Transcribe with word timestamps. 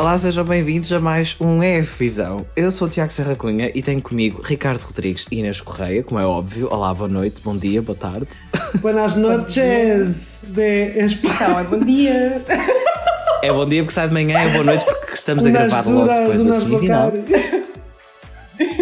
Olá, 0.00 0.16
sejam 0.16 0.42
bem-vindos 0.44 0.90
a 0.94 0.98
mais 0.98 1.36
um 1.38 1.62
EF 1.62 1.98
Visão. 1.98 2.46
Eu 2.56 2.70
sou 2.70 2.88
o 2.88 2.90
Tiago 2.90 3.12
Serra 3.12 3.36
Cunha 3.36 3.70
e 3.74 3.82
tenho 3.82 4.00
comigo 4.00 4.40
Ricardo 4.42 4.80
Rodrigues 4.80 5.26
e 5.30 5.40
Inês 5.40 5.60
Correia, 5.60 6.02
como 6.02 6.18
é 6.18 6.24
óbvio. 6.24 6.68
Olá, 6.70 6.94
boa 6.94 7.06
noite, 7.06 7.42
bom 7.44 7.54
dia, 7.54 7.82
boa 7.82 7.94
tarde. 7.94 8.28
Buenas 8.80 9.14
noches 9.14 10.42
de 10.48 10.94
Então, 10.96 11.60
é 11.60 11.64
bom 11.64 11.78
dia. 11.80 12.42
É 13.42 13.52
bom 13.52 13.66
dia 13.66 13.82
porque 13.82 13.94
sai 13.94 14.08
de 14.08 14.14
manhã, 14.14 14.38
é 14.38 14.48
boa 14.52 14.64
noite 14.64 14.84
porque 14.86 15.12
estamos 15.12 15.44
a 15.44 15.50
gravar 15.50 15.86
logo 15.86 16.06
depois 16.06 16.46
da 16.46 16.52
semifinal. 16.52 17.12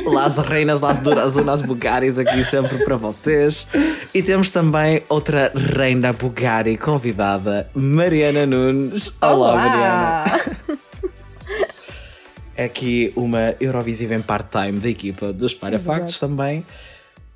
Las 0.07 0.37
reinas, 0.37 0.81
las 0.81 0.99
duras, 0.99 1.37
unas 1.37 1.63
bugaris 1.63 2.19
aqui 2.19 2.45
sempre 2.45 2.79
para 2.85 2.97
vocês. 2.97 3.67
E 4.15 4.23
temos 4.23 4.51
também 4.53 5.03
outra 5.09 5.53
reina 5.55 6.13
bugari 6.13 6.77
convidada, 6.77 7.69
Mariana 7.75 8.47
Nunes. 8.47 9.13
Olá, 9.21 9.33
Olá. 9.33 9.55
Mariana. 9.55 10.79
É 12.59 12.65
aqui 12.65 13.13
uma 13.15 13.55
Eurovisiva 13.61 14.17
em 14.17 14.21
part-time 14.21 14.81
da 14.81 14.89
equipa 14.89 15.33
dos 15.33 15.55
Parafactos 15.55 16.19
também. 16.19 16.67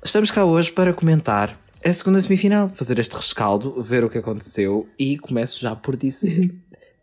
Estamos 0.03 0.29
cá 0.29 0.43
hoje 0.43 0.69
para 0.69 0.91
comentar 0.91 1.57
a 1.81 1.93
segunda 1.93 2.19
semifinal, 2.19 2.67
fazer 2.67 2.99
este 2.99 3.15
rescaldo, 3.15 3.81
ver 3.81 4.03
o 4.03 4.09
que 4.09 4.17
aconteceu 4.17 4.85
e 4.99 5.17
começo 5.17 5.61
já 5.61 5.77
por 5.77 5.95
dizer 5.95 6.53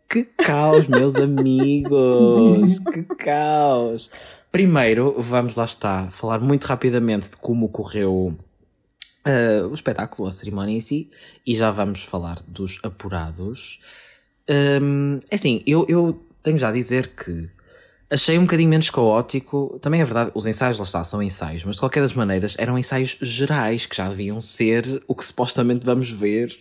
que 0.07 0.23
caos, 0.37 0.85
meus 0.85 1.15
amigos! 1.15 2.77
Que 2.93 3.01
caos! 3.01 4.11
Primeiro, 4.51 5.15
vamos 5.17 5.55
lá 5.55 5.65
está, 5.65 6.11
falar 6.11 6.39
muito 6.39 6.65
rapidamente 6.65 7.31
de 7.31 7.37
como 7.37 7.65
ocorreu 7.65 8.37
uh, 9.25 9.67
o 9.67 9.73
espetáculo, 9.73 10.27
a 10.27 10.31
cerimónia 10.31 10.77
em 10.77 10.81
si, 10.81 11.09
e 11.43 11.55
já 11.55 11.71
vamos 11.71 12.03
falar 12.03 12.37
dos 12.47 12.79
apurados. 12.83 13.79
Um, 14.47 15.21
é 15.27 15.33
assim, 15.33 15.63
eu, 15.65 15.87
eu 15.89 16.23
tenho 16.43 16.59
já 16.59 16.69
a 16.69 16.71
dizer 16.71 17.15
que 17.15 17.49
achei 18.11 18.37
um 18.37 18.41
bocadinho 18.41 18.69
menos 18.69 18.89
caótico. 18.89 19.79
Também 19.81 20.01
é 20.01 20.05
verdade, 20.05 20.31
os 20.35 20.45
ensaios 20.45 20.77
lá 20.77 20.83
está, 20.83 21.03
são 21.03 21.23
ensaios, 21.23 21.63
mas 21.63 21.75
de 21.75 21.81
qualquer 21.81 22.01
das 22.01 22.13
maneiras 22.13 22.55
eram 22.59 22.77
ensaios 22.77 23.17
gerais 23.21 23.85
que 23.85 23.95
já 23.95 24.09
deviam 24.09 24.41
ser 24.41 25.01
o 25.07 25.15
que 25.15 25.23
supostamente 25.25 25.85
vamos 25.85 26.11
ver. 26.11 26.59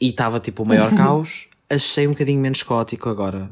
E 0.00 0.08
estava 0.08 0.40
tipo 0.40 0.62
o 0.62 0.66
maior 0.66 0.90
caos. 0.96 1.46
Achei 1.68 2.06
um 2.06 2.12
bocadinho 2.12 2.40
menos 2.40 2.62
caótico 2.62 3.08
agora 3.08 3.50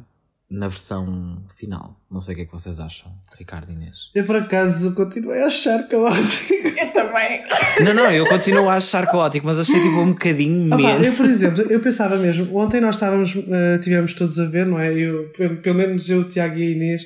na 0.50 0.68
versão 0.68 1.42
final. 1.56 2.00
Não 2.10 2.20
sei 2.20 2.32
o 2.32 2.36
que 2.36 2.42
é 2.42 2.46
que 2.46 2.52
vocês 2.52 2.80
acham, 2.80 3.12
Ricardo 3.38 3.70
e 3.70 3.74
Inês. 3.74 4.10
Eu 4.14 4.24
por 4.24 4.36
acaso 4.36 4.94
continuei 4.94 5.42
a 5.42 5.46
achar 5.46 5.86
caótico. 5.86 6.54
Eu 6.78 6.92
também. 6.92 7.42
Não, 7.84 7.92
não, 7.94 8.10
eu 8.10 8.26
continuo 8.26 8.68
a 8.68 8.74
achar 8.74 9.06
caótico, 9.06 9.46
mas 9.46 9.58
achei 9.58 9.80
tipo 9.80 9.96
um 9.96 10.10
bocadinho 10.10 10.76
menos. 10.76 11.06
eu, 11.06 11.12
por 11.12 11.26
exemplo, 11.26 11.62
eu 11.62 11.80
pensava 11.80 12.16
mesmo, 12.16 12.56
ontem 12.56 12.80
nós 12.80 12.94
estávamos, 12.94 13.34
uh, 13.34 13.78
tivemos 13.80 14.14
todos 14.14 14.38
a 14.38 14.46
ver, 14.46 14.66
não 14.66 14.78
é? 14.78 14.92
Eu, 14.92 15.28
pelo, 15.36 15.56
pelo 15.56 15.76
menos 15.76 16.08
eu, 16.08 16.20
o 16.20 16.24
Tiago 16.24 16.56
e 16.56 16.62
a 16.62 16.70
Inês. 16.70 17.02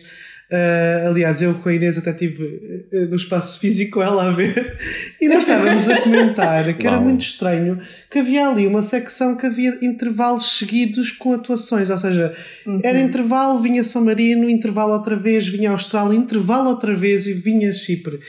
Uh, 0.52 1.08
aliás, 1.08 1.40
eu 1.40 1.54
com 1.54 1.70
a 1.70 1.74
Inês 1.74 1.96
até 1.96 2.10
estive 2.10 2.44
uh, 2.92 3.08
no 3.08 3.16
espaço 3.16 3.58
físico 3.58 4.02
ela 4.02 4.28
a 4.28 4.32
ver 4.32 4.76
e 5.18 5.26
nós 5.26 5.48
estávamos 5.48 5.88
a 5.88 6.02
comentar 6.02 6.74
que 6.74 6.86
era 6.86 7.00
muito 7.00 7.22
estranho 7.22 7.80
que 8.10 8.18
havia 8.18 8.46
ali 8.46 8.66
uma 8.66 8.82
secção 8.82 9.34
que 9.34 9.46
havia 9.46 9.78
intervalos 9.80 10.58
seguidos 10.58 11.10
com 11.10 11.32
atuações, 11.32 11.88
ou 11.88 11.96
seja, 11.96 12.36
era 12.84 13.00
intervalo, 13.00 13.62
vinha 13.62 13.82
São 13.82 14.04
Marino, 14.04 14.46
intervalo 14.46 14.92
outra 14.92 15.16
vez, 15.16 15.48
vinha 15.48 15.70
Austrália, 15.70 16.18
intervalo 16.18 16.68
outra 16.68 16.94
vez 16.94 17.26
e 17.26 17.32
vinha 17.32 17.72
Chipre. 17.72 18.20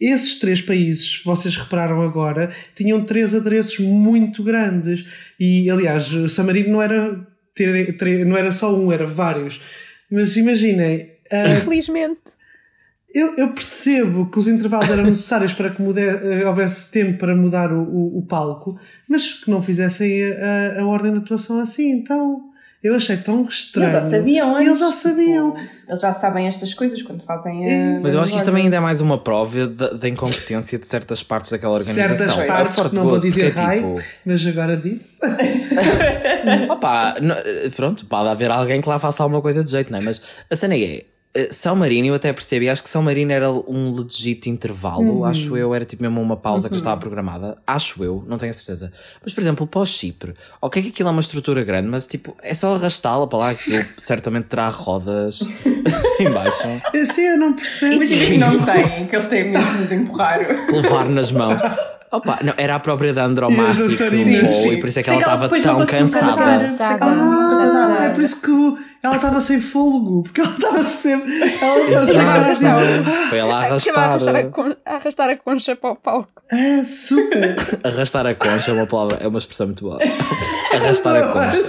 Esses 0.00 0.38
três 0.38 0.60
países, 0.60 1.22
vocês 1.24 1.56
repararam 1.56 2.02
agora, 2.02 2.50
tinham 2.74 3.04
três 3.04 3.34
adereços 3.34 3.78
muito 3.78 4.42
grandes. 4.42 5.04
E, 5.38 5.68
aliás, 5.70 6.12
o 6.12 6.28
San 6.28 6.44
Marino 6.44 6.70
não 6.70 6.82
era, 6.82 7.26
não 8.26 8.36
era 8.36 8.50
só 8.52 8.76
um, 8.76 8.92
era 8.92 9.06
vários. 9.06 9.60
Mas 10.10 10.36
imaginem, 10.36 11.17
Infelizmente. 11.32 12.20
eu, 13.14 13.34
eu 13.36 13.48
percebo 13.54 14.30
que 14.30 14.38
os 14.38 14.46
intervalos 14.48 14.90
eram 14.90 15.04
necessários 15.04 15.52
para 15.52 15.70
que 15.70 15.80
mude- 15.82 16.00
eh, 16.00 16.46
houvesse 16.46 16.90
tempo 16.90 17.18
para 17.18 17.34
mudar 17.34 17.72
o, 17.72 17.82
o- 17.82 18.18
o 18.18 18.22
palco, 18.26 18.78
mas 19.08 19.32
que 19.32 19.50
não 19.50 19.62
fizessem 19.62 20.22
a, 20.32 20.80
a 20.80 20.86
ordem 20.86 21.12
de 21.12 21.18
atuação 21.18 21.58
assim. 21.60 21.90
Então, 21.90 22.42
eu 22.82 22.94
achei 22.94 23.16
tão 23.16 23.44
estranho. 23.46 23.84
Eles 23.88 23.92
já 23.92 24.00
sabiam 24.02 24.54
antes. 24.54 24.66
Eles 24.68 24.78
já 24.78 24.92
sabiam. 24.92 25.50
tipo, 25.52 25.68
eles 25.88 26.00
já 26.00 26.12
sabem 26.12 26.46
estas 26.46 26.74
coisas 26.74 27.02
quando 27.02 27.22
fazem 27.22 27.64
a. 27.64 27.68
É. 27.68 27.98
Mas 28.00 28.14
eu 28.14 28.20
acho 28.20 28.30
que 28.30 28.36
isto 28.36 28.46
também 28.46 28.64
ainda 28.64 28.76
é 28.76 28.80
mais 28.80 29.00
uma 29.00 29.18
prova 29.18 29.66
da, 29.66 30.08
incompetência 30.08 30.78
de 30.78 30.86
certas 30.86 31.22
partes 31.22 31.50
daquela 31.50 31.72
organização. 31.74 32.16
Certas 32.16 32.38
É 32.38 32.46
partes, 32.46 32.74
forte 32.76 32.90
que 32.90 32.94
não 32.96 33.02
vou 33.04 33.12
gozo, 33.12 33.26
porque 33.26 33.40
dizer 33.42 33.58
é 33.58 33.60
raio, 33.60 33.80
tipo, 33.96 34.08
mas 34.24 34.46
agora 34.46 34.76
disse. 34.76 35.16
Opa, 36.70 37.16
n- 37.20 37.70
pronto, 37.74 38.06
pode 38.06 38.28
haver 38.28 38.50
alguém 38.50 38.80
que 38.80 38.88
lá 38.88 38.98
faça 38.98 39.22
alguma 39.22 39.40
coisa 39.42 39.64
de 39.64 39.70
jeito, 39.70 39.90
não 39.90 39.98
é? 39.98 40.02
Mas 40.02 40.22
a 40.50 40.54
cena 40.56 40.76
é. 40.76 41.04
Eh, 41.34 41.48
São 41.50 41.76
Marino, 41.76 42.08
eu 42.08 42.14
até 42.14 42.32
percebi, 42.32 42.68
acho 42.68 42.82
que 42.82 42.88
São 42.88 43.02
Marino 43.02 43.32
era 43.32 43.50
um 43.50 43.92
legit 43.94 44.48
intervalo, 44.48 45.24
acho 45.24 45.56
eu, 45.56 45.74
era 45.74 45.84
tipo 45.84 46.02
mesmo 46.02 46.20
uma 46.20 46.36
pausa 46.36 46.68
que 46.68 46.76
estava 46.76 46.98
programada, 47.00 47.58
acho 47.66 48.02
eu, 48.02 48.24
não 48.26 48.38
tenho 48.38 48.50
a 48.50 48.54
certeza. 48.54 48.92
Mas, 49.22 49.32
por 49.32 49.40
exemplo, 49.40 49.66
pós-Chipre, 49.66 50.34
ok 50.60 50.82
que 50.82 50.88
aquilo 50.88 51.08
é 51.08 51.12
uma 51.12 51.20
estrutura 51.20 51.62
grande, 51.62 51.88
mas 51.88 52.06
tipo, 52.06 52.36
é 52.42 52.54
só 52.54 52.74
arrastá-la 52.74 53.26
para 53.26 53.38
lá, 53.38 53.50
aquilo 53.50 53.84
certamente 53.98 54.44
terá 54.46 54.68
rodas 54.68 55.40
em 56.18 56.30
baixo, 56.30 56.62
Assim 56.94 57.22
eu 57.22 57.38
não 57.38 57.52
percebo. 57.52 57.94
Imagina 57.96 58.26
que 58.26 58.38
não 58.38 58.58
têm, 58.64 59.06
que 59.06 59.14
eles 59.16 59.28
têm 59.28 59.50
mesmo 59.50 59.86
de 59.86 59.94
empurrar. 59.94 60.40
levar 60.72 61.08
nas 61.08 61.30
mãos. 61.30 61.60
Opa, 62.10 62.38
não, 62.42 62.54
era 62.56 62.74
a 62.74 62.80
própria 62.80 63.12
da 63.12 63.24
Andromache 63.24 63.82
E 63.82 63.84
as 63.86 63.96
que 63.96 64.04
levou 64.08 64.72
e 64.72 64.76
por 64.80 64.88
isso 64.88 64.98
é 64.98 65.02
que 65.02 65.10
ela 65.10 65.18
estava 65.18 65.48
tão 65.48 65.86
cansada. 65.86 66.58
Ah, 67.00 67.70
não 67.72 68.02
é 68.02 68.08
por 68.10 68.22
isso 68.22 68.40
que 68.40 68.50
ela 69.02 69.16
estava 69.16 69.40
sem 69.40 69.60
fôlego, 69.60 70.22
porque 70.22 70.40
ela 70.40 70.50
estava 70.50 70.84
sempre. 70.84 71.38
Ela 71.60 72.02
Exato, 72.02 72.54
tinha- 72.54 73.28
foi 73.28 73.38
ela 73.38 73.54
a 73.54 73.56
a 73.58 73.64
arrastar. 73.66 73.98
arrastar 74.04 74.36
a, 74.36 74.44
con- 74.44 74.76
a 74.86 74.94
arrastar 74.96 75.30
a 75.30 75.36
concha 75.36 75.76
para 75.76 75.90
o 75.90 75.96
palco. 75.96 76.28
É, 76.50 76.82
super. 76.84 77.56
Arrastar 77.84 78.26
a 78.26 78.34
concha 78.34 78.70
é 78.70 78.74
uma 78.74 78.86
palavra, 78.86 79.18
é 79.20 79.28
uma 79.28 79.38
expressão 79.38 79.66
muito 79.66 79.84
boa. 79.84 79.98
Arrastar 80.74 81.14
a 81.16 81.28
concha. 81.32 81.64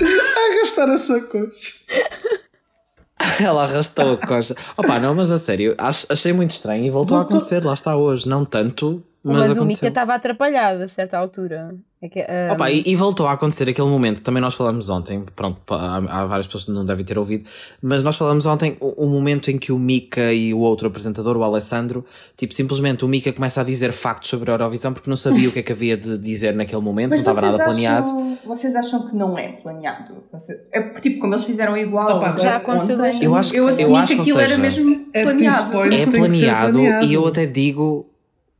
Arrastar 0.00 0.90
a 0.90 0.98
sua 0.98 1.20
coxa. 1.22 1.72
Ela 3.40 3.64
arrastou 3.64 4.12
a 4.14 4.16
concha. 4.26 4.54
Opa, 4.76 4.98
não, 4.98 5.14
mas 5.14 5.32
a 5.32 5.38
sério, 5.38 5.74
ach- 5.78 6.04
achei 6.10 6.32
muito 6.32 6.50
estranho 6.50 6.84
e 6.84 6.90
voltou, 6.90 7.16
a 7.16 7.20
Voltou. 7.20 7.38
acontecer, 7.38 7.64
lá 7.64 7.72
está 7.74 7.96
hoje. 7.96 8.28
Não 8.28 8.44
tanto, 8.44 9.02
mas, 9.24 9.48
Mas, 9.48 9.56
o 9.56 9.64
Mika 9.64 9.88
estava 9.88 10.14
atrapalhado 10.14 10.82
a 10.82 10.88
certa 10.88 11.16
altura. 11.16 11.74
É 12.02 12.08
que, 12.10 12.20
ah, 12.20 12.52
Opa, 12.52 12.70
e, 12.70 12.82
e 12.84 12.94
voltou 12.94 13.26
a 13.26 13.32
acontecer 13.32 13.66
aquele 13.70 13.88
momento 13.88 14.20
também 14.20 14.38
nós 14.42 14.52
falamos 14.54 14.90
ontem. 14.90 15.24
Pronto, 15.34 15.58
há, 15.72 15.96
há 15.96 16.26
várias 16.26 16.46
pessoas 16.46 16.66
que 16.66 16.70
não 16.70 16.84
devem 16.84 17.02
ter 17.02 17.18
ouvido, 17.18 17.46
mas 17.80 18.02
nós 18.02 18.18
falamos 18.18 18.44
ontem 18.44 18.76
o, 18.78 19.06
o 19.06 19.08
momento 19.08 19.50
em 19.50 19.56
que 19.56 19.72
o 19.72 19.78
Mika 19.78 20.30
e 20.34 20.52
o 20.52 20.58
outro 20.58 20.86
apresentador, 20.88 21.34
o 21.38 21.42
Alessandro, 21.42 22.04
tipo, 22.36 22.52
simplesmente 22.52 23.02
o 23.06 23.08
Mika 23.08 23.32
começa 23.32 23.62
a 23.62 23.64
dizer 23.64 23.92
factos 23.92 24.28
sobre 24.28 24.50
a 24.50 24.52
Eurovisão 24.54 24.92
porque 24.92 25.08
não 25.08 25.16
sabia 25.16 25.48
o 25.48 25.52
que 25.52 25.60
é 25.60 25.62
que 25.62 25.72
havia 25.72 25.96
de 25.96 26.18
dizer 26.18 26.54
naquele 26.54 26.82
momento, 26.82 27.12
não 27.12 27.16
estava 27.16 27.40
nada 27.40 27.64
planeado. 27.64 28.06
Acham, 28.08 28.38
vocês 28.44 28.76
acham 28.76 29.08
que 29.08 29.16
não 29.16 29.38
é 29.38 29.52
planeado? 29.52 30.12
Você- 30.30 30.62
é 30.72 30.82
tipo, 31.00 31.20
como 31.20 31.32
eles 31.32 31.46
fizeram 31.46 31.74
igual. 31.74 32.18
Opa, 32.18 32.36
já 32.38 32.56
aconteceu 32.56 32.96
ontem, 32.98 33.24
Eu 33.24 33.34
acho- 33.34 33.54
eu 33.56 33.62
eu 33.62 33.68
assumi 33.70 33.96
acho, 33.96 34.14
que 34.14 34.20
aquilo 34.20 34.38
seja, 34.40 34.52
era 34.52 34.62
mesmo 34.62 35.04
planeado. 35.10 35.14
é 35.14 35.24
tem 35.24 35.88
que 35.88 36.04
ser 36.04 36.10
planeado, 36.18 36.72
planeado. 36.74 37.06
e 37.06 37.14
eu 37.14 37.26
até 37.26 37.46
digo 37.46 38.10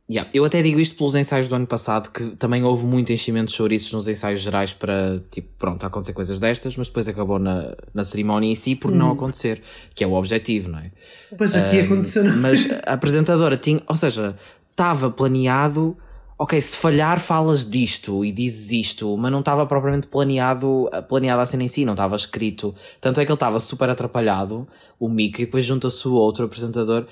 Yeah, 0.07 0.29
eu 0.35 0.45
até 0.45 0.61
digo 0.61 0.79
isto 0.79 0.95
pelos 0.95 1.15
ensaios 1.15 1.47
do 1.47 1.55
ano 1.55 1.65
passado 1.65 2.11
que 2.11 2.35
também 2.35 2.63
houve 2.63 2.85
muito 2.85 3.11
enchimento 3.11 3.49
de 3.49 3.57
chouriços 3.57 3.91
nos 3.91 4.07
ensaios 4.07 4.39
gerais 4.41 4.71
para 4.71 5.19
tipo, 5.31 5.47
pronto, 5.57 5.83
acontecer 5.83 6.13
coisas 6.13 6.39
destas, 6.39 6.77
mas 6.77 6.87
depois 6.87 7.07
acabou 7.07 7.39
na, 7.39 7.75
na 7.91 8.03
cerimónia 8.03 8.47
em 8.47 8.53
si 8.53 8.75
por 8.75 8.91
Hum. 8.91 8.95
não 8.97 9.11
acontecer, 9.11 9.63
que 9.95 10.03
é 10.03 10.07
o 10.07 10.13
objetivo, 10.13 10.69
não 10.69 10.77
é? 10.77 10.91
Pois 11.35 11.55
aqui 11.55 11.79
aconteceu. 11.79 12.23
não- 12.23 12.37
Mas 12.37 12.67
a 12.85 12.93
apresentadora 12.93 13.57
tinha, 13.57 13.81
ou 13.87 13.95
seja, 13.95 14.35
estava 14.69 15.09
planeado, 15.09 15.97
ok, 16.37 16.61
se 16.61 16.77
falhar 16.77 17.19
falas 17.19 17.67
disto 17.67 18.23
e 18.23 18.31
dizes 18.31 18.71
isto, 18.71 19.17
mas 19.17 19.31
não 19.31 19.39
estava 19.39 19.65
propriamente 19.65 20.05
planeado, 20.05 20.87
planeada 21.09 21.41
a 21.41 21.45
cena 21.47 21.63
em 21.63 21.67
si, 21.67 21.83
não 21.83 21.93
estava 21.93 22.15
escrito. 22.15 22.75
Tanto 23.01 23.19
é 23.19 23.25
que 23.25 23.31
ele 23.31 23.35
estava 23.37 23.59
super 23.59 23.89
atrapalhado, 23.89 24.67
o 24.99 25.09
Mickey, 25.09 25.41
e 25.41 25.45
depois 25.47 25.65
junta-se 25.65 26.07
o 26.07 26.13
outro 26.13 26.45
apresentador. 26.45 27.07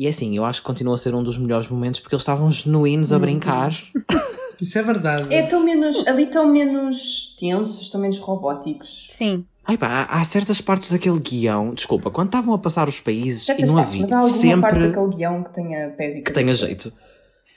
E 0.00 0.06
é 0.06 0.08
assim, 0.08 0.34
eu 0.34 0.46
acho 0.46 0.62
que 0.62 0.66
continua 0.66 0.94
a 0.94 0.96
ser 0.96 1.14
um 1.14 1.22
dos 1.22 1.36
melhores 1.36 1.68
momentos 1.68 2.00
porque 2.00 2.14
eles 2.14 2.22
estavam 2.22 2.50
genuínos 2.50 3.12
a 3.12 3.18
brincar. 3.18 3.70
Isso 4.58 4.78
é 4.78 4.82
verdade. 4.82 5.26
É 5.28 5.42
tão 5.42 5.62
menos, 5.62 6.06
ali 6.06 6.22
estão 6.22 6.50
menos 6.50 7.36
tensos, 7.38 7.82
estão 7.82 8.00
menos 8.00 8.18
robóticos. 8.18 9.08
Sim. 9.10 9.44
Ai 9.62 9.76
pá, 9.76 10.06
há 10.08 10.24
certas 10.24 10.58
partes 10.58 10.90
daquele 10.90 11.20
guião, 11.20 11.74
desculpa, 11.74 12.10
quando 12.10 12.28
estavam 12.28 12.54
a 12.54 12.58
passar 12.58 12.88
os 12.88 12.98
países 12.98 13.44
Certas 13.44 13.62
e 13.62 13.66
não 13.66 13.74
partes, 13.74 13.92
havia 13.92 14.02
mas 14.06 14.12
há 14.12 14.18
alguma 14.20 14.60
parte 14.62 14.72
sempre 14.72 14.88
daquele 14.88 15.16
guião 15.16 15.42
que 15.42 15.52
tenha 15.52 15.88
pés 15.90 16.16
e 16.16 16.22
que 16.22 16.32
tenha 16.32 16.54
jeito. 16.54 16.92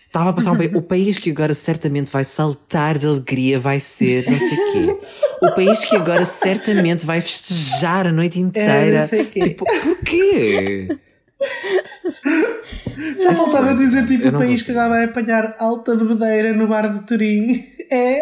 Estava 0.06 0.31
a 0.31 0.34
passar 0.34 0.51
um 0.51 0.57
país, 0.57 0.75
o 0.75 0.81
país 0.81 1.18
que 1.18 1.30
agora 1.30 1.54
certamente 1.54 2.12
vai 2.12 2.25
saltar 2.25 2.98
de 2.98 3.07
alegria 3.07 3.57
vai 3.57 3.80
ser 3.80 4.30
não 4.30 4.38
sei 4.38 4.57
quê. 4.74 5.00
O 5.42 5.51
país 5.56 5.86
que 5.86 5.95
agora 5.95 6.25
certamente 6.25 7.06
vai 7.06 7.22
festejar 7.22 8.06
a 8.06 8.12
noite 8.12 8.38
inteira. 8.38 8.98
É, 8.98 9.01
não 9.01 9.07
sei 9.07 9.22
o 9.22 9.25
quê. 9.28 9.40
tipo, 9.40 9.66
porquê? 9.66 11.00
Já 13.19 13.31
É 13.31 13.34
voltaram 13.34 13.66
a 13.66 13.69
sorte, 13.69 13.86
dizer 13.86 14.07
tipo 14.07 14.28
o 14.30 14.31
país 14.34 14.62
que 14.62 14.74
consigo. 14.74 14.80
agora 14.80 14.90
vai 14.90 15.04
apanhar 15.06 15.56
alta 15.60 15.95
bebedeira 15.95 16.54
no 16.54 16.68
bar 16.68 16.88
de 16.94 17.06
Turim. 17.06 17.66
É. 17.92 18.22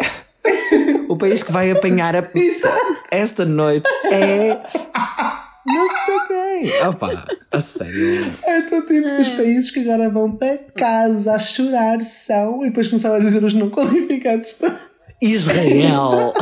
O 1.08 1.16
país 1.16 1.42
que 1.42 1.52
vai 1.52 1.70
apanhar 1.70 2.14
a 2.16 2.20
pizza 2.22 2.68
esta 3.10 3.44
noite 3.44 3.88
é. 4.10 4.58
Não 5.64 5.88
sei 6.04 6.18
quem. 6.26 6.86
Opa, 6.88 7.24
a 7.52 7.60
sério. 7.60 8.26
Então, 8.46 8.84
tipo, 8.84 9.08
os 9.20 9.28
países 9.30 9.70
que 9.70 9.80
agora 9.80 10.10
vão 10.10 10.32
para 10.32 10.58
casa 10.76 11.34
a 11.34 11.38
chorar 11.38 12.00
são. 12.04 12.64
E 12.64 12.68
depois 12.68 12.88
começava 12.88 13.16
a 13.16 13.20
dizer 13.20 13.42
os 13.42 13.54
não 13.54 13.70
qualificados. 13.70 14.56
Israel! 15.22 16.34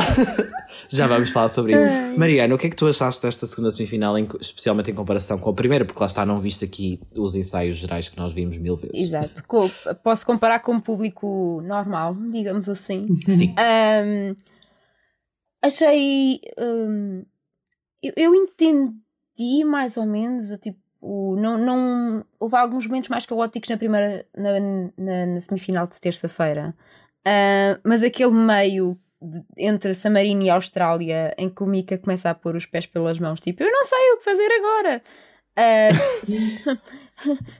Já 0.91 1.07
vamos 1.07 1.29
falar 1.29 1.49
sobre 1.49 1.73
isso. 1.73 1.85
Mariana, 2.17 2.53
o 2.53 2.57
que 2.57 2.67
é 2.67 2.69
que 2.69 2.75
tu 2.75 2.85
achaste 2.87 3.21
desta 3.21 3.45
segunda 3.45 3.71
semifinal, 3.71 4.17
em- 4.17 4.27
especialmente 4.39 4.91
em 4.91 4.93
comparação 4.93 5.39
com 5.39 5.49
a 5.49 5.53
primeira? 5.53 5.85
Porque 5.85 5.99
lá 5.99 6.05
está, 6.07 6.25
não 6.25 6.39
viste 6.39 6.65
aqui 6.65 6.99
os 7.15 7.33
ensaios 7.35 7.77
gerais 7.77 8.09
que 8.09 8.17
nós 8.17 8.33
vimos 8.33 8.57
mil 8.57 8.75
vezes. 8.75 9.07
Exato. 9.07 9.43
Posso 10.03 10.25
comparar 10.25 10.59
com 10.59 10.73
um 10.73 10.81
público 10.81 11.61
normal, 11.63 12.15
digamos 12.31 12.67
assim. 12.67 13.07
Sim. 13.27 13.55
Ahm, 13.57 14.35
achei. 15.61 16.39
ahm, 16.57 17.23
eu, 18.03 18.13
eu 18.17 18.35
entendi 18.35 19.63
mais 19.65 19.95
ou 19.97 20.05
menos, 20.05 20.49
tipo, 20.59 20.79
não, 21.37 21.57
não, 21.57 22.25
houve 22.39 22.55
alguns 22.55 22.85
momentos 22.87 23.09
mais 23.09 23.25
caóticos 23.25 23.69
na 23.69 23.77
primeira, 23.77 24.25
na, 24.35 24.59
na, 24.97 25.25
na 25.25 25.41
semifinal 25.41 25.87
de 25.87 25.99
terça-feira, 25.99 26.75
Ah, 27.25 27.79
mas 27.85 28.01
aquele 28.03 28.31
meio 28.31 28.97
de- 29.21 29.43
entre 29.57 29.93
San 29.93 30.09
Marino 30.11 30.41
e 30.41 30.49
Austrália 30.49 31.33
em 31.37 31.49
que 31.49 31.61
o 31.63 31.67
Mika 31.67 31.97
começa 31.97 32.29
a 32.29 32.35
pôr 32.35 32.55
os 32.55 32.65
pés 32.65 32.85
pelas 32.85 33.19
mãos, 33.19 33.39
tipo, 33.39 33.63
eu 33.63 33.71
não 33.71 33.83
sei 33.85 34.11
o 34.13 34.17
que 34.17 34.23
fazer 34.23 34.49
agora. 34.59 35.01
Ah, 35.55 35.89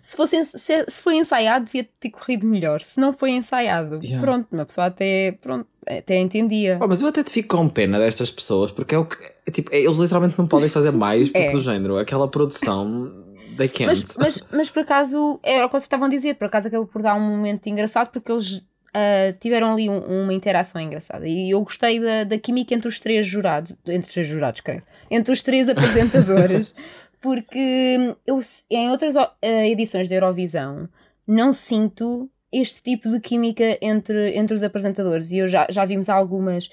se, 0.01 0.15
fosse, 0.15 0.37
en- 0.37 0.45
se, 0.45 0.85
se 0.87 1.01
foi 1.01 1.15
ensaiado, 1.17 1.65
devia 1.65 1.87
ter 1.99 2.09
corrido 2.09 2.45
melhor. 2.45 2.81
Se 2.81 2.99
não 2.99 3.13
foi 3.13 3.31
ensaiado, 3.31 3.99
Yeah. 4.01 4.19
pronto, 4.25 4.47
uma 4.51 4.65
pessoa 4.65 4.87
até, 4.87 5.33
pronto, 5.41 5.67
até 5.87 6.17
entendia. 6.17 6.77
Pá, 6.79 6.87
mas 6.87 7.01
eu 7.01 7.07
até 7.09 7.23
te 7.23 7.31
fico 7.31 7.55
com 7.57 7.67
pena 7.69 7.99
destas 7.99 8.31
pessoas, 8.31 8.71
porque 8.71 8.95
é 8.95 8.97
o 8.97 9.05
que. 9.05 9.17
é 9.45 9.51
tipo, 9.51 9.73
é- 9.73 9.79
eles 9.81 9.97
literalmente 9.97 10.37
não 10.37 10.47
podem 10.47 10.69
fazer 10.69 10.91
mais, 10.91 11.29
porque 11.29 11.47
É. 11.47 11.51
do 11.51 11.59
género, 11.61 11.97
aquela 11.97 12.27
produção. 12.27 13.11
They 13.57 13.67
can't. 13.67 13.87
Mas, 13.87 14.15
mas, 14.17 14.43
mas 14.51 14.69
por 14.69 14.81
acaso, 14.83 15.39
era 15.43 15.65
o 15.65 15.67
que 15.67 15.73
vocês 15.73 15.83
estavam 15.83 16.07
a 16.07 16.09
dizer, 16.09 16.35
por 16.35 16.45
acaso 16.45 16.69
acabou 16.69 16.87
por 16.87 17.01
dar 17.01 17.15
um 17.15 17.19
momento 17.19 17.67
engraçado 17.67 18.09
porque 18.09 18.31
eles 18.31 18.65
ah, 18.93 19.33
tiveram 19.39 19.71
ali 19.73 19.89
um- 19.89 20.23
uma 20.23 20.33
interação 20.33 20.81
engraçada 20.81 21.27
e 21.27 21.51
eu 21.51 21.61
gostei 21.61 21.99
da, 21.99 22.23
da 22.25 22.37
química 22.37 22.73
entre 22.73 22.87
os 22.87 22.99
três 22.99 23.25
jurados, 23.25 23.75
entre 23.87 24.07
os 24.07 24.13
três 24.13 24.27
jurados, 24.27 24.61
creio, 24.61 24.83
entre 25.09 25.33
os 25.33 25.41
três 25.43 25.67
apresentadores, 25.69 26.73
porque 27.21 28.15
eu, 28.25 28.39
em 28.69 28.89
outras 28.89 29.15
ah, 29.15 29.31
edições 29.41 30.09
da 30.09 30.15
Eurovisão 30.15 30.89
não 31.27 31.53
sinto 31.53 32.29
este 32.51 32.81
tipo 32.83 33.07
de 33.09 33.19
química 33.21 33.77
entre, 33.81 34.35
entre 34.37 34.53
os 34.53 34.63
apresentadores 34.63 35.31
e 35.31 35.37
eu 35.37 35.47
já, 35.47 35.65
já 35.69 35.85
vimos 35.85 36.09
algumas. 36.09 36.69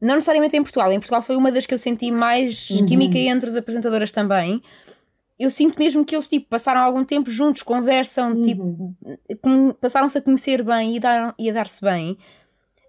Não 0.00 0.14
necessariamente 0.14 0.56
em 0.56 0.62
Portugal, 0.62 0.90
em 0.92 0.98
Portugal 0.98 1.22
foi 1.22 1.36
uma 1.36 1.52
das 1.52 1.64
que 1.64 1.72
eu 1.74 1.78
senti 1.78 2.10
mais 2.10 2.70
Uhum. 2.70 2.86
química 2.86 3.16
entre 3.18 3.48
as 3.48 3.54
apresentadoras 3.54 4.10
também, 4.10 4.60
eu 5.38 5.50
sinto 5.50 5.78
mesmo 5.78 6.04
que 6.04 6.14
eles 6.14 6.28
tipo, 6.28 6.46
passaram 6.48 6.80
algum 6.80 7.04
tempo 7.04 7.30
juntos, 7.30 7.62
conversam, 7.62 8.32
Uhum. 8.34 8.42
tipo, 8.42 9.74
passaram-se 9.80 10.18
a 10.18 10.22
conhecer 10.22 10.62
bem 10.62 10.96
e, 10.96 11.00
dar, 11.00 11.34
e 11.38 11.50
a 11.50 11.52
dar-se 11.52 11.80
bem. 11.80 12.16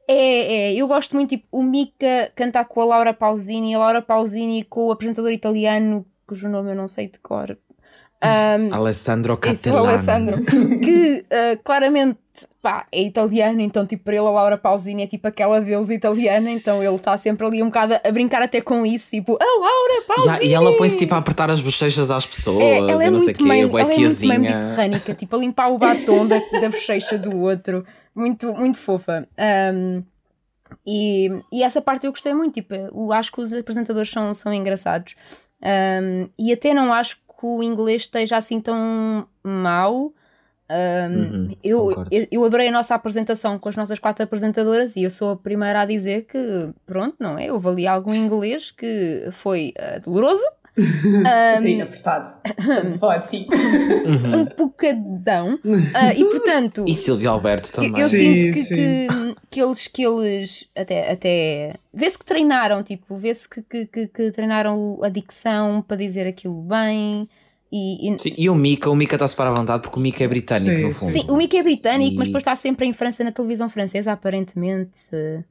É, 0.08 0.72
é, 0.72 0.74
eu 0.76 0.88
gosto 0.88 1.16
muito, 1.16 1.30
tipo, 1.30 1.48
o 1.52 1.64
Mika 1.64 2.32
cantar 2.36 2.66
com 2.66 2.82
a 2.82 2.86
Laura 2.86 3.14
Pausini, 3.14 3.74
a 3.74 3.80
Laura 3.80 4.02
Pausini 4.02 4.64
com 4.64 4.88
o 4.88 4.92
apresentador 4.92 5.32
italiano, 5.32 6.06
cujo 6.28 6.50
nome 6.50 6.72
eu 6.72 6.76
não 6.76 6.88
sei 6.88 7.08
de 7.08 7.20
cor. 7.20 7.58
Um, 8.24 8.74
Alessandro 8.74 9.34
isso, 9.34 9.52
o 9.52 9.56
Catellano. 9.56 9.90
Alessandro, 9.90 10.38
que 10.80 11.26
uh, 11.26 11.62
claramente 11.62 12.20
pá, 12.62 12.88
é 12.90 13.02
italiano, 13.04 13.60
então 13.60 13.86
tipo 13.86 14.06
para 14.06 14.16
ele 14.16 14.26
a 14.26 14.30
Laura 14.32 14.58
Pausini 14.58 15.04
é 15.04 15.08
tipo 15.08 15.28
aquela 15.28 15.60
deusa 15.60 15.94
italiana, 15.94 16.50
então 16.50 16.82
ele 16.82 16.96
está 16.96 17.18
sempre 17.18 17.46
ali 17.46 17.62
um 17.62 17.66
bocado 17.66 17.96
a 18.02 18.12
brincar 18.12 18.42
até 18.42 18.62
com 18.62 18.86
isso, 18.86 19.12
tipo, 19.12 19.38
a 19.40 19.46
Laura 19.46 20.04
Pausini! 20.08 20.50
e 20.50 20.54
ela 20.54 20.76
põe-se 20.78 20.98
tipo 20.98 21.14
a 21.14 21.18
apertar 21.18 21.52
as 21.52 21.60
bochechas 21.60 22.10
às 22.10 22.26
pessoas 22.26 22.64
É, 22.64 22.78
ela 22.78 23.04
é 23.04 23.10
não 23.10 23.20
sei 23.20 23.34
o 23.34 23.38
quê, 23.38 23.44
ela 23.44 23.56
é 23.56 23.66
muito 23.66 24.28
mediterrânica, 24.28 25.14
tipo 25.14 25.36
a 25.36 25.40
limpar 25.40 25.70
o 25.70 25.78
batom 25.78 26.26
da, 26.26 26.40
da 26.62 26.70
bochecha 26.70 27.18
do 27.18 27.38
outro, 27.38 27.86
muito, 28.16 28.54
muito 28.54 28.80
fofa. 28.80 29.28
Um, 29.74 30.02
e, 30.88 31.30
e 31.52 31.62
essa 31.62 31.82
parte 31.82 32.06
eu 32.06 32.12
gostei 32.12 32.34
muito, 32.34 32.54
tipo, 32.54 32.74
eu 32.74 33.12
acho 33.12 33.32
que 33.32 33.42
os 33.42 33.54
apresentadores 33.54 34.10
são, 34.10 34.34
são 34.34 34.54
engraçados. 34.54 35.16
Um, 35.62 36.30
e 36.38 36.52
até 36.52 36.74
não 36.74 36.94
acho 36.94 37.18
que 37.44 37.48
o 37.48 37.62
inglês 37.62 38.04
esteja 38.04 38.38
assim 38.38 38.62
tão 38.62 39.28
mau. 39.44 40.14
Um, 40.70 41.14
Uhum, 41.14 41.56
eu, 41.62 41.92
eu, 42.10 42.28
eu 42.32 42.46
adorei 42.46 42.70
a 42.70 42.72
nossa 42.72 42.96
apresentação 42.96 43.60
com 43.60 43.68
as 43.68 43.76
nossas 43.76 44.00
quatro 44.00 44.24
apresentadoras 44.24 44.96
e 44.96 45.04
eu 45.04 45.12
sou 45.12 45.32
a 45.32 45.36
primeira 45.36 45.82
a 45.82 45.86
dizer 45.86 46.26
que, 46.26 46.74
pronto, 46.86 47.18
não 47.20 47.38
é? 47.38 47.52
Houve 47.52 47.68
ali 47.68 47.86
algum 47.86 48.14
inglês 48.14 48.72
que 48.72 49.28
foi 49.32 49.74
ah, 49.78 50.00
doloroso. 50.00 50.46
Um, 50.76 51.24
Catarina 51.24 51.86
Furtado. 51.86 52.30
Estamos 52.58 52.94
a 52.94 52.98
falar 52.98 53.18
de 53.18 53.28
ti. 53.28 53.48
Uhum. 53.52 54.42
um 54.42 54.46
bocadão 54.46 55.60
Ah, 55.94 56.14
e 56.14 56.26
portanto 56.26 56.86
E 56.88 56.96
Silvio 56.96 57.30
Alberto 57.30 57.70
eu, 57.70 57.84
também. 57.84 58.02
eu 58.02 58.10
Sim, 58.10 58.42
sinto 58.42 58.54
que, 58.54 58.64
sim. 58.64 58.76
que, 58.76 59.08
que 59.52 59.62
eles, 59.62 59.88
que 59.88 60.04
eles 60.04 60.70
até, 60.76 61.12
até 61.12 61.76
vê-se 61.94 62.18
que 62.18 62.26
treinaram, 62.26 62.82
tipo, 62.84 63.18
vê-se 63.18 63.48
que, 63.48 63.62
que, 63.62 63.86
que, 63.86 64.08
que 64.08 64.32
treinaram 64.32 65.00
a 65.04 65.10
dicção 65.10 65.82
para 65.88 65.98
dizer 65.98 66.26
aquilo 66.28 66.62
bem 66.64 67.30
e, 67.76 68.14
e- 68.14 68.20
Sim, 68.20 68.34
e 68.38 68.50
o 68.50 68.56
Mika, 68.56 68.90
o 68.90 68.96
Mika 68.96 69.16
está 69.16 69.28
super 69.28 69.48
à 69.48 69.52
vontade 69.52 69.82
porque 69.82 69.98
o 69.98 70.02
Mika 70.02 70.24
é 70.24 70.28
britânico 70.28 70.70
Sim, 70.76 70.82
no 70.84 70.92
fundo. 70.92 71.10
Sim, 71.12 71.26
o 71.28 71.36
Mickey 71.36 71.58
é 71.58 71.64
britânico, 71.64 72.14
E- 72.14 72.18
mas 72.18 72.28
depois 72.28 72.42
está 72.42 72.56
sempre 72.56 72.86
em 72.86 72.94
França, 72.94 73.24
na 73.24 73.32
televisão 73.32 73.68
francesa, 73.68 74.12
aparentemente. 74.12 75.00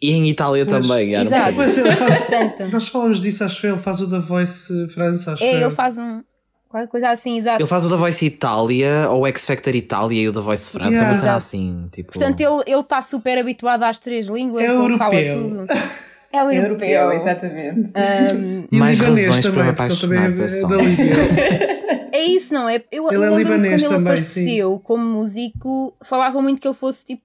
E 0.00 0.12
em 0.12 0.28
Itália 0.30 0.64
Mas- 0.69 0.86
também. 0.88 1.12
não 1.12 1.20
Exato. 1.22 1.54
Pois, 1.54 1.76
ele 1.76 1.90
faz- 1.92 2.19
Portanto, 2.19 2.69
Nós 2.70 2.88
falamos 2.88 3.20
disso, 3.20 3.42
acho 3.44 3.66
eu. 3.66 3.74
Ele 3.74 3.82
faz 3.82 4.00
o 4.00 4.06
da 4.06 4.20
Voice 4.20 4.88
França, 4.88 5.32
acho 5.32 5.42
é, 5.42 5.60
ele 5.62 5.70
faz 5.70 5.98
um. 5.98 6.22
qualquer 6.69 6.88
coisa 6.88 7.10
assim, 7.10 7.36
exato. 7.38 7.60
Ele 7.60 7.69
faz 7.69 7.84
o 7.84 7.90
da 7.90 7.96
Voice 7.96 8.25
Itália, 8.25 9.08
ou 9.10 9.22
o 9.22 9.26
X 9.26 9.44
Factor 9.44 9.75
Itália 9.75 10.22
e 10.22 10.28
o 10.28 10.32
da 10.32 10.40
Voice 10.40 10.70
França, 10.70 10.90
Yeah. 10.92 11.14
mas 11.16 11.25
é 11.25 11.28
assim, 11.30 11.88
tipo... 11.92 12.12
Portanto, 12.12 12.40
ele 12.40 12.62
ele 12.66 12.80
está 12.80 13.02
super 13.02 13.36
habituado 13.38 13.82
às 13.82 13.98
três 13.98 14.26
línguas, 14.28 14.64
É 14.64 14.68
ele 14.68 14.96
fala 14.96 15.14
tudo. 15.32 15.66
É 16.34 16.42
o 16.42 16.50
É 16.50 16.56
europeu. 16.64 16.88
europeu, 16.88 17.12
exatamente. 17.20 17.90
Um, 17.94 18.66
E 18.72 18.78
Mais 18.78 18.98
razões 19.00 19.46
para 19.48 19.64
me 19.64 19.75
também, 19.75 19.75
porque 19.75 20.06
ele 20.06 20.14
apaixonar 20.25 20.30
é 20.30 21.92
é 22.12 22.23
isso, 22.25 22.55
não 22.55 22.69
é? 22.69 22.76
Eu, 22.93 23.06
Ele 23.11 23.17
eu 23.17 23.25
é 23.25 23.38
libanês 23.38 23.73
quando 23.75 23.81
ele 23.81 23.88
também, 23.88 24.12
apareceu 24.12 24.79
como 24.81 25.05
músico, 25.05 25.97
falavam 26.05 26.43
muito 26.43 26.61
que 26.61 26.69
ele 26.69 26.75
fosse 26.75 27.05
tipo 27.05 27.23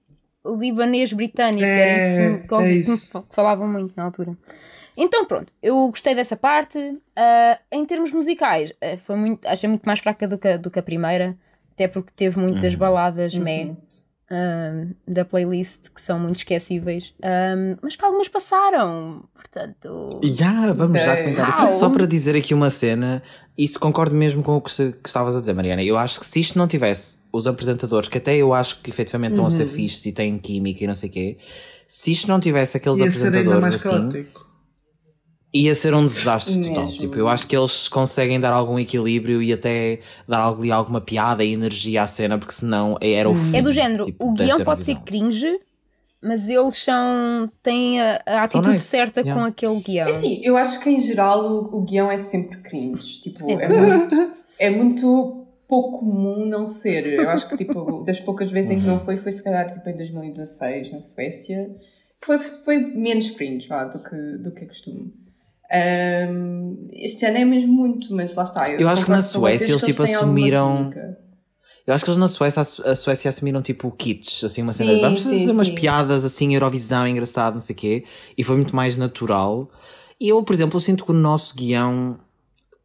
libanês 0.58 1.12
britânico, 1.12 1.78
era 1.78 1.90
isso 1.96 2.10
que, 2.10 2.22
me- 2.22 2.38
que, 2.38 2.52
eu 2.54 2.58
É, 2.58 2.60
ouvi- 2.62 2.80
é 2.80 2.84
que 3.28 3.34
falavam 3.34 3.68
muito 3.68 3.92
na 3.96 4.04
altura. 4.04 4.36
Então 4.96 5.24
pronto, 5.26 5.52
eu 5.62 5.76
gostei 5.88 6.14
dessa 6.14 6.36
parte. 6.36 6.98
Ah, 7.14 7.58
em 7.70 7.84
termos 7.84 8.10
musicais, 8.12 8.72
ah, 8.80 8.96
foi 8.96 9.16
muito, 9.16 9.46
achei 9.46 9.68
muito 9.68 9.84
mais 9.84 10.00
fraca 10.00 10.26
do 10.26 10.38
que, 10.38 10.48
a- 10.48 10.56
do 10.56 10.70
que 10.70 10.78
a 10.78 10.82
primeira, 10.82 11.36
até 11.72 11.86
porque 11.86 12.12
teve 12.16 12.38
muitas 12.38 12.72
Uhum. 12.72 12.78
baladas 12.80 13.34
Uhum. 13.34 13.42
meh 13.44 13.76
um, 14.30 14.90
da 15.06 15.24
playlist 15.24 15.88
que 15.94 16.00
são 16.00 16.18
muito 16.18 16.36
esquecíveis, 16.38 17.14
um, 17.22 17.76
mas 17.82 17.96
que 17.96 18.04
algumas 18.04 18.28
passaram, 18.28 19.24
portanto. 19.34 20.20
Já, 20.24 20.72
vamos 20.72 21.00
já 21.02 21.16
comentar 21.16 21.70
isso. 21.70 21.80
Só 21.80 21.88
para 21.90 22.06
dizer 22.06 22.36
aqui 22.36 22.52
uma 22.54 22.70
cena, 22.70 23.22
isso 23.56 23.78
concordo 23.80 24.14
mesmo 24.14 24.42
com 24.42 24.56
o 24.56 24.60
que, 24.60 24.70
se- 24.70 24.92
que 25.02 25.08
estavas 25.08 25.34
a 25.36 25.40
dizer, 25.40 25.54
Mariana. 25.54 25.82
Eu 25.82 25.96
acho 25.96 26.20
que 26.20 26.26
se 26.26 26.40
isto 26.40 26.58
não 26.58 26.68
tivesse 26.68 27.18
os 27.32 27.46
apresentadores, 27.46 28.08
que 28.08 28.18
até 28.18 28.36
eu 28.36 28.52
acho 28.54 28.80
que 28.82 28.90
efetivamente 28.90 29.32
estão 29.32 29.46
a 29.46 29.50
ser 29.50 29.64
Uhum. 29.64 29.68
fixes 29.70 30.04
e 30.06 30.12
têm 30.12 30.38
química 30.38 30.84
e 30.84 30.86
não 30.86 30.94
sei 30.94 31.08
o 31.08 31.12
quê, 31.12 31.38
se 31.88 32.12
isto 32.12 32.28
não 32.28 32.38
tivesse 32.38 32.76
aqueles 32.76 32.98
Ia 32.98 33.10
ser 33.10 33.26
ainda 33.26 33.38
apresentadores 33.40 33.60
mais 33.70 33.74
assim, 33.74 34.10
caótico. 34.10 34.47
Ia 35.52 35.74
ser 35.74 35.94
um 35.94 36.04
desastre 36.04 36.62
total. 36.62 36.84
Mesmo. 36.84 36.98
Tipo, 36.98 37.16
eu 37.16 37.28
acho 37.28 37.46
que 37.46 37.56
eles 37.56 37.88
conseguem 37.88 38.38
dar 38.38 38.52
algum 38.52 38.78
equilíbrio 38.78 39.42
e 39.42 39.52
até 39.52 40.00
dar 40.26 40.46
ali 40.46 40.70
alguma 40.70 41.00
piada 41.00 41.42
e 41.42 41.52
energia 41.52 42.02
à 42.02 42.06
cena, 42.06 42.38
porque 42.38 42.52
senão 42.52 42.96
era 43.00 43.28
o 43.28 43.34
fim. 43.34 43.56
É 43.56 43.62
do 43.62 43.72
género, 43.72 44.04
tipo, 44.04 44.26
o 44.26 44.32
guião 44.32 44.60
pode 44.60 44.84
ser 44.84 44.96
cringe, 45.00 45.58
mas 46.20 46.48
eles 46.48 46.76
são. 46.76 47.50
têm 47.62 48.00
a, 48.00 48.22
a 48.26 48.42
atitude 48.42 48.68
nice, 48.68 48.84
certa 48.84 49.20
yeah. 49.20 49.40
com 49.40 49.46
aquele 49.46 49.80
guião. 49.80 50.08
É 50.08 50.12
assim, 50.12 50.40
eu 50.42 50.56
acho 50.56 50.80
que 50.80 50.90
em 50.90 51.00
geral 51.00 51.44
o, 51.44 51.78
o 51.78 51.82
guião 51.82 52.10
é 52.10 52.16
sempre 52.16 52.58
cringe. 52.58 53.20
Tipo, 53.20 53.48
É 53.50 53.64
é, 53.64 53.68
muito, 53.68 54.32
é 54.58 54.70
muito 54.70 55.46
pouco 55.66 56.00
comum 56.00 56.44
não 56.46 56.66
ser. 56.66 57.06
Eu 57.06 57.30
acho 57.30 57.48
que 57.48 57.56
tipo, 57.56 58.02
das 58.04 58.20
poucas 58.20 58.50
vezes 58.50 58.70
em 58.70 58.80
que 58.80 58.86
não 58.86 58.98
foi, 58.98 59.16
foi 59.16 59.32
se 59.32 59.42
calhar 59.42 59.70
tipo, 59.70 59.88
em 59.88 59.96
2016 59.96 60.92
na 60.92 61.00
Suécia. 61.00 61.70
Foi, 62.20 62.36
foi 62.36 62.78
menos 62.78 63.30
cringe 63.30 63.68
vá, 63.68 63.84
do, 63.84 64.02
que, 64.02 64.16
do 64.38 64.50
que 64.52 64.64
é 64.64 64.66
costume. 64.66 65.27
Ahm, 65.70 66.88
este 66.92 67.26
ano 67.26 67.38
é 67.38 67.44
mesmo 67.44 67.72
muito, 67.72 68.14
mas 68.14 68.34
lá 68.34 68.44
está. 68.44 68.70
Eu 68.70 68.88
acho 68.88 69.04
que 69.04 69.10
na 69.10 69.20
Suécia 69.20 69.66
vocês 69.66 69.82
eles, 69.82 69.82
tipo, 69.82 70.02
assumiram-. 70.02 70.90
Eu 71.86 71.94
acho 71.94 72.04
que 72.04 72.10
eles 72.10 72.18
na 72.18 72.28
Suécia, 72.28 72.60
a 72.60 72.94
Suécia 72.94 73.30
assumiram 73.30 73.62
tipo 73.62 73.90
kits, 73.90 74.44
assim, 74.44 74.60
uma 74.60 74.74
cena 74.74 74.90
Sim, 74.90 74.96
de 74.96 75.00
vamos 75.00 75.22
sim, 75.22 75.38
fazer 75.38 75.52
umas 75.52 75.68
sim. 75.68 75.74
piadas 75.74 76.22
assim, 76.22 76.52
Eurovisão, 76.54 77.08
engraçado, 77.08 77.54
não 77.54 77.60
sei 77.60 77.74
o 77.74 77.76
quê, 77.78 78.04
e 78.36 78.44
foi 78.44 78.56
muito 78.56 78.76
mais 78.76 78.98
natural. 78.98 79.70
E 80.20 80.28
eu, 80.28 80.42
por 80.42 80.52
exemplo, 80.52 80.76
eu 80.76 80.80
sinto 80.80 81.04
que 81.04 81.12
o 81.12 81.14
nosso 81.14 81.54
guião 81.56 82.18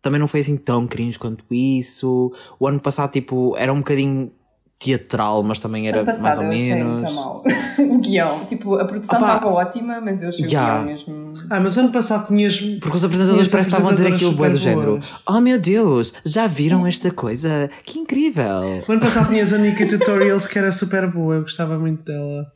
também 0.01 0.19
não 0.19 0.27
foi 0.27 0.41
assim 0.41 0.55
tão 0.55 0.85
cringe 0.87 1.17
quanto 1.19 1.43
isso. 1.51 2.31
O 2.59 2.67
ano 2.67 2.79
passado, 2.79 3.11
tipo, 3.11 3.55
era 3.57 3.73
um 3.73 3.79
bocadinho. 3.79 4.31
Teatral, 4.83 5.43
mas 5.43 5.61
também 5.61 5.87
era 5.87 6.03
mais 6.03 6.37
ou 6.37 6.43
eu 6.43 6.51
achei 6.51 6.73
menos. 6.75 7.01
muito 7.03 7.15
mal. 7.15 7.43
o 7.79 7.97
guião. 7.99 8.45
Tipo, 8.45 8.75
a 8.75 8.85
produção 8.85 9.19
estava 9.19 9.47
ótima, 9.47 10.01
mas 10.01 10.21
eu 10.21 10.29
achei 10.29 10.45
Yeah. 10.45 10.81
o 10.81 10.83
guião 10.83 10.93
mesmo. 10.93 11.33
Ah, 11.49 11.59
mas 11.59 11.77
ano 11.77 11.89
passado 11.89 12.27
tinhas. 12.27 12.59
Porque 12.59 12.97
os 12.97 13.03
apresentadores 13.03 13.49
parece 13.51 13.69
que 13.69 13.75
estavam 13.75 13.89
a 13.91 13.93
dizer 13.93 14.13
aquilo 14.13 14.31
bué 14.33 14.49
do 14.49 14.57
género. 14.57 14.99
Oh 15.27 15.39
meu 15.39 15.59
Deus, 15.59 16.13
já 16.25 16.47
viram 16.47 16.85
esta 16.85 17.11
coisa? 17.11 17.69
Que 17.85 17.99
incrível! 17.99 18.83
O 18.87 18.91
ano 18.91 19.01
passado 19.01 19.29
tinhas 19.29 19.53
a 19.53 19.57
Nika 19.57 19.85
Tutorials 19.87 20.45
que 20.45 20.57
era 20.57 20.71
super 20.71 21.07
boa, 21.07 21.35
eu 21.35 21.41
gostava 21.41 21.77
muito 21.77 22.03
dela. 22.03 22.51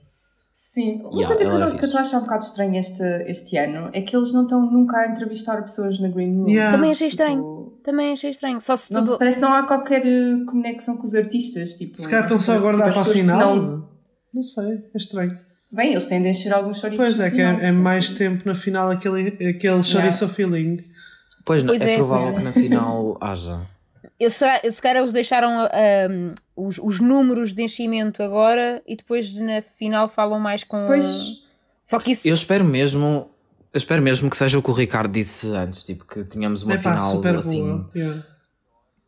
Sim, 0.60 1.02
uma 1.04 1.12
Yeah, 1.14 1.28
coisa 1.28 1.40
que 1.46 1.56
eu, 1.56 1.78
que 1.78 1.84
eu 1.84 1.86
estou 1.86 2.00
a 2.00 2.02
achar 2.02 2.18
um 2.18 2.22
bocado 2.22 2.44
estranha 2.44 2.80
este, 2.80 3.04
este 3.28 3.58
ano 3.58 3.92
é 3.94 4.02
que 4.02 4.16
eles 4.16 4.34
não 4.34 4.42
estão 4.42 4.60
nunca 4.66 4.98
a 4.98 5.08
entrevistar 5.08 5.62
pessoas 5.62 6.00
na 6.00 6.08
Green 6.08 6.36
Room. 6.36 6.50
Yeah. 6.50 6.76
Também 6.76 6.90
achei 6.90 7.08
estranho. 7.10 7.36
Tipo, 7.38 7.80
Também 7.84 8.12
achei 8.12 8.32
estranho. 8.32 8.60
Só 8.60 8.76
se 8.76 8.92
não- 8.92 9.06
tudo. 9.06 9.20
parece 9.20 9.36
que 9.36 9.42
não 9.44 9.54
há 9.54 9.68
qualquer 9.68 10.04
eh, 10.04 10.44
conexão 10.48 10.98
com 10.98 11.04
os 11.06 11.14
artistas. 11.14 11.76
Tipo, 11.76 12.02
Se 12.02 12.10
calhar 12.10 12.24
estão 12.24 12.40
só 12.40 12.56
a 12.56 12.58
guardar 12.58 12.90
tipo, 12.90 13.04
para 13.04 13.08
o 13.08 13.14
que 13.14 13.20
final. 13.20 13.56
Não... 13.56 13.90
Não 14.34 14.42
sei, 14.42 14.84
é 14.96 14.98
estranho. 14.98 15.38
Bem, 15.72 15.92
eles 15.92 16.08
têm 16.08 16.24
de 16.24 16.30
encher 16.30 16.52
alguns 16.52 16.80
chouriços 16.80 17.06
Pois 17.06 17.20
é, 17.20 17.30
que 17.30 17.36
final, 17.36 17.60
é, 17.60 17.68
é 17.68 17.72
mais 17.72 18.10
tempo 18.10 18.42
na 18.44 18.56
final 18.56 18.90
aquele, 18.90 19.28
aquele 19.50 19.84
chouriço 19.84 20.28
feeling. 20.28 20.84
Pois, 21.46 21.62
não, 21.62 21.70
Pois 21.70 21.82
é, 21.84 21.94
é, 21.94 21.98
provável 21.98 22.32
pois 22.34 22.40
que 22.40 22.44
na 22.46 22.52
final 22.52 23.16
haja. 23.22 23.62
Eu, 24.20 24.30
se, 24.30 24.40
calhar- 24.40 24.72
se 24.72 24.82
calhar 24.82 24.98
eles 24.98 25.14
deixaram 25.14 25.50
ahm, 25.72 26.34
os, 26.56 26.80
os 26.80 27.00
números 27.00 27.54
de 27.54 27.62
enchimento 27.64 28.24
agora 28.24 28.82
e 28.88 28.96
depois 28.96 29.34
na 29.36 29.62
final 29.78 30.10
falam 30.10 30.40
mais 30.40 30.64
com. 30.64 30.88
Pois. 30.88 31.44
Só 31.84 32.00
que 32.00 32.12
isso. 32.12 32.28
Eu 32.28 32.34
espero 32.34 32.66
mesmo. 32.66 33.30
Eu 33.74 33.78
espero 33.78 34.02
mesmo 34.02 34.30
que 34.30 34.36
seja 34.38 34.58
o 34.58 34.64
que 34.64 34.70
o 34.72 34.74
Ricardo 34.74 35.12
disse 35.12 35.50
antes, 35.56 35.84
tipo, 35.84 36.04
que 36.06 36.24
tínhamos 36.24 36.64
uma 36.64 36.74
é 36.74 36.78
pá, 36.78 36.94
final 36.96 37.12
super 37.16 37.36
assim. 37.36 37.86
Yeah. 37.96 38.24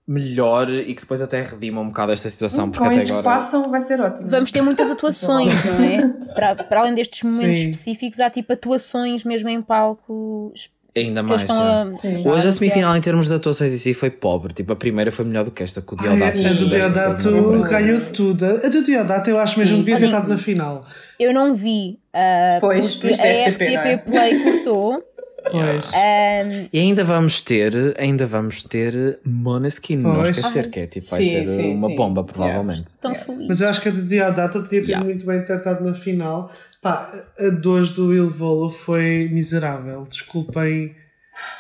melhor 0.08 0.70
e 0.70 0.94
que 0.94 1.02
depois 1.02 1.22
até 1.22 1.42
redima 1.44 1.82
um 1.82 1.88
bocado 1.88 2.12
esta 2.12 2.30
situação, 2.30 2.70
porque 2.70 2.80
Com 2.80 2.86
até 2.86 2.96
estes 2.96 3.10
que 3.12 3.18
agora. 3.18 3.36
passam 3.38 3.64
vai 3.70 3.82
ser 3.82 4.00
ótimo. 4.02 4.30
Vamos 4.30 4.52
ter 4.52 4.62
muitas 4.62 4.90
atuações, 4.92 5.54
não 5.66 5.84
é? 5.84 6.34
Para, 6.34 6.56
para 6.64 6.82
além 6.82 6.94
destes 6.96 7.24
momentos 7.24 7.60
Sim. 7.60 7.70
específicos, 7.72 8.20
há 8.20 8.30
tipo 8.30 8.52
atuações 8.54 9.24
mesmo 9.24 9.50
em 9.50 9.62
palco 9.62 10.52
Ainda 10.96 11.22
mais. 11.24 11.42
estão 11.42 11.88
é. 11.88 11.92
Sim. 11.92 12.28
Hoje 12.28 12.48
a 12.48 12.52
semifinal 12.52 12.96
em 12.96 13.02
termos 13.02 13.28
de 13.28 13.34
atuações 13.34 13.72
em 13.74 13.78
si 13.78 13.94
foi 13.94 14.10
pobre. 14.10 14.54
Tipo, 14.54 14.74
a 14.74 14.76
primeira 14.76 15.12
foi 15.12 15.24
melhor 15.26 15.46
do 15.46 15.52
que 15.52 15.64
esta, 15.64 15.82
que 15.82 15.94
o 15.94 15.98
Diodato. 15.98 16.38
Ai, 16.38 16.46
a 16.46 16.54
do. 16.54 16.68
Diodato 16.70 17.32
ganhou 17.70 18.02
tudo. 18.14 18.46
A 18.46 18.68
do 18.70 18.84
Diodato 18.84 19.30
eu 19.30 19.40
acho 19.40 19.60
mesmo 19.60 19.78
Sim, 19.78 19.84
que 19.84 19.92
devia 19.92 20.00
ter 20.00 20.06
estado 20.14 20.28
na 20.30 20.38
final. 20.38 20.86
Eu 21.20 21.34
não 21.34 21.56
vi, 21.56 22.00
ah, 22.14 22.58
Pois, 22.62 22.96
porque 22.96 23.10
pois 23.10 23.20
é, 23.20 23.46
a 23.46 23.50
RTP, 23.50 23.62
é? 23.62 23.96
RTP 23.96 24.06
Play 24.12 24.40
cortou. 24.44 25.04
Pois. 25.52 25.92
ahm, 25.94 26.68
E 26.72 26.80
ainda 26.80 27.04
vamos 27.04 27.42
ter, 27.42 27.74
ainda 27.98 28.28
vamos 28.28 28.62
ter 28.62 29.20
Moneskin, 29.26 29.96
não 29.96 30.22
esquecer, 30.22 30.70
que 30.70 30.82
é 30.82 30.86
tipo, 30.88 31.08
vai 31.10 31.24
Sim, 31.24 31.30
ser 31.30 31.48
sim, 31.56 31.74
uma 31.76 31.88
sim. 31.88 31.96
bomba, 31.96 32.24
provavelmente. 32.26 32.98
tão 33.02 33.16
feliz. 33.16 33.48
Mas 33.48 33.62
eu 33.62 33.70
acho 33.70 33.82
que 33.82 33.88
a 33.88 33.92
do 33.92 34.02
Diodato 34.04 34.62
podia 34.62 34.82
ter 34.82 34.90
Yeah. 34.90 35.06
muito 35.06 35.26
bem 35.26 35.42
ter 35.44 35.58
estado 35.58 35.84
na 35.84 35.94
final. 35.94 36.52
Pá, 36.82 37.12
a 37.38 37.50
dois 37.50 37.90
do 37.90 38.14
Il 38.14 38.30
Volo 38.30 38.70
foi 38.70 39.30
miserável. 39.32 40.04
Desculpem. 40.10 40.96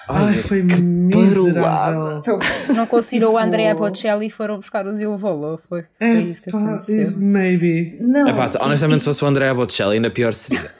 Ai, 0.10 0.34
Olha, 0.34 0.44
foi 0.44 0.62
miserável. 0.62 2.18
Então, 2.20 2.40
Não 2.76 2.86
conseguiram 2.88 3.34
o 3.34 3.38
Andrea 3.38 3.74
Bocelli 3.76 4.28
e 4.28 4.30
foram 4.30 4.58
buscar 4.60 4.86
o 4.86 4.94
Zil 4.94 5.18
Volo. 5.18 5.60
Foi, 5.70 5.84
foi 5.98 6.08
É, 6.08 6.14
isso 6.22 6.42
que 6.42 6.52
pá, 6.52 6.58
aconteceu. 6.58 7.02
is 7.02 7.16
maybe. 7.16 7.98
Não. 8.02 8.28
Epá, 8.28 8.50
honestamente, 8.62 9.00
se 9.02 9.06
fosse 9.06 9.24
o 9.24 9.28
André 9.28 9.54
Bocelli, 9.54 9.96
ainda 9.96 10.10
pior 10.10 10.34
seria. 10.34 10.72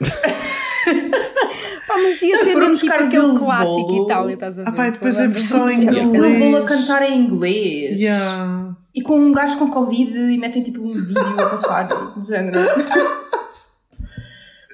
Pá, 1.86 1.96
mas 1.98 2.22
ia 2.22 2.38
ser 2.38 2.52
Foram 2.52 2.68
mesmo 2.68 2.76
tipo 2.88 2.92
aquele 3.02 3.38
clássico 3.38 3.86
Volo. 3.88 4.04
Itália, 4.04 4.34
estás 4.34 4.58
a 4.58 4.62
ver? 4.62 4.68
Ah, 4.68 4.72
pá, 4.72 4.86
e 4.86 4.90
depois 4.92 5.18
a 5.18 5.26
versão 5.26 5.68
em 5.68 5.82
inglês. 5.82 6.38
vão 6.38 6.56
a 6.56 6.64
cantar 6.64 7.02
em 7.02 7.18
inglês. 7.20 8.00
Yeah. 8.00 8.76
E 8.94 9.02
com 9.02 9.18
um 9.18 9.32
gajo 9.32 9.58
com 9.58 9.68
Covid 9.70 10.16
e 10.16 10.38
metem 10.38 10.62
tipo 10.62 10.82
um 10.82 10.92
vídeo 10.92 11.18
a 11.40 11.46
passar 11.50 11.82
do 11.88 12.22
género. 12.24 12.58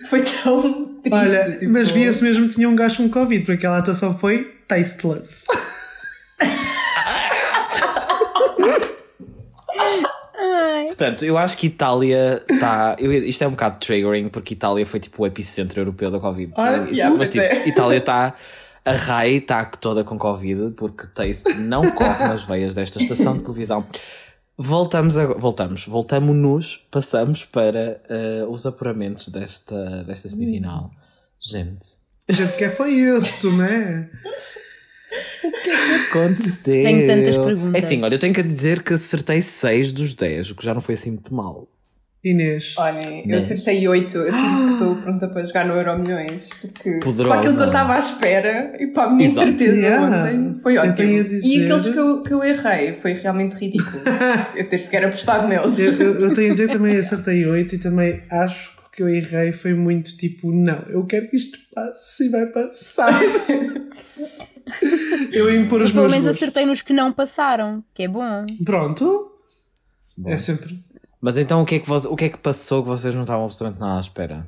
Foi 0.08 0.22
tão 0.22 0.84
triste. 1.02 1.12
Olha, 1.12 1.58
tipo... 1.58 1.72
mas 1.72 1.90
via-se 1.90 2.22
mesmo 2.22 2.48
que 2.48 2.54
tinha 2.54 2.68
um 2.68 2.76
gajo 2.76 2.96
com 2.98 3.10
Covid, 3.10 3.44
porque 3.44 3.58
aquela 3.58 3.78
atuação 3.78 4.16
foi 4.16 4.56
tasteless. 4.66 5.44
Portanto, 10.86 11.25
eu 11.26 11.36
acho 11.36 11.58
que 11.58 11.66
Itália 11.66 12.42
está. 12.48 12.96
Isto 12.98 13.44
é 13.44 13.46
um 13.46 13.50
bocado 13.50 13.76
triggering, 13.78 14.28
porque 14.30 14.54
Itália 14.54 14.86
foi 14.86 14.98
tipo 14.98 15.22
o 15.22 15.26
epicentro 15.26 15.78
europeu 15.80 16.10
da 16.10 16.18
Covid. 16.18 16.52
Ah, 16.56 16.78
Isso, 16.78 16.94
yeah, 16.94 17.14
mas 17.14 17.28
tipo, 17.28 17.44
é. 17.44 17.68
Itália 17.68 17.98
está. 17.98 18.34
A 18.82 18.92
RAI 18.92 19.34
está 19.34 19.64
toda 19.64 20.04
com 20.04 20.16
Covid, 20.16 20.75
porque 20.76 21.06
Taste 21.08 21.52
não 21.54 21.90
corre 21.90 22.28
nas 22.28 22.44
veias 22.44 22.75
desta 22.75 22.98
estação 22.98 23.36
de 23.36 23.42
televisão. 23.42 23.84
Voltamos, 24.58 25.18
a, 25.18 25.26
voltamos, 25.26 25.86
voltamos-nos, 25.86 26.86
passamos 26.90 27.44
para 27.44 28.00
eh, 28.08 28.44
os 28.48 28.64
apuramentos 28.64 29.28
desta, 29.28 30.02
desta 30.04 30.28
semifinal. 30.30 30.90
Gente, 31.38 31.86
A 32.28 32.32
gente 32.32 32.56
quer 32.56 32.75
foi 32.75 32.92
isto, 32.92 33.50
não 33.52 33.64
é? 33.64 34.10
aconteceu. 36.08 36.82
Tenho 36.82 37.06
tantas 37.06 37.36
perguntas. 37.36 37.82
É 37.82 37.86
assim, 37.86 38.02
olha, 38.02 38.14
eu 38.14 38.18
tenho 38.18 38.34
que 38.34 38.42
dizer 38.42 38.82
que 38.82 38.94
acertei 38.94 39.42
6 39.42 39.92
dos 39.92 40.14
10, 40.14 40.50
o 40.50 40.56
que 40.56 40.64
já 40.64 40.75
não 40.75 40.80
foi 40.80 40.94
assim 40.94 41.10
muito 41.10 41.32
mal. 41.34 41.68
Inês. 42.30 42.75
Olhem, 42.76 43.25
eu 43.28 43.38
acertei 43.38 43.87
8. 43.87 44.16
Eu 44.18 44.33
sinto 44.33 44.66
que 44.66 44.73
estou 44.73 44.97
pronta 44.97 45.28
para 45.28 45.45
jogar 45.47 45.64
no 45.64 45.75
Euro 45.75 45.97
Milhões. 45.99 46.49
Porque 46.61 46.99
Poderosa. 47.00 47.28
para 47.30 47.38
aquilo 47.38 47.54
que 47.56 47.62
eu 47.62 47.66
estava 47.66 47.95
à 47.95 47.99
espera 48.00 48.76
e 48.80 48.87
para 48.88 49.04
a 49.04 49.11
minha 49.12 49.28
Exato. 49.28 49.47
incerteza 49.49 49.76
Yeah. 49.76 50.06
ontem, 50.06 50.59
foi 50.61 50.76
ótimo. 50.78 51.09
a 51.09 51.12
E 51.21 51.25
dizer- 51.25 51.64
aqueles 51.64 51.88
que 51.88 51.99
eu, 51.99 52.23
que 52.23 52.35
eu 52.35 52.42
errei 52.45 52.92
foi 52.95 53.12
realmente 53.12 53.54
ridículo. 53.54 54.02
eu 54.56 54.66
ter 54.68 54.78
sequer 54.78 55.04
apostado 55.04 55.47
neles. 55.47 55.78
Eu, 55.78 55.92
eu- 56.00 56.18
eu 56.18 56.35
tenho 56.35 56.50
a 56.50 56.54
dizer 56.54 56.68
também 56.68 56.97
acertei 56.97 57.47
8 57.47 57.76
e 57.76 57.78
também 57.78 58.23
acho 58.30 58.71
que 58.71 58.76
o 58.76 58.90
que 58.97 59.02
eu 59.02 59.09
errei 59.09 59.52
foi 59.52 59.75
muito 59.75 60.16
tipo, 60.16 60.50
não, 60.50 60.83
eu 60.88 61.04
quero 61.06 61.28
que 61.28 61.37
isto 61.37 61.59
passe 61.75 62.25
e 62.25 62.28
vai 62.30 62.47
passar. 62.47 63.12
eu 65.33 65.54
impor 65.54 65.83
os 65.83 65.90
pelo 65.90 66.02
meus 66.02 66.12
menos 66.12 66.26
gostos. 66.26 66.42
acertei 66.42 66.66
nos 66.66 66.83
que 66.83 66.92
não 66.92 67.12
passaram, 67.12 67.85
que 67.95 68.04
é 68.04 68.09
bom. 68.09 68.45
Pronto. 68.64 69.33
Bom. 70.16 70.30
É 70.30 70.37
sempre. 70.37 70.78
Mas 71.26 71.37
então 71.37 71.61
o 71.61 71.66
que, 71.66 71.75
é 71.75 71.78
que 71.80 71.90
o 71.90 72.14
que 72.14 72.25
é 72.26 72.28
que 72.28 72.38
passou 72.38 72.85
que 72.85 72.88
vocês 72.88 73.12
não 73.12 73.23
estavam 73.23 73.47
absolutamente 73.47 73.80
nada 73.80 73.97
à 73.97 74.00
espera? 74.00 74.47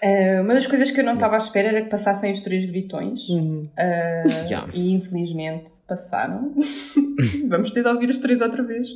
Ah, 0.00 0.42
uma 0.42 0.54
das 0.54 0.64
coisas 0.68 0.92
que 0.92 1.00
eu 1.00 1.04
não 1.04 1.14
estava 1.14 1.34
à 1.34 1.38
espera 1.38 1.66
era 1.70 1.82
que 1.82 1.90
passassem 1.90 2.30
os 2.30 2.40
três 2.40 2.64
gritões. 2.66 3.28
Hum. 3.28 3.68
Ah, 3.76 4.22
Yeah. 4.48 4.68
E 4.72 4.92
infelizmente 4.92 5.72
passaram. 5.88 6.54
Vamos 7.50 7.72
ter 7.72 7.82
de 7.82 7.88
ouvir 7.88 8.08
os 8.10 8.18
três 8.18 8.40
outra 8.40 8.62
vez. 8.62 8.86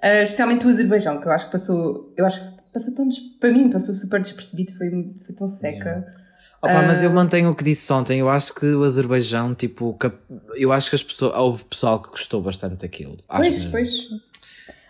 Ah, 0.00 0.22
especialmente 0.22 0.64
o 0.64 0.70
Azerbaijão, 0.70 1.20
que 1.20 1.26
eu 1.28 1.32
acho 1.32 1.44
que 1.44 1.52
passou. 1.52 2.10
Eu 2.16 2.24
acho 2.24 2.40
que 2.40 2.62
passou 2.72 2.94
tão. 2.94 3.06
des- 3.06 3.18
Para 3.38 3.50
mim, 3.52 3.68
passou 3.68 3.94
super 3.94 4.22
despercebido, 4.22 4.72
foi, 4.78 4.88
foi 5.26 5.34
tão 5.34 5.46
seca. 5.46 6.06
Opa, 6.62 6.80
mas 6.80 7.02
eu 7.02 7.10
mantenho 7.10 7.50
o 7.50 7.54
que 7.54 7.62
disse 7.62 7.92
ontem. 7.92 8.20
Eu 8.20 8.30
acho 8.30 8.54
que 8.54 8.64
o 8.64 8.82
Azerbaijão, 8.84 9.54
tipo, 9.54 9.98
eu 10.56 10.72
acho 10.72 10.88
que 10.88 10.96
as 10.96 11.02
pessoas, 11.02 11.34
houve 11.36 11.62
pessoal 11.66 12.00
que 12.00 12.08
gostou 12.08 12.40
bastante 12.40 12.76
daquilo. 12.76 13.18
Acho 13.28 13.42
Pois, 13.50 13.56
mesmo. 13.58 13.70
pois. 13.70 14.33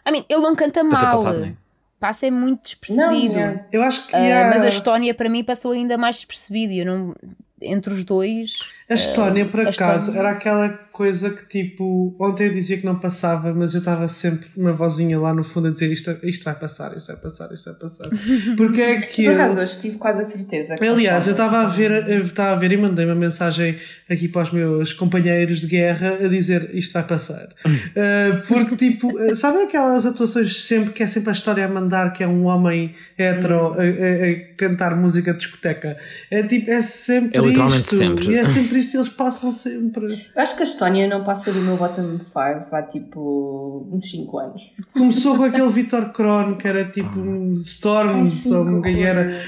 I 0.06 0.12
mean, 0.12 0.24
ele 0.28 0.40
não 0.40 0.54
canta 0.54 0.82
mal. 0.84 1.00
passado, 1.00 1.38
né? 1.40 1.54
Passa 2.00 2.26
é 2.26 2.30
muito 2.30 2.62
despercebido. 2.64 3.34
Não. 3.34 3.64
Eu 3.72 3.82
acho 3.82 4.06
que 4.06 4.14
há- 4.14 4.50
Mas 4.50 4.62
a 4.62 4.68
Estónia 4.68 5.14
para 5.14 5.28
mim 5.28 5.42
passou 5.42 5.72
ainda 5.72 5.96
mais 5.96 6.16
despercebido. 6.16 6.72
Eu 6.74 6.84
não, 6.84 7.16
entre 7.62 7.92
os 7.94 8.04
dois. 8.04 8.58
A 8.88 8.94
Estónia, 8.94 9.46
por 9.46 9.60
acaso, 9.60 10.10
Estónia. 10.10 10.18
era 10.20 10.30
aquela 10.30 10.68
coisa 10.68 11.30
que 11.30 11.48
tipo. 11.48 12.14
Ontem 12.20 12.46
eu 12.48 12.52
dizia 12.52 12.76
que 12.76 12.84
não 12.84 12.96
passava, 12.98 13.52
mas 13.54 13.72
eu 13.74 13.78
estava 13.78 14.06
sempre 14.08 14.46
uma 14.54 14.72
vozinha 14.72 15.18
lá 15.18 15.32
no 15.32 15.42
fundo 15.42 15.68
a 15.68 15.70
dizer 15.70 15.90
isto, 15.90 16.14
isto 16.22 16.44
vai 16.44 16.54
passar, 16.54 16.94
isto 16.96 17.06
vai 17.06 17.16
passar, 17.16 17.50
isto 17.52 17.64
vai 17.70 17.74
passar. 17.78 18.08
Porque 18.58 18.80
é 18.82 19.00
que. 19.00 19.24
Por 19.24 19.30
eu- 19.30 19.34
acaso, 19.34 19.58
hoje 19.60 19.78
tive 19.80 19.96
quase 19.96 20.20
a 20.20 20.24
certeza. 20.24 20.74
Aliás, 20.78 21.26
eu 21.26 21.30
estava 21.32 21.62
a 21.62 21.66
ver, 21.66 22.08
eu 22.10 22.24
estava 22.24 22.52
a 22.52 22.56
ver 22.56 22.72
e 22.72 22.76
mandei 22.76 23.06
uma 23.06 23.14
mensagem 23.14 23.76
aqui 24.08 24.28
para 24.28 24.42
os 24.42 24.50
meus 24.52 24.92
companheiros 24.92 25.60
de 25.60 25.66
guerra 25.66 26.18
a 26.22 26.28
dizer 26.28 26.70
isto 26.74 26.92
vai 26.92 27.04
passar. 27.04 27.48
Uh, 27.66 28.42
porque, 28.46 28.76
tipo, 28.76 29.08
uh, 29.18 29.34
sabem 29.34 29.64
aquelas 29.64 30.04
atuações 30.04 30.62
sempre 30.66 30.92
que 30.92 31.02
é 31.02 31.06
sempre 31.06 31.30
a 31.30 31.32
história 31.32 31.64
a 31.64 31.68
mandar 31.68 32.12
que 32.12 32.22
é 32.22 32.28
um 32.28 32.44
homem 32.44 32.94
hetero 33.18 33.72
a, 33.72 33.76
a- 33.78 33.80
a 33.80 34.54
cantar 34.58 34.94
música 34.94 35.32
de 35.32 35.38
discoteca? 35.38 35.96
É 36.30 36.42
tipo, 36.42 36.70
é 36.70 36.82
sempre 36.82 37.38
É 37.38 37.40
literalmente 37.40 37.84
isto. 37.84 37.96
sempre. 37.96 38.26
E 38.30 38.34
é 38.36 38.44
sempre 38.44 38.73
isto 38.74 38.94
e 38.94 38.96
eles 38.98 39.08
passam 39.08 39.52
sempre. 39.52 40.04
Eu 40.06 40.42
acho 40.42 40.56
que 40.56 40.62
a 40.62 40.66
Estónia 40.66 41.06
não 41.08 41.22
passa 41.24 41.52
do 41.52 41.60
meu 41.60 41.76
bottom 41.76 42.18
5 42.18 42.30
há 42.72 42.82
tipo 42.82 43.88
uns 43.92 44.10
5 44.10 44.38
anos. 44.38 44.62
Começou 44.92 45.36
com 45.36 45.44
aquele 45.44 45.68
Vitor 45.70 46.12
Kron 46.12 46.56
que 46.56 46.66
era 46.68 46.84
tipo 46.90 47.18
um 47.18 47.52
Storms 47.52 48.46
ou 48.46 48.64
um 48.64 48.82
quem 48.82 49.04
era. 49.04 49.40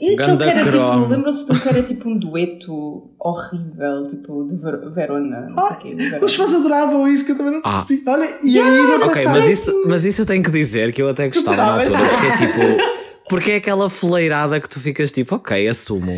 E 0.00 0.14
aquele 0.18 0.36
que 0.36 0.42
era 0.44 0.64
cromo. 0.68 1.00
tipo, 1.02 1.08
lembram-se 1.12 1.52
um 1.52 1.58
que 1.58 1.68
era 1.68 1.82
tipo 1.82 2.08
um 2.08 2.18
dueto 2.18 3.10
horrível, 3.20 4.06
tipo 4.08 4.48
de 4.48 4.56
Ver- 4.56 4.90
Verona, 4.90 5.46
não 5.48 5.62
sei 5.68 5.76
o 5.76 5.78
quê. 5.78 5.94
de 5.94 6.04
Verona. 6.04 6.24
Os 6.24 6.34
fãs 6.34 6.52
adoravam 6.54 7.06
isso 7.06 7.24
que 7.24 7.32
eu 7.32 7.36
também 7.36 7.52
não 7.52 7.60
Ah. 7.64 7.70
percebi. 7.84 8.02
Olha, 8.08 8.28
e 8.42 8.58
aí 8.58 8.82
não 8.98 9.06
Ok, 9.06 9.24
mas 9.26 9.48
isso, 9.48 9.82
mas 9.86 10.04
isso 10.04 10.22
eu 10.22 10.26
tenho 10.26 10.42
que 10.42 10.50
dizer 10.50 10.92
que 10.92 11.00
eu 11.02 11.08
até 11.08 11.28
gostava 11.28 11.56
na 11.56 11.80
altura, 11.80 11.98
porque 11.98 12.26
é 12.26 12.36
tipo. 12.46 12.92
Porque 13.28 13.52
é 13.52 13.56
aquela 13.56 13.88
fleirada 13.88 14.60
que 14.60 14.68
tu 14.68 14.80
ficas 14.80 15.12
tipo, 15.12 15.36
ok, 15.36 15.68
assumo. 15.68 16.12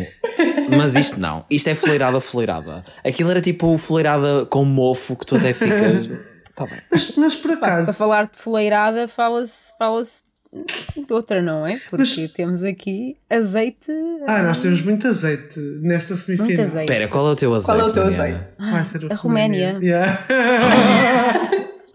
Mas 0.69 0.95
isto 0.95 1.19
não. 1.19 1.45
Isto 1.49 1.69
é 1.69 1.75
fleirada, 1.75 2.19
fleirada. 2.21 2.83
Aquilo 3.03 3.31
era 3.31 3.41
tipo 3.41 3.77
fleirada 3.77 4.45
com 4.45 4.63
mofo 4.65 5.15
que 5.15 5.25
tu 5.25 5.35
até 5.35 5.53
ficas. 5.53 6.07
Tá 6.55 6.65
bem. 6.65 6.79
Mas, 6.89 7.11
mas 7.17 7.35
por 7.35 7.51
Pá, 7.51 7.57
para 7.57 7.73
acaso, 7.81 7.97
falar 7.97 8.23
de 8.27 8.37
fuleirada, 8.37 9.07
fala-se 9.07 9.73
fala 9.77 10.01
de 10.95 11.13
outra, 11.13 11.41
não 11.41 11.67
é? 11.67 11.77
Porque 11.89 11.97
Mas- 12.21 12.31
temos 12.31 12.63
aqui 12.63 13.17
azeite. 13.29 13.91
ah, 14.25 14.41
nós 14.41 14.61
temos 14.61 14.81
muito 14.81 15.05
azeite 15.05 15.59
nesta 15.81 16.15
semifinal. 16.15 16.47
Muito 16.47 16.61
azeite. 16.61 16.89
Espera, 16.91 17.07
qual 17.09 17.27
é 17.27 17.31
o 17.31 17.35
teu 17.35 17.53
azeite? 17.53 17.65
Qual 17.77 17.79
é 17.87 17.89
o 17.89 17.93
teu 17.93 18.03
Mariana? 18.05 18.35
azeite? 18.37 18.71
Vai 18.71 18.85
ser 18.85 19.11
A 19.11 19.15
Roménia. 19.15 19.79
Yeah. 19.81 20.19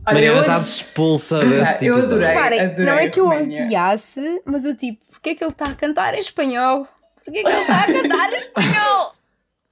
Olha, 0.07 0.15
Mariana 0.15 0.37
eu, 0.39 0.41
está 0.43 0.59
expulsa 0.59 1.39
deste 1.45 1.87
eu 1.87 1.99
episódio. 1.99 2.27
adorei. 2.27 2.59
Reparem, 2.59 2.85
não 2.85 2.93
é 2.95 3.09
que 3.09 3.21
eu 3.21 3.25
Roménia. 3.25 3.65
odiasse, 3.65 4.43
mas 4.45 4.65
eu 4.65 4.75
tipo, 4.77 4.99
porque 5.11 5.31
é 5.31 5.35
que 5.35 5.45
ele 5.45 5.53
está 5.53 5.67
a 5.67 5.75
cantar 5.75 6.15
em 6.15 6.19
espanhol? 6.19 6.87
Porque 7.32 7.38
é 7.38 7.42
que 7.42 7.49
ele 7.49 7.60
está 7.60 7.80
a 7.80 7.87
cantar 7.87 8.32
em 8.32 8.37
espanhol? 8.37 9.12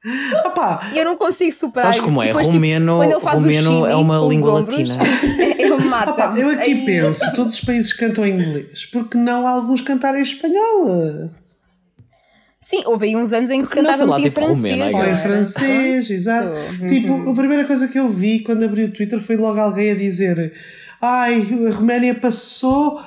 Opa, 0.46 0.90
E 0.94 0.98
eu 0.98 1.04
não 1.04 1.16
consigo 1.16 1.52
superar 1.52 1.86
Sabes 1.92 1.96
isso. 1.96 2.04
como 2.04 2.22
é? 2.22 2.26
depois, 2.28 2.46
tipo, 2.46 2.54
Romeno, 2.56 2.96
quando 2.98 3.10
ele 3.10 3.20
faz 3.20 3.40
o 3.40 3.42
romeno 3.42 3.86
é 3.86 3.96
uma 3.96 4.18
língua 4.28 4.54
ombros, 4.60 4.76
latina. 4.76 4.96
Ele 5.58 5.74
mata. 5.84 6.12
opa, 6.12 6.34
eu 6.38 6.50
aqui 6.50 6.84
penso, 6.86 7.32
todos 7.34 7.54
os 7.54 7.60
países 7.60 7.92
cantam 7.92 8.24
em 8.24 8.34
inglês, 8.40 8.86
porque 8.86 9.18
não 9.18 9.46
alguns 9.46 9.80
cantarem 9.80 10.20
em 10.20 10.22
espanhol? 10.22 11.30
Sim, 12.60 12.82
houve 12.86 13.06
aí 13.06 13.16
uns 13.16 13.32
anos 13.32 13.50
em 13.50 13.60
que 13.60 13.66
se 13.68 13.74
Porque 13.74 13.80
cantava 13.86 13.96
sei 13.98 14.06
lá, 14.06 14.12
muito 14.18 14.26
em 14.26 14.30
tipo 14.30 14.40
romeno, 14.40 14.90
francês. 14.90 14.92
I 14.92 14.94
Ou 14.94 14.98
não 14.98 15.04
em 15.04 15.08
era? 15.08 15.16
francês, 15.18 16.10
exato. 16.10 16.48
Uhum. 16.80 16.86
Tipo, 16.86 17.30
a 17.30 17.34
primeira 17.34 17.64
coisa 17.64 17.88
que 17.88 17.98
eu 17.98 18.08
vi 18.08 18.40
quando 18.40 18.64
abri 18.64 18.84
o 18.84 18.92
Twitter 18.92 19.20
foi 19.20 19.36
logo 19.36 19.58
alguém 19.60 19.90
a 19.90 19.94
dizer 19.94 20.52
Ai, 21.00 21.46
a 21.68 21.74
Roménia 21.74 22.14
passou, 22.14 23.00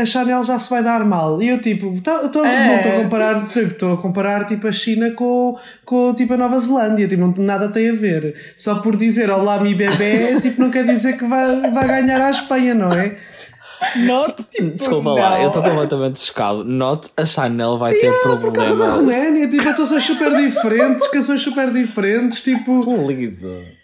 a 0.00 0.06
Chanel 0.06 0.42
já 0.44 0.58
se 0.58 0.70
vai 0.70 0.82
dar 0.82 1.04
mal. 1.04 1.42
E 1.42 1.48
eu 1.50 1.60
tipo, 1.60 2.00
tá- 2.00 2.28
tô- 2.28 2.44
É. 2.44 2.66
não 2.68 2.76
estou 2.76 2.92
a 2.92 3.02
comparar, 3.02 3.46
tipo, 3.46 3.58
estou 3.66 3.92
a 3.92 3.96
comparar 3.98 4.44
tipo 4.46 4.66
a 4.66 4.72
China 4.72 5.10
com, 5.10 5.56
com 5.84 6.14
tipo 6.14 6.32
a 6.34 6.36
Nova 6.38 6.58
Zelândia, 6.58 7.06
tipo, 7.06 7.20
não, 7.20 7.34
nada 7.44 7.68
tem 7.68 7.90
a 7.90 7.94
ver. 7.94 8.34
Só 8.56 8.76
por 8.76 8.96
dizer 8.96 9.30
olá 9.30 9.58
mi 9.60 9.74
bebê, 9.74 10.40
tipo, 10.42 10.60
não 10.60 10.70
quer 10.70 10.84
dizer 10.84 11.18
que 11.18 11.24
vai, 11.26 11.70
vai 11.70 11.86
ganhar 11.86 12.20
a 12.26 12.30
Espanha, 12.30 12.74
não 12.74 12.88
é? 12.88 13.16
Not, 14.06 14.42
tipo, 14.50 14.70
desculpa 14.70 15.10
lá, 15.12 15.30
não. 15.36 15.42
eu 15.42 15.46
estou 15.48 15.62
completamente 15.62 16.18
chocado. 16.18 16.64
Not 16.64 17.10
a 17.16 17.24
Chanel 17.24 17.78
vai 17.78 17.94
ter 17.94 18.10
Por 18.22 18.52
causa 18.52 18.74
da 18.74 18.84
problemas. 18.86 19.14
Roménia, 19.16 19.48
tipo, 19.48 19.68
atuações 19.68 20.02
super 20.02 20.34
diferentes, 20.34 21.06
canções 21.08 21.40
super 21.42 21.70
diferentes, 21.72 22.40
tipo, 22.42 22.80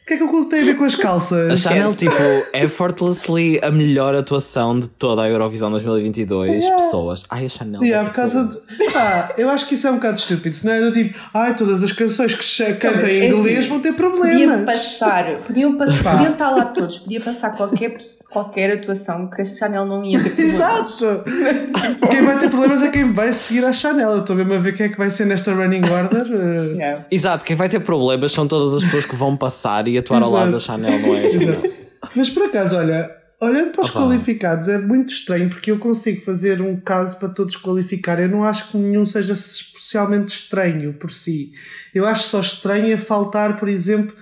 o 0.05 0.07
que 0.07 0.13
é 0.15 0.17
que 0.19 0.23
o 0.23 0.45
tem 0.45 0.61
a 0.61 0.65
ver 0.67 0.77
com 0.77 0.85
as 0.85 0.95
A 0.95 0.99
calças? 0.99 1.61
Chanel, 1.61 1.95
tipo, 1.95 2.15
effortlessly 2.53 3.59
a 3.63 3.71
melhor 3.71 4.15
atuação 4.15 4.79
de 4.79 4.87
toda 4.91 5.23
a 5.23 5.29
Eurovisão 5.31 5.71
2022. 5.71 6.63
Pessoas. 6.71 7.25
Ai, 7.31 7.47
a 7.47 7.49
Chanel. 7.49 7.83
Yeah, 7.83 8.05
ter 8.07 8.11
por 8.11 8.17
causa 8.17 8.45
problemas. 8.45 8.79
de. 8.87 8.93
Pá, 8.93 9.35
eu 9.39 9.49
acho 9.49 9.67
que 9.67 9.75
isso 9.75 9.87
é 9.87 9.91
um 9.91 9.95
bocado 9.95 10.19
estúpido. 10.19 10.55
Se 10.55 10.67
não 10.67 10.75
é 10.75 10.81
do 10.83 10.93
tipo, 10.93 11.19
ai, 11.33 11.57
todas 11.57 11.83
as 11.83 11.91
canções 11.93 12.35
que 12.35 12.45
se 12.45 12.75
cantam 12.75 13.07
em 13.09 13.21
é 13.21 13.29
inglês 13.29 13.59
assim, 13.61 13.69
vão 13.69 13.81
ter 13.81 13.95
Podiam 13.95 14.11
problemas. 14.21 14.65
passar, 14.67 15.37
podiam, 15.39 15.77
passar, 15.79 16.03
podiam 16.17 16.33
estar 16.33 16.51
lá 16.51 16.65
todos, 16.67 16.99
podia 16.99 17.21
passar 17.23 17.51
qualquer, 17.57 17.97
qualquer 18.31 18.75
atuação 18.75 19.31
que 19.31 19.41
a 19.41 19.45
Chanel 19.47 19.87
não 19.87 20.05
ia 20.05 20.23
ter 20.23 20.31
problemas. 20.31 20.55
Exato! 21.01 21.25
quem 22.11 22.23
vai 22.23 22.39
ter 22.39 22.51
problemas 22.51 22.83
é 22.83 22.89
quem 22.89 23.11
vai 23.15 23.33
seguir 23.33 23.65
a 23.65 23.73
Chanel. 23.73 24.11
Eu 24.11 24.21
estou 24.21 24.37
mesmo 24.37 24.53
a 24.53 24.59
ver 24.59 24.77
quem 24.77 24.85
é 24.87 24.89
que 24.91 24.99
vai 24.99 25.11
ser 25.11 25.25
nesta 25.25 25.53
running 25.55 25.81
order. 25.91 26.27
eh, 26.31 26.75
Yeah. 26.75 27.05
Exato, 27.11 27.45
quem 27.45 27.55
vai 27.57 27.69
ter 27.69 27.81
problemas 27.81 28.33
são 28.33 28.47
todas 28.49 28.75
as 28.75 28.83
pessoas 28.85 29.07
que 29.07 29.15
vão 29.17 29.37
passar 29.37 29.87
e 29.95 29.99
atuar 29.99 30.23
ao 30.23 30.31
lado 30.31 30.51
da 30.51 30.57
Exato. 30.57 30.83
Chanel, 30.83 30.99
não 31.01 31.15
é? 31.15 31.27
a? 31.71 32.09
Mas 32.17 32.29
por 32.29 32.45
acaso, 32.45 32.77
olha, 32.77 33.11
olhando 33.41 33.73
para 33.73 33.83
os 33.83 33.91
Opa. 33.91 34.01
qualificados, 34.01 34.69
é 34.69 34.79
muito 34.79 35.13
estranho 35.13 35.49
porque 35.49 35.71
eu 35.71 35.79
consigo 35.79 36.21
fazer 36.23 36.61
um 36.61 36.77
caso 36.77 37.19
para 37.19 37.29
todos 37.29 37.57
qualificar. 37.57 38.21
Eu 38.21 38.29
não 38.29 38.45
acho 38.45 38.71
que 38.71 38.77
nenhum 38.77 39.07
seja 39.07 39.33
especialmente 39.33 40.29
estranho 40.29 40.95
por 40.95 41.11
si. 41.11 41.53
Eu 41.95 42.07
acho 42.07 42.25
só 42.25 42.41
estranho 42.41 42.93
é 42.93 42.97
faltar, 42.97 43.59
por 43.59 43.69
exemplo, 43.69 44.15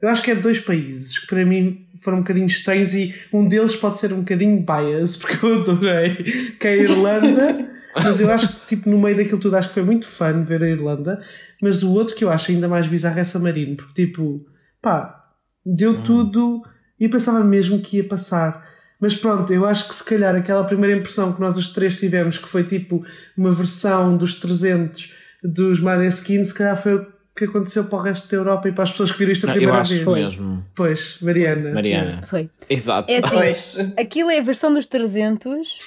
eu 0.00 0.08
acho 0.08 0.22
que 0.22 0.30
é 0.30 0.34
dois 0.34 0.58
países 0.60 1.18
que 1.18 1.26
para 1.26 1.44
mim 1.44 1.86
foram 2.00 2.18
um 2.18 2.20
bocadinho 2.20 2.46
estranhos 2.46 2.94
e 2.94 3.14
um 3.32 3.46
deles 3.46 3.74
pode 3.74 3.98
ser 3.98 4.12
um 4.12 4.20
bocadinho 4.20 4.64
bias, 4.64 5.16
porque 5.18 5.44
eu 5.44 5.60
adorei, 5.60 6.14
que 6.58 6.66
é 6.66 6.70
a 6.70 6.76
Irlanda. 6.76 7.70
Mas 7.94 8.20
eu 8.20 8.30
acho 8.30 8.48
que, 8.48 8.66
tipo, 8.66 8.88
no 8.88 8.98
meio 8.98 9.16
daquilo 9.16 9.38
tudo, 9.38 9.56
acho 9.56 9.68
que 9.68 9.74
foi 9.74 9.82
muito 9.82 10.06
fun 10.06 10.44
ver 10.44 10.62
a 10.62 10.68
Irlanda. 10.68 11.20
Mas 11.60 11.82
o 11.82 11.92
outro 11.92 12.14
que 12.14 12.22
eu 12.22 12.30
acho 12.30 12.52
ainda 12.52 12.68
mais 12.68 12.86
bizarro 12.86 13.18
é 13.18 13.24
San 13.24 13.40
Marino, 13.40 13.76
porque, 13.76 14.06
tipo, 14.06 14.46
pá, 14.80 15.27
deu 15.76 16.02
tudo 16.02 16.62
e 16.98 17.08
pensava 17.08 17.44
mesmo 17.44 17.80
que 17.80 17.98
ia 17.98 18.04
passar. 18.04 18.66
Mas 19.00 19.14
pronto, 19.14 19.52
eu 19.52 19.64
acho 19.64 19.86
que 19.88 19.94
se 19.94 20.02
calhar 20.04 20.34
aquela 20.34 20.64
primeira 20.64 20.96
impressão 20.98 21.32
que 21.32 21.40
nós 21.40 21.56
os 21.56 21.68
três 21.72 21.94
tivemos, 21.98 22.36
que 22.38 22.48
foi 22.48 22.64
tipo 22.64 23.04
uma 23.36 23.52
versão 23.52 24.16
dos 24.16 24.34
300 24.34 25.12
dos 25.44 25.80
Maneskin, 25.80 26.42
se 26.42 26.52
calhar 26.52 26.76
foi 26.80 26.94
o 26.96 27.06
que 27.36 27.44
aconteceu 27.44 27.84
para 27.84 27.98
o 27.98 28.02
resto 28.02 28.28
da 28.28 28.36
Europa 28.36 28.68
e 28.68 28.72
para 28.72 28.82
as 28.82 28.90
pessoas 28.90 29.12
que 29.12 29.18
viram 29.18 29.30
isto 29.30 29.44
a 29.44 29.46
Não, 29.48 29.54
eu 29.54 29.58
primeira 29.60 29.80
acho 29.80 29.94
vez. 29.94 30.06
mesmo. 30.36 30.64
Pois, 30.74 31.18
Mariana. 31.22 31.72
Mariana. 31.72 32.22
Foi. 32.26 32.50
Exato. 32.68 33.12
É 33.12 33.18
assim, 33.18 33.36
Pois. 33.36 33.78
aquilo 33.96 34.30
é 34.32 34.40
a 34.40 34.42
versão 34.42 34.74
dos 34.74 34.86
300 34.86 35.78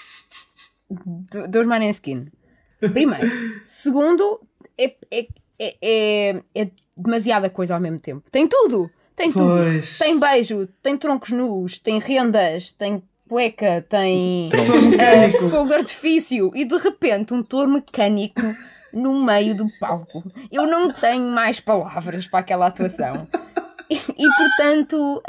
do- 0.90 1.48
dos 1.50 1.66
Maneskin. 1.66 2.28
Primeiro. 2.80 3.30
Segundo, 3.66 4.40
é, 4.78 4.96
é, 5.12 5.28
é, 5.60 5.76
é, 5.82 6.44
é 6.56 6.70
demasiada 6.96 7.50
coisa 7.50 7.74
ao 7.76 7.82
mesmo 7.82 8.00
tempo. 8.00 8.24
Tem 8.32 8.48
tudo! 8.48 8.90
Tem 9.16 9.32
tudo! 9.32 9.46
Pois. 9.58 9.98
Tem 9.98 10.20
beijo, 10.20 10.68
tem 10.82 10.98
troncos 10.98 11.30
nus, 11.30 11.78
tem 11.80 12.00
rendas, 12.00 12.72
tem 12.72 13.04
cueca, 13.28 13.86
tem 13.88 14.50
mecânico. 14.90 15.50
fogo 15.50 15.74
artifício 15.74 16.52
e 16.56 16.66
de 16.66 16.78
repente 16.78 17.34
um 17.34 17.42
touro 17.44 17.70
mecânico 17.70 18.42
no 18.94 19.24
meio 19.26 19.56
do 19.56 19.66
palco. 19.80 20.24
Eu 20.52 20.68
não 20.68 20.92
tenho 20.92 21.32
mais 21.34 21.60
palavras 21.60 22.28
para 22.28 22.40
aquela 22.40 22.68
atuação. 22.68 23.28
E, 23.90 23.96
e, 23.96 24.28
portanto, 24.38 25.22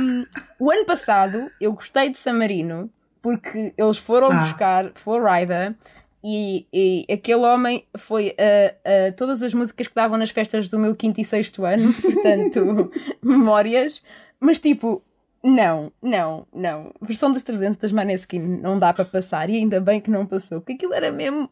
hum, 0.00 0.24
o 0.60 0.70
ano 0.70 0.84
passado 0.84 1.50
eu 1.60 1.72
gostei 1.72 2.10
de 2.10 2.18
San 2.18 2.34
Marino 2.34 2.88
porque 3.20 3.72
eles 3.76 3.98
foram 3.98 4.30
Ah. 4.30 4.36
buscar 4.40 4.92
Florida 4.94 5.76
e, 6.24 6.66
e 6.72 7.12
aquele 7.12 7.42
homem 7.42 7.84
foi 7.98 8.34
a, 8.38 9.08
a 9.08 9.12
todas 9.12 9.42
as 9.42 9.52
músicas 9.52 9.86
que 9.86 9.94
davam 9.94 10.16
nas 10.16 10.30
festas 10.30 10.70
do 10.70 10.78
meu 10.78 10.96
quinto 10.96 11.20
e 11.20 11.24
sexto 11.24 11.66
ano, 11.66 11.92
portanto, 12.00 12.90
memórias, 13.22 14.02
mas 14.40 14.58
tipo, 14.58 15.02
não, 15.42 15.92
não, 16.02 16.46
não. 16.54 16.92
Versão 17.02 17.30
dos 17.30 17.42
300 17.42 17.76
das 17.76 17.92
Maneskin 17.92 18.38
não 18.38 18.78
dá 18.78 18.94
para 18.94 19.04
passar 19.04 19.50
e 19.50 19.56
ainda 19.56 19.78
bem 19.78 20.00
que 20.00 20.10
não 20.10 20.24
passou, 20.24 20.62
porque 20.62 20.72
aquilo 20.72 20.94
era 20.94 21.12
mesmo 21.12 21.50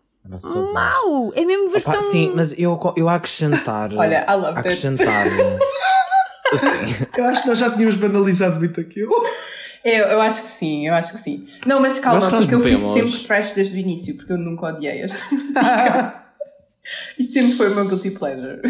mau, 0.73 1.33
é 1.35 1.45
mesmo 1.45 1.69
versão. 1.69 1.93
Opa, 1.93 2.01
sim, 2.01 2.33
mas 2.35 2.59
eu, 2.59 2.79
eu 2.97 3.11
a 3.11 3.17
acrescentar. 3.17 3.93
Olha, 3.95 4.25
I 4.27 4.33
love 4.33 4.55
that. 4.55 4.61
acrescentar. 4.61 5.27
Sim. 6.55 7.07
Eu 7.17 7.25
acho 7.25 7.43
que 7.43 7.49
nós 7.49 7.59
já 7.59 7.71
tínhamos 7.71 7.97
banalizado 7.97 8.57
muito 8.57 8.79
aquilo. 8.79 9.11
Eu, 9.85 10.05
eu 10.05 10.21
acho 10.23 10.43
que 10.43 10.49
sim, 10.49 10.87
eu 10.87 10.95
acho 10.95 11.13
que 11.13 11.19
sim. 11.21 11.45
Não, 11.67 11.81
mas 11.81 11.99
calma, 11.99 12.21
nós 12.21 12.29
porque 12.29 12.55
eu 12.55 12.61
fui 12.61 12.71
bebemos. 12.75 12.95
sempre 13.13 13.27
trash 13.27 13.53
desde 13.53 13.77
o 13.77 13.79
início, 13.81 14.15
porque 14.17 14.33
eu 14.33 14.39
nunca 14.39 14.67
odiei 14.67 15.01
esta 15.03 15.23
música. 15.35 16.25
Isto 17.19 17.33
sempre 17.33 17.53
foi 17.53 17.71
o 17.71 17.75
meu 17.75 17.89
guilty 17.89 18.11
pleasure. 18.13 18.61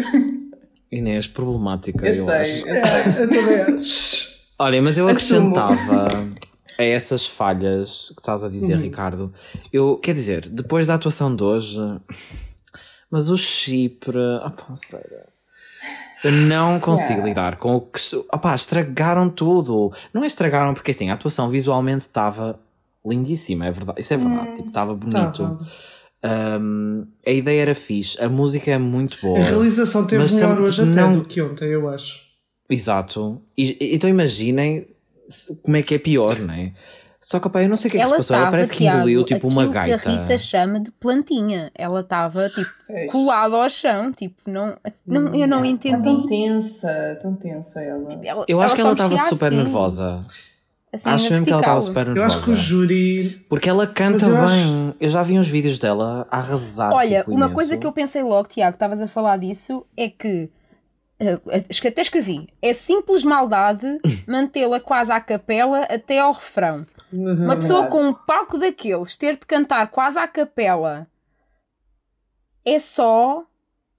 Inês, 0.91 1.27
problemática, 1.27 2.05
Eu 2.07 2.13
eu, 2.13 2.25
sei, 2.25 2.35
acho. 2.35 2.67
eu 2.67 2.75
sei. 2.75 3.23
Eu 3.23 3.29
também 3.29 3.61
acho. 3.77 4.33
Olha, 4.59 4.81
mas 4.81 4.97
eu 4.97 5.07
Assumo. 5.07 5.57
acrescentava 5.57 6.07
a 6.77 6.83
essas 6.83 7.25
falhas 7.25 8.09
que 8.15 8.21
estás 8.21 8.43
a 8.43 8.49
dizer, 8.49 8.77
Ricardo. 8.77 9.33
Eu, 9.71 9.97
quer 9.97 10.13
dizer, 10.15 10.47
depois 10.49 10.87
da 10.87 10.95
atuação 10.95 11.35
de 11.35 11.43
hoje, 11.43 11.77
mas 13.09 13.29
o 13.29 13.37
Chipre. 13.37 14.17
Opa, 14.45 14.75
sério. 14.77 15.32
Eu 16.23 16.31
não 16.31 16.79
consigo 16.79 17.11
Yeah. 17.19 17.27
lidar 17.27 17.57
com 17.57 17.75
o 17.75 17.81
que. 17.81 17.99
Opá, 18.31 18.55
estragaram 18.55 19.29
tudo. 19.29 19.91
Não 20.13 20.23
é 20.23 20.27
estragaram 20.27 20.73
porque 20.73 20.91
assim, 20.91 21.09
a 21.09 21.13
atuação 21.15 21.49
visualmente 21.49 22.01
estava 22.01 22.59
lindíssima, 23.05 23.65
é 23.67 23.71
verdade. 23.71 23.99
Isso 24.01 24.13
é 24.13 24.17
verdade. 24.17 24.55
Tipo, 24.55 24.67
estava 24.69 24.93
bonito. 24.95 25.43
Tá, 25.43 25.59
Um, 26.25 27.05
a 27.27 27.31
ideia 27.31 27.61
era 27.63 27.75
fixe, 27.75 28.17
a 28.23 28.29
música 28.29 28.71
é 28.71 28.77
muito 28.77 29.17
boa. 29.21 29.37
A 29.37 29.43
realização 29.43 30.07
teve 30.07 30.23
melhor 30.23 30.39
sempre, 30.39 30.63
hoje 30.63 30.79
tipo, 30.81 30.91
até 30.93 31.01
não- 31.01 31.11
do 31.19 31.25
que 31.25 31.41
ontem, 31.41 31.65
eu 31.67 31.89
acho. 31.89 32.21
Exato. 32.69 33.41
E, 33.57 33.77
então 33.93 34.09
imaginem 34.09 34.87
como 35.61 35.75
é 35.75 35.81
que 35.83 35.95
é 35.95 35.97
pior, 35.99 36.39
não 36.39 36.53
é? 36.53 36.71
Só 37.25 37.39
que, 37.39 37.47
opa, 37.47 37.63
eu 37.63 37.69
não 37.69 37.77
sei 37.77 37.87
o 37.87 37.91
que 37.91 37.97
é 37.97 38.01
que 38.01 38.05
se 38.05 38.11
Ela 38.11 38.17
passou. 38.17 38.35
Ela 38.35 38.51
parece 38.51 38.73
que 38.73 38.85
engoliu 38.85 39.23
tipo 39.23 39.47
uma 39.47 39.65
gaita. 39.65 39.97
que 39.97 40.09
a 40.09 40.11
Rita 40.11 40.37
chama 40.37 40.79
de 40.81 40.91
plantinha. 40.91 41.71
Ela 41.73 42.01
estava 42.01 42.49
tipo 42.49 42.69
Pois. 42.85 43.11
colada 43.11 43.55
ao 43.55 43.69
chão, 43.69 44.11
tipo, 44.11 44.35
não, 44.45 44.75
não 45.07 45.33
eu 45.33 45.47
não 45.47 45.63
Está 45.63 45.89
tão 45.91 45.99
entendi. 45.99 46.27
tensa, 46.27 47.17
tão 47.21 47.33
tensa 47.33 47.81
ela. 47.81 48.07
Ela- 48.23 48.45
Eu 48.47 48.61
acho 48.61 48.75
que 48.75 48.81
ela 48.81 48.91
estava 48.91 49.15
super 49.17 49.47
assim, 49.47 49.55
nervosa. 49.55 50.21
assim, 50.91 51.09
acho 51.09 51.31
mesmo 51.31 51.45
que 51.45 51.51
ela 51.53 51.61
estava 51.61 51.79
super 51.79 52.07
Eu 52.07 52.13
nervosa. 52.13 52.35
acho 52.35 52.45
que 52.45 52.51
o 52.51 52.55
júri. 52.55 53.45
Porque 53.47 53.69
ela 53.69 53.87
canta 53.87 54.25
eu 54.25 54.35
acho- 54.37 54.47
bem. 54.53 54.93
Eu 54.99 55.09
já 55.09 55.23
vi 55.23 55.39
uns 55.39 55.47
vídeos 55.49 55.79
dela 55.79 56.27
a 56.29 56.37
arrasar. 56.39 56.91
Olha, 56.91 57.19
tipo, 57.19 57.31
uma 57.31 57.49
coisa 57.51 57.77
que 57.77 57.87
eu 57.87 57.93
pensei 57.93 58.21
logo, 58.21 58.49
Tiago, 58.49 58.75
estavas 58.75 58.99
a 58.99 59.07
falar 59.07 59.37
disso, 59.37 59.85
é 59.95 60.09
que 60.09 60.49
eh, 61.21 61.39
até 61.87 62.01
escrevi, 62.01 62.49
é 62.61 62.73
simples 62.73 63.23
maldade 63.23 63.85
mantê-la 64.27 64.81
quase 64.81 65.09
à 65.09 65.21
capela 65.21 65.83
até 65.83 66.19
ao 66.19 66.33
refrão. 66.33 66.85
Uma 67.13 67.55
pessoa 67.55 67.81
verdade. 67.83 68.01
com 68.03 68.07
um 68.09 68.13
palco 68.13 68.57
daqueles 68.57 69.15
ter 69.15 69.33
de 69.37 69.45
cantar 69.45 69.87
quase 69.89 70.17
à 70.17 70.27
capela 70.27 71.07
é 72.65 72.79
só 72.79 73.45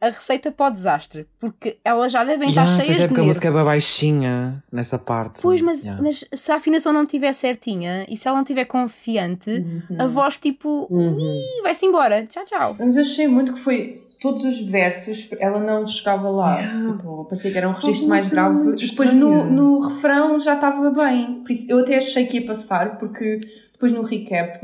a 0.01 0.07
receita 0.07 0.53
para 0.53 0.67
o 0.67 0.71
desastre, 0.71 1.27
porque 1.41 1.79
elas 1.83 2.13
já 2.13 2.25
devem 2.25 2.51
estar 2.51 2.63
Yeah, 2.65 2.77
cheias 2.83 2.89
pois 2.97 3.01
é 3.01 3.03
de 3.05 3.09
porque 3.09 3.21
a 3.23 3.25
música 3.25 3.49
é 3.49 3.51
bem 3.51 3.65
baixinha 3.65 4.63
nessa 4.71 4.99
parte. 4.99 5.41
Pois, 5.41 5.63
mas, 5.63 5.81
Yeah. 5.83 6.03
mas 6.03 6.25
se 6.35 6.53
a 6.53 6.57
afinação 6.57 6.93
não 6.93 7.05
estiver 7.05 7.33
certinha 7.33 8.05
e 8.09 8.15
se 8.17 8.29
ela 8.29 8.37
não 8.37 8.43
estiver 8.43 8.67
confiante, 8.67 9.51
Uhum. 9.51 9.97
a 9.99 10.07
voz 10.07 10.39
tipo, 10.39 10.87
Uhum. 10.91 11.19
"Ih, 11.19 11.63
vai-se 11.63 11.87
embora, 11.87 12.27
tchau, 12.27 12.45
tchau. 12.45 12.77
Mas 12.79 12.97
eu 12.97 13.03
achei 13.03 13.27
muito 13.27 13.55
que 13.55 13.59
foi 13.61 14.04
todos 14.25 14.45
os 14.47 14.61
versos, 14.63 15.29
ela 15.39 15.61
não 15.61 15.87
chegava 15.87 16.31
lá. 16.31 16.59
Yeah. 16.59 16.97
Tipo, 16.97 17.25
parecia 17.27 17.51
que 17.51 17.59
era 17.59 17.69
um 17.69 17.73
registro 17.73 18.09
mais 18.09 18.31
grave. 18.31 18.71
E 18.83 18.87
depois 18.89 19.13
no, 19.13 19.45
no 19.51 19.79
refrão 19.87 20.41
já 20.41 20.55
estava 20.55 20.91
bem. 20.91 21.43
Por 21.43 21.53
isso, 21.53 21.67
eu 21.71 21.81
até 21.81 21.97
achei 21.99 22.25
que 22.25 22.39
ia 22.39 22.47
passar, 22.47 22.97
porque 22.97 23.39
depois 23.73 23.93
no 23.93 24.03
recap 24.03 24.61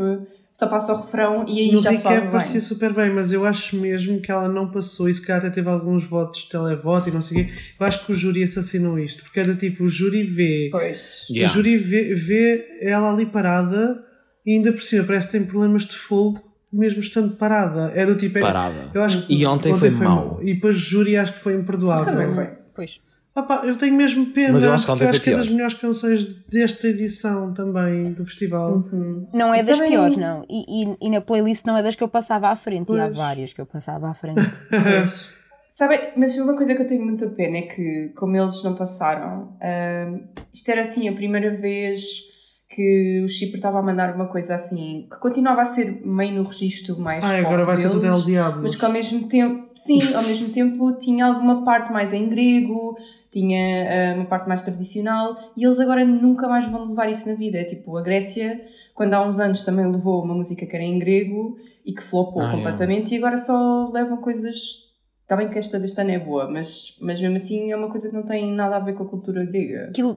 só 0.55 0.67
passa 0.67 0.93
o 0.93 0.97
refrão 0.97 1.45
e 1.49 1.59
aí 1.59 1.73
No 1.73 1.81
já 1.83 1.91
recap 1.91 2.21
bem. 2.21 2.31
parecia 2.31 2.61
super 2.61 2.93
bem, 2.93 3.11
mas 3.11 3.33
eu 3.33 3.45
acho 3.47 3.77
mesmo 3.77 4.21
que 4.21 4.31
ela 4.31 4.47
não 4.49 4.71
passou 4.71 5.09
e 5.09 5.15
se 5.15 5.21
calhar 5.25 5.41
até 5.43 5.51
teve 5.51 5.69
alguns 5.71 6.05
votos 6.05 6.43
de 6.43 6.49
televoto 6.51 7.09
e 7.09 7.13
não 7.13 7.21
sei 7.21 7.43
o 7.43 7.47
quê. 7.47 7.53
Eu 7.79 7.87
acho 7.87 8.05
que 8.05 8.13
o 8.13 8.15
júri 8.15 8.43
assassinou 8.43 8.99
isto, 8.99 9.23
porque 9.25 9.41
era 9.41 9.55
tipo, 9.55 9.85
o 9.85 9.89
júri 9.89 10.23
vê, 10.25 10.69
Pois. 10.73 11.27
Yeah. 11.31 11.51
o 11.51 11.55
júri 11.55 11.77
vê, 11.79 12.15
vê 12.15 12.79
ela 12.83 13.11
ali 13.13 13.25
parada 13.27 14.03
e 14.45 14.53
ainda 14.57 14.71
por 14.73 14.83
cima 14.83 15.05
parece 15.05 15.29
que 15.29 15.33
tem 15.39 15.45
problemas 15.47 15.85
de 15.85 15.97
fogo 15.97 16.41
mesmo 16.73 17.01
estando 17.01 17.37
parada. 17.37 17.93
É 17.95 18.05
do 18.07 18.17
tipo. 18.17 18.39
é- 18.39 18.41
Parada. 18.41 18.91
Eu 18.95 19.03
acho 19.03 19.27
que 19.27 19.35
E 19.35 19.47
ontem 19.47 19.75
foi 19.75 19.91
mau. 19.91 20.39
E 20.43 20.55
depois 20.55 20.77
júri 20.77 21.17
acho 21.17 21.33
que 21.35 21.41
foi 21.41 21.55
Mas 21.55 21.63
imperdoável. 21.63 22.05
também 22.05 22.35
foi. 22.35 22.49
Pois. 22.75 23.01
Ah 23.33 23.43
pá, 23.45 23.63
eu 23.65 23.77
tenho 23.77 23.95
mesmo 23.95 24.27
pena, 24.27 24.55
Mas 24.55 24.65
eu 24.65 24.73
acho 24.73 24.85
que 24.85 24.91
ontem 24.91 25.05
acho 25.05 25.13
foi 25.15 25.21
que 25.21 25.31
é 25.31 25.37
das 25.37 25.49
melhores 25.49 25.75
canções 25.75 26.25
desta 26.49 26.89
edição 26.89 27.55
também 27.55 28.13
do 28.13 28.27
festival. 28.27 28.73
Uhum. 28.93 29.29
Não 29.33 29.55
é 29.55 29.63
das 29.63 29.79
piores, 29.81 30.17
não. 30.17 30.45
E, 30.51 30.85
e, 30.93 30.97
e 31.01 31.11
na 31.11 31.21
playlist 31.21 31.65
não 31.65 31.77
é 31.77 31.83
das 31.83 31.95
que 31.95 32.03
eu 32.03 32.09
passava 32.09 32.49
à 32.49 32.57
frente. 32.57 32.91
E 32.93 32.99
há 33.01 33.05
Pois. 33.05 33.17
várias 33.17 33.53
que 33.53 33.61
eu 33.61 33.67
passava 33.67 34.09
à 34.11 34.15
frente. 34.15 34.41
Pois. 34.69 35.31
Sabem, 35.69 36.01
mas 36.17 36.37
uma 36.39 36.57
coisa 36.57 36.75
que 36.75 36.83
eu 36.83 36.87
tenho 36.89 37.05
muita 37.05 37.29
pena 37.29 37.59
é 37.59 37.63
que, 37.63 38.09
como 38.17 38.37
eles 38.37 38.61
não 38.65 38.75
passaram, 38.75 39.57
ahm, 39.63 40.23
isto 40.53 40.69
era 40.69 40.81
assim 40.81 41.09
a 41.09 41.13
primeira 41.13 41.55
vez 41.57 42.25
que 42.71 43.21
o 43.25 43.29
Chipre 43.29 43.57
estava 43.57 43.81
a 43.81 43.83
mandar 43.83 44.15
uma 44.15 44.27
coisa 44.27 44.55
assim, 44.55 45.09
que 45.11 45.19
continuava 45.19 45.61
a 45.61 45.65
ser 45.65 46.01
meio 46.07 46.35
no 46.35 46.45
registro 46.45 46.97
mais. 47.01 47.25
Ai, 47.25 47.43
pop 47.43 47.47
agora 47.47 47.65
vai 47.65 47.77
ser 47.77 47.89
deles, 47.89 47.95
tudo 48.01 48.07
El 48.07 48.23
Diablo. 48.23 48.63
Mas 48.63 48.77
que 48.77 48.85
ao 48.85 48.93
mesmo 48.93 49.27
tempo, 49.27 49.69
sim, 49.75 50.15
ao 50.15 50.23
mesmo 50.23 50.51
tempo 50.51 50.93
tinha 50.97 51.27
alguma 51.27 51.65
parte 51.65 51.93
mais 51.93 52.13
em 52.13 52.29
grego, 52.29 52.97
tinha 53.29 54.13
ah, 54.13 54.15
uma 54.15 54.25
parte 54.25 54.49
mais 54.49 54.63
tradicional, 54.63 55.37
e 55.57 55.65
eles 55.65 55.81
agora 55.81 56.05
nunca 56.05 56.47
mais 56.47 56.69
vão 56.69 56.91
levar 56.91 57.11
isso 57.11 57.29
na 57.29 57.35
vida. 57.35 57.59
É 57.59 57.65
tipo, 57.65 57.97
a 57.97 58.03
Grécia, 58.03 58.65
quando 58.95 59.15
há 59.15 59.27
uns 59.27 59.41
anos 59.41 59.65
também 59.65 59.91
levou 59.91 60.23
uma 60.23 60.35
música 60.35 60.65
que 60.65 60.77
era 60.77 60.85
em 60.85 60.97
grego 60.97 61.59
e 61.85 61.93
que 61.93 62.03
flopou 62.05 62.41
Ah, 62.41 62.53
é. 62.53 62.57
completamente, 62.57 63.13
e 63.13 63.19
agora 63.19 63.37
só 63.37 63.91
levam 63.93 64.19
coisas. 64.19 64.89
Está 65.23 65.35
bem 65.37 65.49
que 65.49 65.59
esta 65.59 65.79
deste 65.79 66.01
ano 66.01 66.11
é 66.13 66.19
boa, 66.21 66.49
mas, 66.49 66.97
mas 67.01 67.21
mesmo 67.21 67.37
assim 67.37 67.73
é 67.73 67.77
uma 67.77 67.91
coisa 67.91 68.09
que 68.09 68.15
não 68.15 68.23
tem 68.25 68.53
nada 68.53 68.77
a 68.77 68.81
ver 68.81 68.95
com 68.95 69.03
a 69.03 69.09
cultura 69.09 69.45
grega. 69.45 69.89
Aquilo 69.89 70.17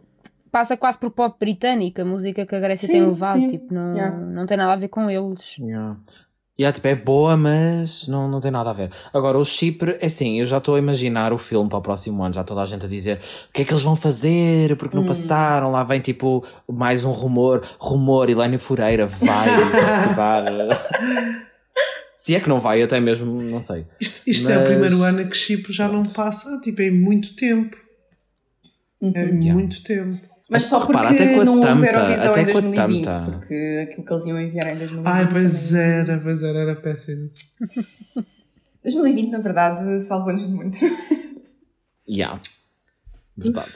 passa 0.54 0.78
quase 0.78 0.98
por 1.00 1.10
pop 1.12 1.36
britânico, 1.40 2.00
a 2.00 2.06
música 2.06 2.46
que 2.46 2.56
a 2.56 2.60
Grécia 2.60 2.86
Sim, 2.88 2.94
tem 2.94 3.06
levado. 3.08 3.40
sim. 3.40 3.48
Tipo, 3.50 3.74
não, 3.74 3.96
Yeah. 3.96 4.16
não 4.18 4.46
tem 4.46 4.56
nada 4.56 4.72
a 4.74 4.76
ver 4.78 4.88
com 4.88 5.10
eles. 5.10 5.58
Yeah. 5.58 5.98
Yeah, 6.60 6.72
tipo, 6.72 6.88
é 6.88 6.96
boa, 6.96 7.36
mas 7.36 8.08
não, 8.08 8.28
não 8.30 8.40
tem 8.40 8.52
nada 8.52 8.70
a 8.70 8.74
ver. 8.74 8.92
Agora, 9.12 9.40
o 9.40 9.44
Chipre, 9.44 9.98
é 10.00 10.06
assim, 10.06 10.40
eu 10.40 10.46
já 10.46 10.60
estou 10.60 10.76
a 10.76 10.80
imaginar 10.80 11.34
o 11.34 11.38
filme 11.40 11.68
para 11.68 11.80
o 11.80 11.82
próximo 11.82 12.24
ano, 12.24 12.32
já 12.32 12.44
toda 12.44 12.62
a 12.62 12.66
gente 12.68 12.86
a 12.86 12.88
dizer 12.88 13.20
o 13.50 13.52
que 13.52 13.64
é 13.64 13.66
que 13.66 13.74
eles 13.74 13.82
vão 13.82 13.96
fazer, 13.96 14.78
porque 14.78 14.96
não 14.96 15.04
Hum. 15.04 15.08
passaram, 15.08 15.72
lá 15.72 15.84
vem 15.84 16.00
tipo 16.00 16.46
mais 16.72 17.04
um 17.04 17.12
rumor, 17.12 17.64
rumor, 17.80 18.30
Helena 18.30 18.60
Fureira 18.60 19.08
vai 19.08 19.48
participar. 19.72 20.44
Se 22.16 22.36
é 22.36 22.40
que 22.40 22.48
não 22.48 22.60
vai, 22.60 22.84
até 22.84 23.00
mesmo, 23.00 23.42
não 23.42 23.60
sei. 23.60 23.88
Isto, 24.00 24.22
isto 24.30 24.48
é 24.50 24.56
o 24.56 24.60
Mas- 24.60 24.68
primeiro 24.70 25.02
ano 25.02 25.28
que 25.30 25.36
Chipre 25.36 25.74
já 25.74 25.88
não 25.88 26.04
passa, 26.04 26.62
tipo, 26.62 26.82
é 26.84 26.92
muito 26.92 27.36
tempo. 27.36 27.76
É 29.02 29.06
Uhum. 29.06 29.16
Yeah. 29.42 29.54
muito 29.54 29.84
tempo. 29.84 30.16
Mas 30.50 30.64
só 30.64 30.80
repara, 30.80 31.08
porque 31.10 31.24
até 31.24 31.36
com 31.36 31.42
a 31.42 31.46
não 31.46 31.62
tamta, 31.62 31.86
Eurovisão 31.88 32.32
até 32.32 32.42
em 32.42 32.46
com 32.52 32.58
a 32.58 32.62
2020, 32.62 33.06
tamta. 33.06 33.32
porque 33.38 33.88
aquilo 33.90 34.06
que 34.06 34.14
eles 34.14 34.26
iam 34.26 34.40
enviar 34.42 34.68
em 34.76 34.78
2020. 34.78 35.08
Ai, 35.08 35.30
pois 35.32 35.68
também- 35.70 35.82
era, 35.82 36.20
pois 36.20 36.44
era, 36.44 36.60
era 36.60 36.76
péssimo. 36.76 37.30
2020, 38.84 39.32
na 39.32 39.40
verdade, 39.40 40.00
salvou-nos 40.02 40.48
de 40.48 40.54
muito. 40.54 40.78
Yeah. 42.08 42.40
Verdade. 43.38 43.72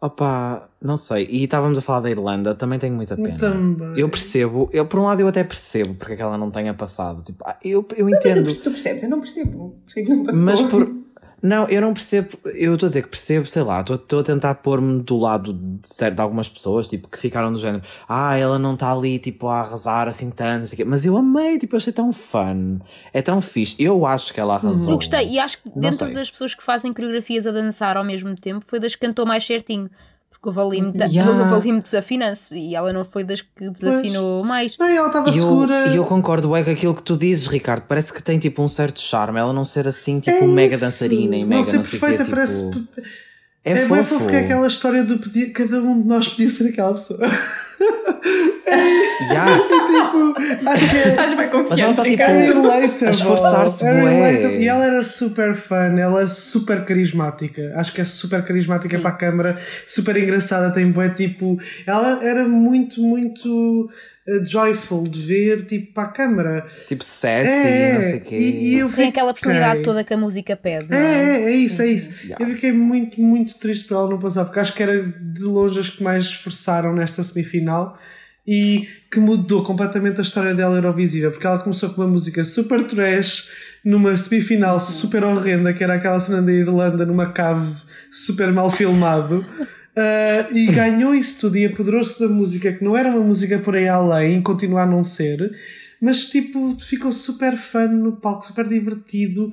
Opa, 0.00 0.70
não 0.80 0.96
sei. 0.96 1.26
E 1.30 1.44
estávamos 1.44 1.76
a 1.76 1.82
falar 1.82 2.00
da 2.00 2.10
Irlanda, 2.10 2.54
também 2.54 2.78
tenho 2.78 2.94
muita 2.94 3.14
pena. 3.16 3.36
Também. 3.36 3.98
Eu 3.98 4.08
percebo, 4.08 4.70
eu 4.72 4.86
por 4.86 4.98
um 4.98 5.04
lado 5.04 5.20
eu 5.20 5.28
até 5.28 5.44
percebo 5.44 5.94
porque 5.94 6.14
é 6.14 6.16
que 6.16 6.22
ela 6.22 6.38
não 6.38 6.50
tenha 6.50 6.72
passado. 6.72 7.22
Tipo, 7.22 7.44
ah, 7.46 7.58
eu, 7.62 7.86
eu 7.94 8.06
Mas 8.08 8.24
entendo. 8.24 8.44
perce- 8.44 8.62
tu 8.62 8.70
percebes? 8.70 9.02
Eu 9.02 9.10
não 9.10 9.20
percebo. 9.20 9.78
Porque 9.84 10.00
é 10.00 10.02
que 10.04 10.10
não 10.10 10.24
passou? 10.24 10.40
Mas 10.42 10.62
por. 10.62 10.99
Não, 11.42 11.66
eu 11.68 11.80
não 11.80 11.94
percebo. 11.94 12.28
Eu 12.54 12.74
estou 12.74 12.86
a 12.86 12.88
dizer 12.90 13.02
que 13.02 13.08
percebo, 13.08 13.46
sei 13.46 13.62
lá, 13.62 13.80
estou- 13.80 14.20
a 14.20 14.22
tentar 14.22 14.54
pôr-me 14.56 15.02
do 15.02 15.16
lado 15.16 15.52
de, 15.54 15.80
certo, 15.88 16.16
de 16.16 16.20
algumas 16.20 16.48
pessoas, 16.48 16.86
tipo, 16.86 17.08
que 17.08 17.18
ficaram 17.18 17.52
do 17.52 17.58
género. 17.58 17.82
Ah, 18.08 18.36
ela 18.36 18.58
não 18.58 18.74
está 18.74 18.92
ali, 18.92 19.18
tipo, 19.18 19.48
a 19.48 19.60
arrasar 19.60 20.06
assim 20.08 20.30
tanto, 20.30 20.74
quê. 20.76 20.84
Mas 20.84 21.06
eu 21.06 21.16
amei, 21.16 21.58
tipo, 21.58 21.74
eu 21.74 21.78
achei 21.78 21.92
tão 21.92 22.12
fun. 22.12 22.78
É 23.12 23.22
tão 23.22 23.40
fixe. 23.40 23.74
Eu 23.78 24.04
acho 24.04 24.34
que 24.34 24.40
ela 24.40 24.54
arrasou. 24.56 24.90
Eu 24.90 24.96
gostei, 24.96 25.28
e 25.30 25.38
acho 25.38 25.62
que 25.62 25.70
dentro 25.70 25.98
das 26.14 26.30
pessoas 26.30 26.54
que 26.54 26.62
fazem 26.62 26.92
coreografias 26.92 27.46
a 27.46 27.50
dançar 27.50 27.96
ao 27.96 28.04
mesmo 28.04 28.34
tempo, 28.36 28.64
foi 28.68 28.78
das 28.78 28.94
que 28.94 29.06
cantou 29.06 29.24
mais 29.24 29.44
certinho. 29.46 29.88
Porque 30.42 30.58
houve 30.58 30.76
ali, 30.76 30.82
muita- 30.82 31.04
Yeah. 31.04 31.60
desafinanço 31.82 32.54
e 32.54 32.74
ela 32.74 32.92
não 32.94 33.04
foi 33.04 33.22
das 33.24 33.42
que 33.42 33.68
desafinou 33.70 34.42
mais. 34.42 34.74
Não, 34.78 34.88
ela 34.88 35.08
estava 35.08 35.28
E 35.28 35.36
eu, 35.36 35.46
segura. 35.46 35.88
e 35.88 35.96
eu 35.96 36.04
concordo 36.06 36.56
é 36.56 36.64
com 36.64 36.70
aquilo 36.70 36.94
que 36.94 37.02
tu 37.02 37.14
dizes, 37.14 37.46
Ricardo. 37.46 37.82
Parece 37.86 38.10
que 38.10 38.22
tem 38.22 38.38
tipo 38.38 38.62
um 38.62 38.68
certo 38.68 39.00
charme. 39.00 39.38
Ela 39.38 39.52
não 39.52 39.66
ser 39.66 39.86
assim, 39.86 40.18
tipo, 40.18 40.42
É 40.42 40.46
mega 40.46 40.78
dançarina 40.78 41.36
e 41.36 41.40
não 41.42 41.48
mega 41.48 41.62
ser 41.64 41.76
não 41.76 41.84
sei 41.84 41.98
o 41.98 42.00
quê. 42.00 42.06
perfeita, 42.06 42.24
Tipo, 42.24 42.36
parece. 42.36 42.64
é, 43.62 43.72
É, 43.72 43.74
bem 43.74 43.86
fofo. 43.88 44.04
fofo 44.14 44.26
que 44.28 44.34
é 44.36 44.38
aquela 44.40 44.66
história 44.66 45.04
do 45.04 45.18
pedir, 45.18 45.52
cada 45.52 45.82
um 45.82 46.00
de 46.00 46.08
nós 46.08 46.26
podia 46.28 46.48
ser 46.48 46.68
aquela 46.68 46.94
pessoa. 46.94 47.20
Yeah. 49.20 49.58
tipo, 49.58 50.68
acho 50.70 50.90
que. 50.90 50.96
Estás 50.96 51.34
bem 51.34 51.48
confiante, 51.48 51.68
Mas 51.70 51.78
ela 51.78 51.90
está, 51.90 52.04
tipo, 52.04 52.62
relatable. 52.62 53.06
a 53.06 53.10
esforçar-se. 53.10 53.84
E 53.84 54.68
ela 54.68 54.84
era 54.84 55.02
super 55.04 55.54
fun, 55.54 55.98
ela 55.98 56.22
é 56.22 56.26
super 56.26 56.84
carismática. 56.84 57.72
Acho 57.76 57.92
que 57.92 58.00
é 58.00 58.04
super 58.04 58.42
carismática 58.44 58.98
para 58.98 59.10
a 59.10 59.14
câmara, 59.14 59.58
super 59.86 60.16
engraçada. 60.16 60.72
Tem 60.72 60.90
bué 60.90 61.10
tipo. 61.10 61.58
Ela 61.86 62.20
era 62.22 62.48
muito, 62.48 63.00
muito 63.02 63.90
joyful 64.44 65.04
de 65.04 65.20
ver 65.22 65.66
tipo 65.66 65.92
para 65.92 66.04
a 66.04 66.12
câmara. 66.12 66.66
Tipo 66.86 67.02
sassy, 67.04 67.48
É, 67.68 67.94
não 67.94 68.00
sei 68.02 68.16
o 68.18 68.20
quê. 68.20 68.36
e, 68.36 68.68
e 68.74 68.78
eu 68.78 68.92
Tem 68.92 69.08
aquela 69.08 69.32
personalidade 69.32 69.70
fiquei- 69.78 69.84
toda 69.84 70.04
que 70.04 70.14
a 70.14 70.16
música 70.16 70.56
pede. 70.56 70.86
É, 70.94 70.96
é? 70.96 71.00
é, 71.00 71.42
é 71.44 71.50
isso, 71.52 71.82
é 71.82 71.86
isso. 71.86 72.26
Yeah. 72.26 72.44
Eu 72.44 72.54
fiquei 72.54 72.72
muito, 72.72 73.20
muito 73.20 73.58
triste 73.58 73.86
por 73.88 73.94
ela 73.94 74.10
não 74.10 74.18
passar, 74.18 74.44
porque 74.44 74.60
acho 74.60 74.72
que 74.74 74.82
era 74.82 75.02
de 75.02 75.42
longe 75.42 75.78
as 75.80 75.88
que 75.90 76.02
mais 76.02 76.24
esforçaram 76.26 76.94
nesta 76.94 77.22
semifinal 77.22 77.98
e 78.46 78.88
que 79.10 79.20
mudou 79.20 79.62
completamente 79.62 80.18
a 80.20 80.22
história 80.22 80.54
dela 80.54 80.76
Eurovisiva, 80.76 81.30
porque 81.30 81.46
ela 81.46 81.58
começou 81.58 81.90
com 81.90 82.00
uma 82.02 82.08
música 82.08 82.42
super 82.42 82.82
trash, 82.84 83.48
numa 83.84 84.16
semifinal 84.16 84.78
super 84.80 85.22
horrenda, 85.24 85.72
que 85.72 85.82
era 85.84 85.94
aquela 85.94 86.18
cena 86.20 86.40
da 86.42 86.52
Irlanda 86.52 87.04
numa 87.06 87.32
cave 87.32 87.70
super 88.10 88.50
mal 88.52 88.70
filmado. 88.70 89.44
Ah, 89.96 90.48
e 90.52 90.66
ganhou 90.66 91.14
isso 91.14 91.40
tudo 91.40 91.56
e 91.56 91.66
apoderou-se 91.66 92.18
da 92.20 92.28
música 92.28 92.72
que 92.72 92.82
não 92.84 92.96
era 92.96 93.08
uma 93.10 93.20
música 93.20 93.58
por 93.58 93.74
aí 93.76 93.88
além, 93.88 94.40
continua 94.42 94.82
a 94.82 94.86
não 94.86 95.02
ser, 95.04 95.52
mas 96.00 96.26
tipo 96.28 96.78
ficou 96.80 97.12
super 97.12 97.56
fã 97.56 97.86
no 97.86 98.12
palco, 98.16 98.44
super 98.46 98.66
divertido 98.68 99.52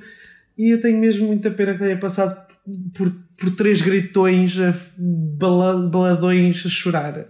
e 0.58 0.70
eu 0.70 0.80
tenho 0.82 0.98
mesmo 0.98 1.28
muita 1.28 1.52
pena 1.52 1.74
que 1.74 1.80
tenha 1.80 1.98
passado 2.00 2.36
por, 2.94 3.14
por 3.38 3.56
três 3.56 3.82
gritões, 3.82 4.56
bala- 4.98 5.88
baladões 5.88 6.64
a 6.66 6.70
chorar. 6.70 7.26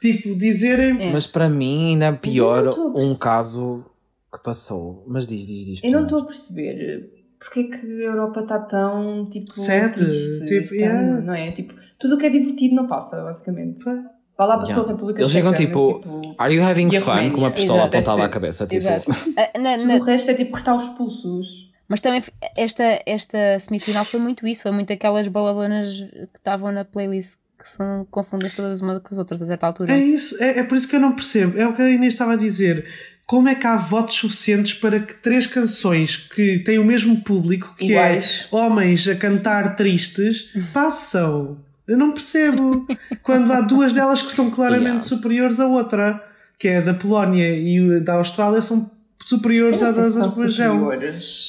Tipo, 0.00 0.34
dizerem. 0.34 1.08
É. 1.08 1.12
Mas 1.12 1.26
para 1.26 1.46
mim 1.48 1.90
ainda 1.90 2.06
é 2.06 2.12
pior 2.12 2.70
um 2.96 3.14
caso 3.14 3.84
que 4.32 4.42
passou. 4.42 5.04
Mas 5.06 5.26
diz, 5.26 5.46
diz, 5.46 5.66
diz. 5.66 5.80
Eu 5.84 5.92
não 5.92 6.04
estou 6.04 6.20
a 6.20 6.24
perceber 6.24 7.10
porque 7.40 7.60
é 7.60 7.64
que 7.64 7.86
a 7.86 8.04
Europa 8.10 8.40
está 8.40 8.58
tão 8.60 9.26
tipo 9.28 9.58
Sad, 9.58 9.94
triste 9.94 10.40
tipo, 10.46 10.62
este 10.62 10.76
yeah. 10.76 11.00
ano, 11.00 11.22
não 11.22 11.34
é? 11.34 11.50
Tipo, 11.50 11.74
tudo 11.98 12.14
o 12.14 12.18
que 12.18 12.26
é 12.26 12.30
divertido 12.30 12.76
não 12.76 12.86
passa, 12.86 13.20
basicamente. 13.24 13.82
Foi. 13.82 13.94
Vá 14.38 14.46
lá 14.46 14.58
passou 14.58 14.74
Yeah. 14.76 14.88
a 14.90 14.92
República 14.94 15.20
Eles 15.22 15.32
ficam 15.32 15.52
tipo, 15.52 15.94
tipo 16.00 16.34
Are 16.38 16.54
you 16.54 16.62
having 16.62 16.90
fun? 17.00 17.30
Com 17.32 17.38
uma 17.38 17.50
pistola 17.50 17.80
Exato, 17.80 17.96
apontada 17.96 18.24
à 18.24 18.28
cabeça. 18.28 18.66
Tipo, 18.66 18.86
Exato. 18.86 19.10
Ah, 19.36 19.58
na- 19.58 19.76
tudo 19.78 19.88
na- 19.88 19.96
o 19.96 20.02
resto 20.02 20.30
é 20.30 20.34
tipo 20.34 20.50
cortar 20.52 20.74
os 20.76 20.88
pulsos. 20.90 21.70
mas 21.88 22.00
também 22.00 22.22
esta, 22.56 23.02
esta 23.04 23.58
semifinal 23.58 24.04
foi 24.04 24.20
muito 24.20 24.46
isso, 24.46 24.62
foi 24.62 24.70
muito 24.72 24.92
aquelas 24.92 25.26
baladonas 25.28 25.90
que 25.90 26.38
estavam 26.38 26.70
na 26.72 26.84
playlist 26.84 27.34
que 27.58 27.68
são 27.68 28.06
confundem-se 28.10 28.56
todas 28.56 28.80
uma 28.80 29.00
com 29.00 29.08
as 29.12 29.18
outras 29.18 29.42
a 29.42 29.46
certa 29.46 29.66
altura. 29.66 29.92
É 29.92 29.98
isso, 29.98 30.42
é, 30.42 30.60
é 30.60 30.62
por 30.62 30.78
isso 30.78 30.88
que 30.88 30.96
eu 30.96 31.00
não 31.00 31.12
percebo. 31.12 31.58
É 31.58 31.66
o 31.68 31.74
que 31.74 31.82
a 31.82 31.90
Inês 31.90 32.14
estava 32.14 32.32
a 32.32 32.36
dizer. 32.36 32.86
Como 33.30 33.48
é 33.48 33.54
que 33.54 33.64
há 33.64 33.76
votos 33.76 34.16
suficientes 34.16 34.74
para 34.74 34.98
que 34.98 35.14
três 35.14 35.46
canções 35.46 36.16
que 36.16 36.58
têm 36.58 36.80
o 36.80 36.84
mesmo 36.84 37.22
público, 37.22 37.76
que 37.78 37.92
Iguais. 37.92 38.48
é 38.50 38.56
homens 38.56 39.06
a 39.06 39.14
cantar 39.14 39.76
tristes, 39.76 40.50
passam? 40.72 41.58
Eu 41.86 41.96
não 41.96 42.10
percebo. 42.10 42.88
Quando 43.22 43.52
há 43.52 43.60
duas 43.60 43.92
delas 43.92 44.20
que 44.20 44.32
são 44.32 44.50
claramente 44.50 44.84
Yeah. 44.86 45.00
superiores 45.02 45.60
à 45.60 45.68
outra, 45.68 46.20
que 46.58 46.66
é 46.66 46.78
a 46.78 46.80
da 46.80 46.92
Polónia 46.92 47.56
e 47.56 48.00
da 48.00 48.14
Austrália, 48.14 48.60
são 48.60 48.90
superiores 49.24 49.80
à 49.80 49.94
são 49.94 50.24
Azerbaijão. 50.24 50.90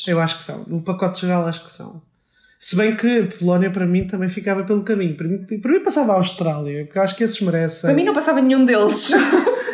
Eu 0.06 0.20
acho 0.20 0.38
que 0.38 0.44
são. 0.44 0.64
No 0.68 0.84
pacote 0.84 1.22
geral, 1.22 1.48
acho 1.48 1.66
que 1.66 1.72
são. 1.72 2.00
Se 2.60 2.76
bem 2.76 2.96
que 2.96 3.24
Polónia, 3.40 3.72
para 3.72 3.88
mim, 3.88 4.06
também 4.06 4.30
ficava 4.30 4.64
pelo 4.64 4.84
caminho. 4.84 5.16
Para 5.16 5.28
mim, 5.28 5.40
para 5.60 5.72
mim 5.72 5.80
passava 5.80 6.12
a 6.12 6.18
Austrália, 6.18 6.86
porque 6.86 7.00
acho 7.00 7.16
que 7.16 7.24
esses 7.24 7.42
merecem. 7.42 7.82
Para 7.82 7.94
mim 7.96 8.04
não 8.04 8.14
passava 8.14 8.40
nenhum 8.40 8.66
deles. 8.66 9.12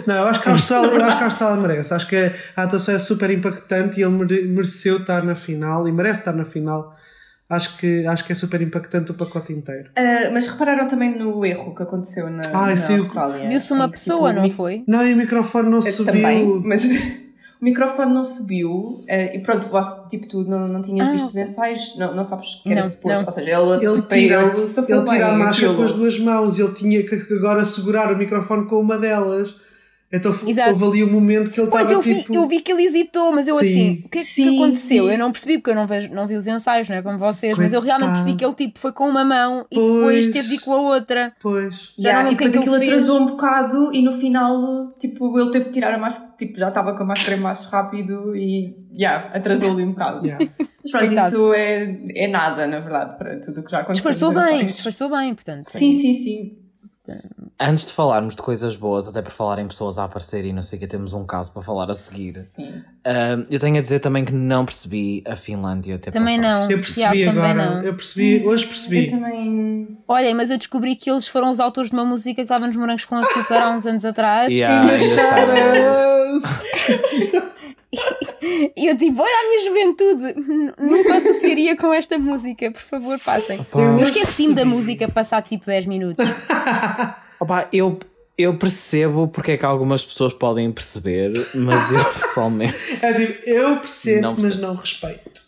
Não, 0.08 0.16
eu 0.16 0.28
acho 0.28 0.42
que 0.42 0.50
a 0.50 0.52
Austrália, 0.54 0.88
eu 0.92 1.04
acho 1.06 1.18
que 1.18 1.24
a 1.24 1.26
Austrália 1.28 1.62
merece. 1.62 1.94
Acho 1.94 2.08
que 2.08 2.16
a 2.56 2.64
atuação 2.64 2.96
é 2.96 3.00
super 3.00 3.30
impactante 3.30 4.00
e 4.00 4.04
ele 4.04 4.14
mere- 4.14 4.48
mereceu 4.48 4.98
estar 4.98 5.24
na 5.24 5.36
final 5.36 5.88
e 5.88 5.92
merece 5.92 6.22
estar 6.22 6.34
na 6.34 6.46
final. 6.46 6.96
Acho 7.50 7.78
que, 7.78 8.06
acho 8.06 8.26
que 8.26 8.32
é 8.34 8.36
super 8.36 8.62
impactante 8.62 9.12
o 9.12 9.14
pacote 9.14 9.54
inteiro. 9.54 9.90
Ah, 9.96 10.30
mas 10.34 10.48
repararam 10.48 10.86
também 10.88 11.18
no 11.18 11.46
erro 11.46 11.74
que 11.74 11.82
aconteceu 11.84 12.30
na, 12.30 12.42
Ai, 12.54 12.72
na 12.72 12.76
sim, 12.78 12.98
Austrália. 12.98 13.48
Viu-se 13.48 13.72
uma 13.72 13.86
que, 13.86 13.92
pessoa, 13.94 14.30
tipo, 14.34 14.42
não 14.42 14.50
foi? 14.50 14.84
Não, 14.88 15.06
e 15.08 15.14
o 15.14 15.18
microfone 15.18 15.70
não 15.70 15.78
Eu 15.78 15.82
subiu. 15.84 16.14
Também, 16.14 16.62
mas 16.66 16.84
o 17.62 17.64
microfone 17.64 18.14
não 18.14 18.26
subiu 18.26 19.02
eh, 19.08 19.38
e 19.38 19.40
pronto, 19.40 19.66
você, 19.70 20.10
tipo, 20.10 20.28
tu 20.28 20.44
não, 20.44 20.68
não 20.68 20.82
tinhas 20.82 21.08
Ah, 21.08 21.12
visto 21.14 21.28
os 21.28 21.36
ensaios, 21.38 21.96
não, 21.98 22.14
não 22.14 22.26
sabes 22.26 22.56
que 22.64 22.70
era 22.70 22.84
suposto. 22.84 23.26
Ou 23.26 23.32
seja, 23.32 23.50
ele, 23.50 23.86
Ele 23.86 24.02
para 24.02 24.18
tira, 24.18 24.42
ele, 24.42 24.62
ele 24.62 25.06
tira 25.06 25.26
a 25.28 25.30
bem 25.30 25.38
marcha 25.38 25.62
aquilo. 25.62 25.76
com 25.78 25.84
as 25.84 25.92
duas 25.94 26.20
mãos 26.20 26.58
e 26.58 26.62
ele 26.62 26.74
tinha 26.74 27.02
que 27.06 27.16
agora 27.34 27.64
segurar 27.64 28.12
o 28.12 28.18
microfone 28.18 28.66
com 28.68 28.78
uma 28.82 28.98
delas. 28.98 29.56
Então 30.10 30.32
Exato. 30.48 30.70
houve 30.72 30.86
ali 30.86 31.04
um 31.04 31.12
momento 31.12 31.52
que 31.52 31.60
ele 31.60 31.70
Pois 31.70 31.82
estava 31.88 32.00
eu 32.00 32.02
vi, 32.02 32.22
tipo. 32.22 32.34
eu 32.34 32.48
vi 32.48 32.62
que 32.62 32.72
ele 32.72 32.84
hesitou, 32.86 33.34
mas 33.34 33.46
eu 33.46 33.58
Sim. 33.58 33.66
assim, 33.66 33.92
o 34.06 34.10
que 34.10 34.18
é 34.20 34.22
que 34.22 34.28
Sim, 34.28 34.56
aconteceu? 34.56 35.06
sim. 35.06 35.12
Eu 35.12 35.18
não 35.20 35.32
percebi 35.34 35.58
porque 35.58 35.72
eu 35.72 35.76
não, 35.76 35.86
vejo, 35.86 36.10
não 36.14 36.26
vi 36.26 36.36
os 36.38 36.48
ensaios, 36.48 36.88
não 36.88 36.96
é 36.96 37.02
como 37.02 37.18
vocês, 37.18 37.58
mas 37.60 37.74
eu 37.74 37.82
realmente 37.82 38.08
Coitado. 38.12 38.24
percebi 38.26 38.38
que 38.40 38.46
ele 38.46 38.54
tipo 38.54 38.80
foi 38.80 38.94
com 38.94 39.10
uma 39.10 39.26
mão 39.26 39.66
e 39.70 39.76
Pois. 39.76 39.94
depois 39.98 40.30
teve 40.30 40.48
de 40.48 40.56
ir 40.56 40.60
com 40.60 40.72
a 40.74 40.82
outra. 40.82 41.34
Pois. 41.42 41.90
Yeah, 42.00 42.24
não 42.24 42.32
e 42.32 42.36
que 42.38 42.46
depois 42.46 42.52
que 42.52 42.58
aquilo 42.70 42.76
atrasou 42.76 43.20
um 43.20 43.26
bocado 43.26 43.94
e 43.94 44.02
no 44.02 44.14
final, 44.14 44.94
tipo, 44.98 45.38
ele 45.38 45.52
teve 45.52 45.66
de 45.66 45.72
tirar 45.72 45.94
a 45.94 45.98
máscara, 45.98 46.30
tipo, 46.38 46.58
já 46.58 46.70
estava 46.70 46.94
com 46.96 47.04
a 47.04 47.06
máscara 47.06 47.36
mais 47.36 47.66
rápido 47.66 48.34
e, 48.34 48.74
yeah, 48.98 49.30
atrasou 49.34 49.72
ali 49.72 49.84
um 49.84 49.92
bocado. 49.92 50.26
Yeah. 50.26 50.46
Mas 50.84 50.92
pronto, 50.92 51.06
Coitado. 51.08 51.28
isso 51.36 51.54
é, 51.54 51.98
é 52.16 52.28
nada, 52.30 52.66
na 52.66 52.80
verdade, 52.80 53.18
para 53.18 53.38
tudo 53.42 53.60
o 53.60 53.64
que 53.66 53.72
já 53.72 53.80
aconteceu. 53.80 54.10
Disfarçou 54.10 54.34
bem, 54.34 54.66
disfarçou 54.66 55.10
bem, 55.10 55.36
portanto. 55.36 55.66
Sim, 55.66 55.92
sim, 55.92 56.14
sim. 56.14 56.58
Antes 57.60 57.86
de 57.88 57.94
falarmos 57.94 58.36
de 58.36 58.42
coisas 58.42 58.76
boas, 58.76 59.08
até 59.08 59.22
por 59.22 59.32
falar 59.32 59.60
em 59.60 59.68
pessoas 59.68 59.98
a 59.98 60.04
aparecer 60.04 60.46
e 60.46 60.54
não 60.54 60.62
sei 60.62 60.78
o 60.78 60.80
que, 60.80 60.88
temos 60.88 61.14
um 61.14 61.26
caso 61.26 61.52
para 61.54 61.62
falar 61.62 61.90
a 61.90 61.94
seguir. 61.94 62.40
sim. 62.42 62.82
Ah, 63.06 63.42
eu 63.50 63.60
tenho 63.60 63.78
a 63.78 63.82
dizer 63.82 64.00
também 64.00 64.24
que 64.26 64.32
não 64.34 64.66
percebi 64.66 65.24
a 65.26 65.36
Finlândia 65.36 65.98
ter 65.98 66.12
Também 66.12 66.40
passado. 66.40 66.62
não. 66.64 66.70
Eu 66.72 66.78
percebi 66.80 67.18
Tiago, 67.24 67.40
agora. 67.40 67.54
não. 67.76 67.84
Eu 67.84 67.94
percebi, 67.96 68.46
hoje 68.46 68.66
percebi. 68.68 69.06
Eu 69.06 69.12
também. 69.12 69.98
Olha, 70.08 70.36
mas 70.36 70.50
eu 70.50 70.58
descobri 70.58 70.96
que 70.96 71.10
eles 71.10 71.28
foram 71.28 71.50
os 71.52 71.60
autores 71.60 71.90
de 71.90 71.96
uma 71.96 72.06
música 72.06 72.36
que 72.36 72.42
estava 72.42 72.68
nos 72.68 72.76
Morangos 72.76 73.06
com 73.06 73.16
Açúcar 73.16 73.64
há 73.64 73.70
uns 73.72 73.86
anos 73.86 74.04
atrás. 74.06 74.54
Yeah, 74.54 74.86
E 74.86 74.90
deixaram- 75.00 75.56
E 77.92 78.86
eu 78.88 78.98
tipo, 78.98 79.22
olha 79.22 79.32
a 79.32 79.44
minha 79.44 79.60
juventude, 79.66 80.74
nunca 80.80 81.16
associaria 81.16 81.76
com 81.78 81.94
esta 81.94 82.18
música, 82.18 82.70
por 82.72 82.82
favor, 82.82 83.20
passem. 83.20 83.60
Opa. 83.62 83.80
Eu 83.80 83.94
Eu 83.94 84.00
esqueci-me 84.04 84.54
da 84.54 84.66
música 84.66 85.08
passar 85.08 85.42
tipo 85.42 85.66
10 85.66 85.86
minutos. 85.86 86.26
Opa, 87.40 87.68
eu, 87.72 87.98
eu 88.38 88.58
percebo 88.58 89.28
porque 89.30 89.52
é 89.52 89.58
que 89.58 89.66
algumas 89.66 90.04
pessoas 90.04 90.34
podem 90.34 90.72
perceber, 90.72 91.32
mas 91.56 91.92
eu 91.92 92.04
pessoalmente. 92.14 92.76
É 93.02 93.14
tipo, 93.14 93.50
eu 93.50 93.78
percebo, 93.78 94.22
Não 94.22 94.34
mas 94.34 94.42
percebo. 94.44 94.68
não 94.68 94.76
respeito. 94.76 95.42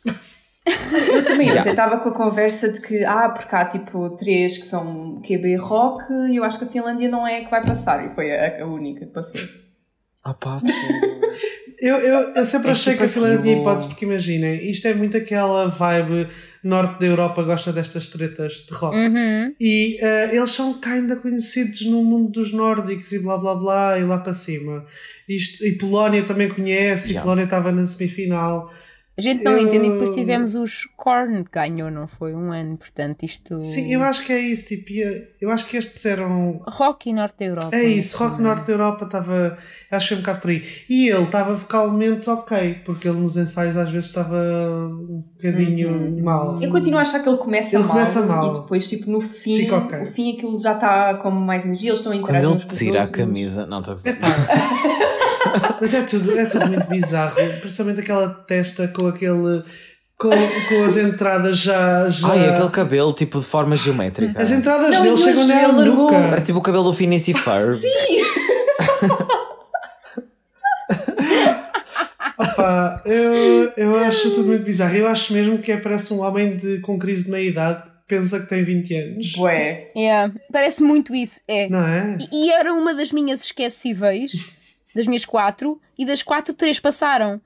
Eu 1.12 1.25
também, 1.25 1.47
Yeah. 1.47 1.67
eu 1.67 1.71
estava 1.71 1.97
com 1.97 2.10
a 2.10 2.13
conversa 2.13 2.71
de 2.71 2.80
que, 2.80 3.04
ah, 3.04 3.30
porque 3.30 3.56
há 3.56 3.65
tipo 3.65 4.12
três 4.12 4.58
que 4.58 4.65
são 4.67 5.19
QB 5.28 5.56
rock 5.56 6.04
e 6.30 6.36
eu 6.36 6.43
acho 6.43 6.60
que 6.60 6.65
a 6.65 6.67
Finlândia 6.67 7.10
não 7.10 7.25
é 7.28 7.38
a 7.39 7.43
que 7.43 7.49
vai 7.49 7.65
passar 7.65 8.06
e 8.06 8.13
foi 8.13 8.32
a, 8.32 8.62
a 8.63 8.67
única 8.67 9.06
que 9.06 9.12
passou. 9.12 9.41
Opa, 10.23 10.60
sério. 10.60 11.18
Eu, 11.82 11.96
eu, 11.96 12.20
eu 12.36 12.46
sempre 12.46 12.70
É 12.70 12.72
achei 12.72 12.94
tipo 12.94 13.06
que 13.06 13.10
a 13.10 13.13
Finlândia 13.13 13.42
tinha 13.42 13.58
hipótese, 13.60 13.88
porque 13.88 14.06
imaginem, 14.06 14.70
isto 14.70 14.88
é 14.88 14.94
muito 14.94 15.15
aquela 15.18 15.68
vibe 15.68 16.28
norte 16.63 17.00
da 17.00 17.06
Europa 17.06 17.42
gosta 17.44 17.72
destas 17.72 18.08
tretas 18.08 18.65
de 18.68 18.74
rock. 18.74 18.96
Uhum. 18.96 19.56
E 19.60 19.98
eh, 20.02 20.36
eles 20.36 20.52
são 20.52 20.78
ainda 20.86 21.15
conhecidos 21.15 21.86
no 21.86 22.04
mundo 22.04 22.32
dos 22.32 22.52
nórdicos 22.52 23.12
e 23.13 23.20
blá 23.20 23.38
blá 23.38 23.56
blá 23.56 24.00
e 24.00 24.04
lá 24.04 24.18
para 24.18 24.34
cima. 24.34 24.86
Isto, 25.28 25.65
e 25.65 25.78
Polónia 25.78 26.24
também 26.24 26.50
conhece, 26.50 27.10
e 27.10 27.12
Yeah. 27.12 27.24
Polónia 27.24 27.44
estava 27.46 27.72
na 27.72 27.84
semifinal. 27.84 28.74
A 29.17 29.22
gente 29.22 29.43
não 29.43 29.52
Eu- 29.52 29.63
entende 29.67 29.86
e 29.88 29.91
depois 29.91 30.12
tivemos 30.12 30.56
os 30.56 30.86
Korn 30.95 31.43
que 31.43 31.52
ganhou, 31.52 31.91
não 31.91 32.08
foi? 32.08 32.34
Um 32.34 32.54
ano, 32.54 32.78
portanto, 32.78 33.24
isto. 33.24 33.60
Sim, 33.60 33.93
eu 33.93 34.02
acho 34.02 34.24
que 34.26 34.32
é 34.32 34.39
isso. 34.39 34.67
Tipo, 34.67 34.91
e, 34.93 35.28
eu 35.41 35.52
acho 35.52 35.65
que 35.67 35.76
estes 35.76 36.06
eram. 36.06 36.62
Rock 36.65 37.10
e 37.10 37.13
Norte 37.13 37.36
da 37.39 37.45
Europa. 37.45 37.76
É 37.76 37.84
isso, 37.84 38.17
rock 38.17 38.38
Não. 38.41 38.43
norte 38.50 38.67
da 38.67 38.72
Europa 38.74 39.04
estava. 39.04 39.58
Acho 39.91 40.08
que 40.08 40.13
foi 40.13 40.17
um 40.17 40.22
bocado 40.22 40.39
por 40.39 40.50
aí. 40.52 40.63
E 40.89 41.10
ele 41.10 41.24
estava 41.24 41.54
vocalmente 41.54 42.30
ok, 42.30 42.76
porque 42.86 43.10
ele 43.10 43.17
nos 43.19 43.36
ensaios 43.36 43.76
às 43.76 43.89
vezes 43.89 44.08
estava 44.08 44.38
um 44.38 45.22
bocadinho 45.36 45.89
Uhum. 45.91 46.24
mal. 46.24 46.62
Eu 46.62 46.72
continuo 46.72 47.00
a 47.00 47.02
achar 47.02 47.19
que 47.22 47.28
ele 47.28 47.38
começa, 47.39 47.76
Ele 47.76 47.84
mal, 47.84 47.91
começa 47.91 48.26
mal. 48.26 48.50
e 48.56 48.62
depois, 48.62 48.88
tipo, 48.88 49.12
no 49.12 49.19
fim, 49.19 49.58
Fica 49.58 49.76
ok. 49.80 50.00
o 50.02 50.06
fim 50.06 50.32
aquilo 50.38 50.58
já 50.62 50.72
está 50.76 51.15
com 51.15 51.30
mais 51.30 51.65
energia, 51.65 51.89
eles 51.89 52.00
estão 52.00 52.13
a 52.13 52.15
Quando 52.22 52.36
interagir 52.38 52.67
ele 52.69 52.78
tira 52.78 53.04
a 53.04 53.08
camisa. 53.10 53.65
Não, 53.65 53.80
estou 53.80 53.91
a 53.91 53.95
dizer. 53.98 54.17
Mas 55.82 55.94
é 55.94 56.02
tudo, 56.02 56.38
é 56.38 56.46
tudo 56.46 56.68
muito 56.68 56.88
bizarro. 56.88 57.36
Principalmente 57.62 58.02
aquela 58.02 58.30
testa 58.30 58.88
com 58.88 59.08
aquele. 59.08 59.63
Com, 60.18 60.30
com 60.30 60.84
as 60.84 60.98
entradas 60.98 61.60
já. 61.60 62.10
já... 62.10 62.28
Ai, 62.30 62.50
aquele 62.50 62.70
cabelo 62.70 63.13
tipo 63.13 63.39
de 63.39 63.46
forma 63.46 63.78
geométrica. 63.78 64.42
As 64.42 64.52
entradas 64.52 64.96
Não, 64.98 65.04
dele 65.04 65.18
chegam 65.18 65.48
largou. 65.48 65.86
nuca. 65.86 66.15
Parece 66.15 66.46
tipo 66.48 66.60
o 66.60 66.62
cabelo 66.62 66.84
do 66.84 66.94
Phineas 66.94 67.26
e 67.28 67.34
Ferb. 67.34 67.74
Opa, 72.38 73.02
eu, 73.06 73.72
eu 73.76 73.98
acho 73.98 74.32
tudo 74.32 74.48
muito 74.48 74.63
bizarro. 74.63 74.96
Eu 74.96 75.08
acho 75.08 75.34
mesmo 75.34 75.58
que 75.60 75.72
é, 75.72 75.78
parece 75.78 76.13
um 76.13 76.22
homem 76.22 76.56
de, 76.56 76.80
com 76.80 76.98
crise 76.98 77.26
de 77.26 77.32
meia-idade 77.32 77.84
que 77.84 77.89
pensa 78.15 78.39
que 78.39 78.48
tem 78.48 78.63
20 78.63 78.96
anos. 78.96 79.34
Bué. 79.34 79.92
Yeah, 79.96 80.34
Parece 80.52 80.82
muito 80.82 81.13
isso, 81.13 81.42
é. 81.48 81.68
Não 81.70 81.86
é? 81.86 82.18
E, 82.32 82.48
e 82.48 82.52
era 82.52 82.74
uma 82.74 82.94
das 82.94 83.12
minhas 83.12 83.44
esquecíveis, 83.44 84.32
das 84.95 85.06
minhas 85.08 85.25
quatro, 85.25 85.80
e 85.97 86.06
das 86.06 86.21
quatro, 86.23 86.54
três 86.54 86.80
passaram. 86.80 87.41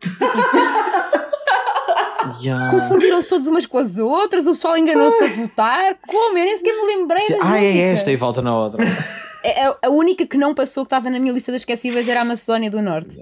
Yeah. 2.41 2.71
Confundiram-se 2.71 3.27
todas 3.27 3.47
umas 3.47 3.65
com 3.65 3.77
as 3.77 3.97
outras, 3.97 4.47
o 4.47 4.51
pessoal 4.51 4.77
enganou-se 4.77 5.21
a 5.23 5.27
votar. 5.27 5.97
Como? 6.07 6.37
Eu 6.37 6.45
nem 6.45 6.55
sequer 6.57 6.73
me 6.73 6.95
lembrei 6.95 7.27
da 7.27 7.37
Ah, 7.41 7.61
é 7.61 7.77
esta 7.91 8.11
e 8.11 8.15
volta 8.15 8.41
na 8.41 8.57
outra. 8.57 8.83
É- 9.45 9.65
é- 9.67 9.75
A 9.83 9.89
única 9.89 10.25
que 10.25 10.37
não 10.37 10.55
passou, 10.55 10.85
que 10.85 10.87
estava 10.87 11.09
na 11.09 11.19
minha 11.19 11.33
lista 11.33 11.51
das 11.51 11.63
esquecíveis, 11.63 12.07
era 12.07 12.21
a 12.21 12.23
Macedónia 12.23 12.71
do 12.71 12.81
Norte. 12.81 13.21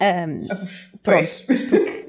Ahm, 0.00 0.40
Pois. 1.02 1.46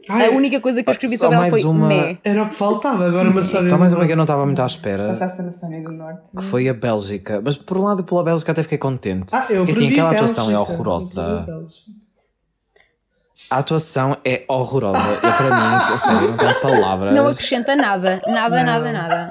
Ai, 0.10 0.28
a 0.28 0.32
única 0.32 0.60
coisa 0.62 0.82
que 0.84 0.89
eu 0.89 0.91
escrevi 0.91 1.17
Só 1.17 1.26
sobre 1.26 1.36
ela 1.36 1.41
mais 1.50 1.54
foi 1.54 1.63
uma-. 1.69 2.17
Era 2.23 2.43
o 2.43 2.50
que 2.50 2.56
faltava. 2.56 3.06
Agora 3.08 3.30
uma 3.30 3.41
história. 3.41 3.69
Só 3.69 3.78
mais 3.78 3.93
uma 3.93 4.06
que 4.06 4.12
eu 4.13 4.17
não 4.17 4.23
estava 4.23 4.45
muito 4.45 4.62
à 4.62 4.67
Se 4.67 4.76
espera. 4.76 5.08
passasse 5.08 5.41
a 5.41 5.43
Macedónia 5.45 5.84
do 5.84 5.91
Norte. 5.91 6.32
Que 6.36 6.43
foi 6.43 6.67
a 6.69 6.73
Bélgica. 6.73 7.41
Mas 7.43 7.56
por 7.58 7.78
um 7.78 7.84
lado, 7.84 8.04
pela 8.04 8.23
Bélgica 8.23 8.52
até 8.52 8.63
fiquei 8.63 8.78
contente. 8.78 9.34
Ah, 9.36 9.45
eu 9.50 9.58
Porque 9.65 9.71
assim, 9.71 9.91
aquela 9.91 10.12
atuação 10.12 10.50
é 10.52 10.58
horrorosa. 10.58 11.45
A 13.50 13.58
atuação 13.60 14.17
é 14.26 14.43
horrorosa. 14.47 14.97
Eu, 15.00 15.19
para 15.34 15.45
mim, 15.45 15.76
a 15.93 15.97
sério, 15.97 16.30
não 16.32 16.38
tenho 16.38 16.62
palavras. 16.62 17.13
Não 17.13 17.28
acrescenta 17.28 17.76
nada, 17.76 18.21
nada, 18.28 18.58
Não. 18.58 18.65
nada, 18.65 18.91
nada. 18.93 19.30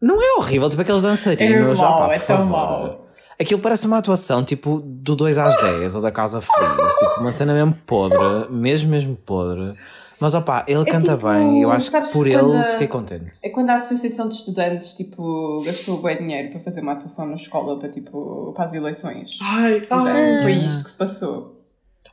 Não 0.00 0.22
é 0.22 0.38
horrível, 0.38 0.68
tipo 0.68 0.82
aqueles 0.82 1.02
dançarinos. 1.02 1.78
É 1.78 1.82
mau, 1.82 1.94
opá, 2.04 2.14
é 2.14 2.18
por 2.18 2.26
tão 2.26 2.36
favor. 2.36 2.50
mau. 2.50 3.03
Aquilo 3.44 3.60
parece 3.60 3.86
uma 3.86 3.98
atuação 3.98 4.42
tipo 4.44 4.80
do 4.84 5.14
2 5.14 5.38
às 5.38 5.56
10 5.60 5.94
ou 5.94 6.02
da 6.02 6.10
Casa 6.10 6.40
Feliz. 6.40 6.94
Tipo, 6.94 7.20
uma 7.20 7.30
cena 7.32 7.52
mesmo 7.54 7.74
podre, 7.86 8.50
mesmo, 8.50 8.90
mesmo 8.90 9.16
podre. 9.16 9.74
Mas 10.20 10.32
opá, 10.32 10.64
ele 10.66 10.84
canta 10.84 11.16
tipo, 11.16 11.28
bem. 11.28 11.60
Eu 11.62 11.70
acho 11.70 11.90
que 11.90 12.12
por 12.12 12.26
ele 12.26 12.56
a- 12.56 12.62
fiquei 12.64 12.86
contente. 12.88 13.34
É 13.44 13.48
quando 13.50 13.70
a 13.70 13.74
associação 13.74 14.28
de 14.28 14.34
estudantes, 14.36 14.94
tipo, 14.94 15.62
gastou 15.66 16.00
bem 16.00 16.16
dinheiro 16.18 16.50
para 16.50 16.60
fazer 16.60 16.80
uma 16.80 16.92
atuação 16.92 17.26
na 17.26 17.34
escola 17.34 17.78
para, 17.78 17.88
tipo, 17.90 18.52
para 18.54 18.64
as 18.64 18.72
eleições. 18.74 19.38
Ai, 19.42 19.82
ai. 19.90 20.38
Foi 20.40 20.52
isto 20.52 20.84
que 20.84 20.90
se 20.90 20.96
passou. 20.96 21.60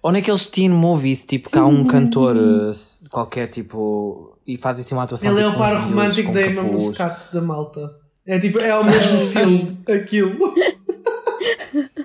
Ou 0.03 0.11
naqueles 0.11 0.47
teen 0.47 0.69
movies, 0.69 1.23
tipo, 1.23 1.49
que 1.49 1.57
há 1.57 1.65
um 1.65 1.85
cantor 1.85 2.35
eh, 2.35 2.71
qualquer, 3.11 3.47
tipo, 3.47 4.35
e 4.47 4.57
faz 4.57 4.79
assim 4.79 4.95
uma 4.95 5.03
atuação. 5.03 5.31
Ele 5.31 5.41
é 5.41 5.43
tipo, 5.45 5.55
o 5.55 5.59
par 5.59 5.71
com 5.75 5.77
uns 5.77 5.89
romântico 5.91 6.33
da 6.33 6.41
Emma. 6.41 6.63
Muscat 6.63 7.19
da 7.31 7.41
malta. 7.41 7.95
É 8.25 8.39
tipo, 8.39 8.59
é 8.59 8.75
o 8.77 8.83
mesmo 8.83 9.27
filme, 9.27 9.79
aquilo. 9.87 10.53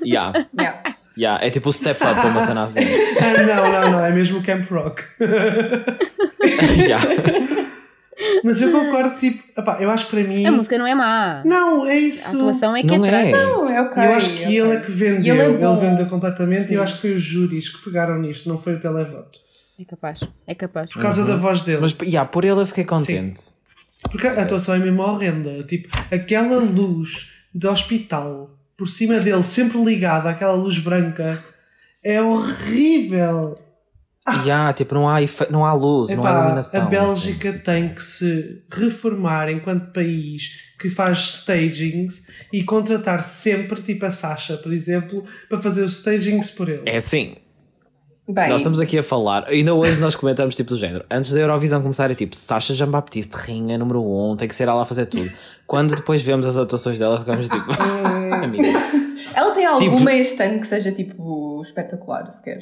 Yeah, 0.06 0.46
Yeah. 0.58 0.96
yeah. 1.16 1.44
É 1.46 1.50
tipo 1.50 1.68
o 1.68 1.72
step 1.72 2.00
up 2.02 2.26
uma 2.26 2.40
cena 2.40 2.64
assim. 2.64 2.80
Ah, 2.80 3.42
não, 3.42 3.72
não, 3.72 3.90
não, 3.92 4.04
é 4.04 4.12
mesmo 4.12 4.42
Camp 4.42 4.70
Rock. 4.70 5.02
yeah. 6.78 7.04
Mas 8.42 8.62
eu 8.62 8.72
concordo, 8.72 9.18
tipo, 9.18 9.42
epá, 9.60 9.78
eu 9.80 9.90
acho 9.90 10.06
que 10.06 10.10
para 10.16 10.24
mim. 10.24 10.46
A 10.46 10.50
música 10.52 10.78
não 10.78 10.86
é 10.86 10.94
má. 10.94 11.42
Não, 11.44 11.86
é 11.86 11.92
A 11.92 11.96
isso. 11.96 12.34
atuação 12.36 12.74
é 12.74 12.80
que 12.80 12.86
Não 12.86 13.04
atrai. 13.04 13.28
é. 13.28 13.32
Não, 13.32 13.68
é 13.68 13.80
ok. 13.82 14.02
eu 14.04 14.14
acho 14.14 14.30
que 14.30 14.42
ok. 14.44 14.60
ele 14.60 14.72
é 14.72 14.80
que 14.80 14.90
vendeu, 14.90 15.34
ele 15.34 15.42
é 15.42 15.68
ele, 15.68 15.76
vendeu 15.80 16.06
completamente 16.06 16.62
Sim. 16.62 16.72
e 16.72 16.76
eu 16.76 16.82
acho 16.82 16.94
que 16.94 17.00
foi 17.02 17.12
os 17.12 17.22
júris 17.22 17.68
que 17.68 17.84
pegaram 17.84 18.18
nisto, 18.18 18.48
não 18.48 18.58
foi 18.58 18.74
o 18.74 18.80
televoto. 18.80 19.38
É 19.78 19.84
capaz, 19.84 20.20
é 20.46 20.54
capaz. 20.54 20.90
Por 20.90 21.02
causa 21.02 21.26
da 21.26 21.36
voz 21.36 21.60
dele. 21.60 21.80
Mas 21.82 21.94
yeah, 22.00 22.26
por 22.26 22.44
ele 22.46 22.60
eu 22.60 22.66
fiquei 22.66 22.84
contente. 22.84 23.42
Porque 24.10 24.26
a 24.26 24.42
atuação 24.42 24.74
é 24.74 24.78
mesmo 24.78 25.02
horrenda. 25.02 25.62
Tipo, 25.64 25.88
aquela 26.10 26.56
luz 26.60 27.32
de 27.54 27.66
hospital 27.66 28.55
por 28.76 28.88
cima 28.88 29.20
dele, 29.20 29.42
sempre 29.44 29.82
ligada, 29.82 30.28
aquela 30.30 30.54
luz 30.54 30.78
branca, 30.78 31.42
é 32.04 32.20
horrível. 32.22 33.58
E 34.44 34.50
há, 34.50 34.72
tipo, 34.72 34.92
não 34.92 35.08
há, 35.08 35.22
efe- 35.22 35.46
não 35.52 35.64
há 35.64 35.72
luz, 35.72 36.10
não 36.10 36.26
há 36.26 36.30
Epá, 36.30 36.38
iluminação. 36.40 36.82
a 36.82 36.86
Bélgica 36.86 37.52
tem 37.52 37.94
que 37.94 38.02
se 38.02 38.60
reformar 38.68 39.48
enquanto 39.48 39.92
país 39.92 40.50
que 40.80 40.90
faz 40.90 41.18
stagings 41.18 42.26
e 42.52 42.64
contratar 42.64 43.24
sempre, 43.28 43.80
tipo 43.82 44.04
a 44.04 44.10
Sasha, 44.10 44.56
por 44.56 44.72
exemplo, 44.72 45.24
para 45.48 45.62
fazer 45.62 45.84
os 45.84 45.98
stagings 45.98 46.50
por 46.50 46.68
ele. 46.68 46.82
É 46.86 46.96
assim, 46.96 47.36
Bem, 48.28 48.48
nós 48.48 48.62
estamos 48.62 48.80
aqui 48.80 48.98
a 48.98 49.02
falar, 49.04 49.44
ainda 49.46 49.72
hoje 49.72 50.00
nós 50.00 50.16
comentamos 50.16 50.56
tipo 50.56 50.70
do 50.70 50.76
género, 50.76 51.04
antes 51.08 51.30
da 51.32 51.38
Eurovisão 51.38 51.80
começar 51.80 52.10
é 52.10 52.14
tipo, 52.16 52.34
Sasha 52.34 52.74
Jean-Baptiste, 52.74 53.32
rainha 53.32 53.78
número 53.78 54.02
1, 54.02 54.32
um, 54.32 54.36
tem 54.36 54.48
que 54.48 54.56
ser 54.56 54.66
ela 54.66 54.82
a 54.82 54.84
fazer 54.84 55.06
tudo. 55.06 55.30
Quando 55.68 55.94
depois 55.94 56.20
vemos 56.22 56.48
as 56.48 56.56
atuações 56.56 56.98
dela, 56.98 57.20
ficamos 57.20 57.48
tipo, 57.48 57.64
amiga. 58.44 58.68
ela 59.34 59.50
tem 59.52 59.64
alguma 59.66 59.96
Tipo- 59.98 60.08
este 60.10 60.42
ano 60.42 60.60
que 60.60 60.66
seja 60.66 60.92
tipo 60.92 61.60
espetacular, 61.64 62.30
sequer. 62.32 62.58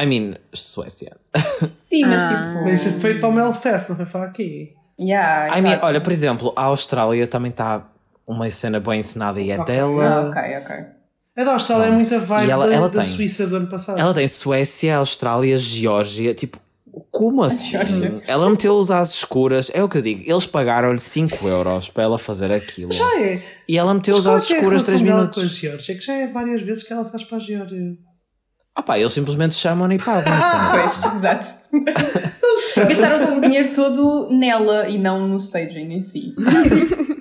I 0.00 0.06
mean, 0.06 0.34
Suécia. 0.52 1.16
Sim, 1.76 2.06
mas 2.06 2.22
Ah. 2.22 2.28
tipo. 2.28 2.64
Mas 2.64 2.84
foi 3.00 3.18
para 3.18 3.28
o 3.28 3.32
Melfest, 3.32 3.90
não 3.90 3.96
foi 3.96 4.06
para 4.06 4.24
aqui. 4.24 4.74
Yeah, 5.00 5.58
I 5.58 5.62
mean, 5.62 5.78
olha, 5.82 6.00
por 6.00 6.12
exemplo, 6.12 6.52
a 6.56 6.64
Austrália 6.64 7.26
também 7.26 7.50
está 7.50 7.88
uma 8.26 8.48
cena 8.50 8.78
bem 8.80 9.00
ensinada 9.00 9.40
e 9.40 9.50
é 9.50 9.58
Ok. 9.60 9.74
dela. 9.74 10.04
Ah, 10.04 10.28
ok, 10.28 10.58
ok. 10.58 10.76
A 11.36 11.44
da 11.44 11.52
Austrália 11.54 11.84
é 11.84 11.86
Pronto. 11.88 12.00
muita 12.00 12.20
vibe 12.20 12.46
E 12.46 12.50
ela- 12.50 12.66
da, 12.68 12.74
ela 12.74 12.88
da 12.90 13.00
tem. 13.02 13.10
Suíça 13.10 13.46
do 13.46 13.56
ano 13.56 13.66
passado. 13.66 13.98
Ela 13.98 14.12
tem 14.14 14.28
Suécia, 14.28 14.96
Austrália, 14.98 15.56
Geórgia, 15.56 16.34
tipo, 16.34 16.58
como 17.10 17.42
assim? 17.44 17.76
Ela 18.26 18.48
meteu 18.50 18.74
os 18.76 18.90
asas 18.90 19.14
escuras, 19.14 19.70
é 19.72 19.82
o 19.82 19.88
que 19.88 19.98
eu 19.98 20.02
digo, 20.02 20.22
eles 20.30 20.46
pagaram-lhe 20.46 20.98
5 20.98 21.46
euros 21.48 21.88
para 21.88 22.02
ela 22.04 22.18
fazer 22.18 22.52
aquilo. 22.52 22.92
Já 22.92 23.20
é. 23.20 23.42
E 23.68 23.78
ela 23.78 23.94
meteu 23.94 24.14
os 24.16 24.24
qual 24.24 24.36
é 24.36 24.38
é 24.38 24.42
escuras 24.42 24.82
3 24.84 25.00
relação 25.00 25.16
dela 25.16 25.32
com 25.32 25.40
a 25.40 25.42
minutos. 25.42 25.88
É 25.88 25.94
que 25.94 26.00
já 26.00 26.12
é 26.14 26.26
várias 26.26 26.62
vezes 26.62 26.82
que 26.82 26.92
ela 26.92 27.04
faz 27.04 27.24
para 27.24 27.38
a 27.38 27.40
Geórgia. 27.40 27.96
Ah 28.74 28.82
pá, 28.82 28.98
eles 28.98 29.12
simplesmente 29.12 29.54
chamam 29.54 29.90
e 29.92 29.98
pagam. 29.98 30.32
assim. 30.32 31.02
Pois, 31.02 31.14
exato. 31.14 31.46
Gastaram 32.88 33.26
todo 33.26 33.38
o 33.38 33.40
dinheiro 33.40 33.72
todo 33.74 34.28
nela 34.30 34.88
e 34.88 34.98
não 34.98 35.26
no 35.28 35.36
staging 35.36 35.92
em 35.92 36.00
si. 36.00 36.34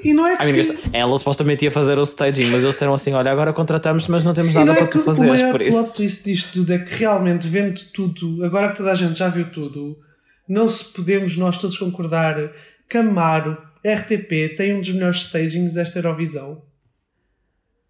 E 0.04 0.14
não 0.14 0.26
é 0.28 0.38
mean, 0.46 0.56
gasta- 0.56 0.76
ela 0.94 1.18
supostamente 1.20 1.64
ia 1.66 1.72
fazer 1.72 1.98
o 1.98 2.02
staging, 2.04 2.46
mas 2.46 2.62
eles 2.64 2.74
disseram 2.76 2.94
assim: 2.94 3.14
olha, 3.14 3.32
agora 3.32 3.54
contratamos, 3.54 4.08
mas 4.08 4.24
não 4.24 4.34
temos 4.34 4.54
nada 4.54 4.66
não 4.66 4.74
é 4.74 4.78
para 4.78 4.88
que 4.88 4.94
tu 4.94 5.00
o 5.00 5.04
fazeres, 5.04 5.40
maior 5.42 5.52
por 5.52 5.62
isso. 5.62 5.78
plot 5.78 5.94
twist 5.94 6.24
disto 6.24 6.54
tudo 6.54 6.74
é 6.74 6.80
que 6.80 6.94
realmente 6.96 7.48
vendo 7.48 7.80
tudo, 7.94 8.44
agora 8.44 8.70
que 8.72 8.78
toda 8.78 8.92
a 8.92 8.96
gente 8.96 9.18
já 9.18 9.28
viu 9.30 9.50
tudo, 9.52 9.98
não 10.48 10.68
se 10.68 10.86
podemos 10.94 11.38
nós 11.38 11.58
todos 11.58 11.78
concordar 11.78 12.52
que 12.90 12.98
Amaro, 12.98 13.58
RTP, 13.86 14.56
tem 14.58 14.76
um 14.76 14.80
dos 14.80 14.90
melhores 14.90 15.18
stagings 15.22 15.74
desta 15.74 16.00
Eurovisão. 16.00 16.62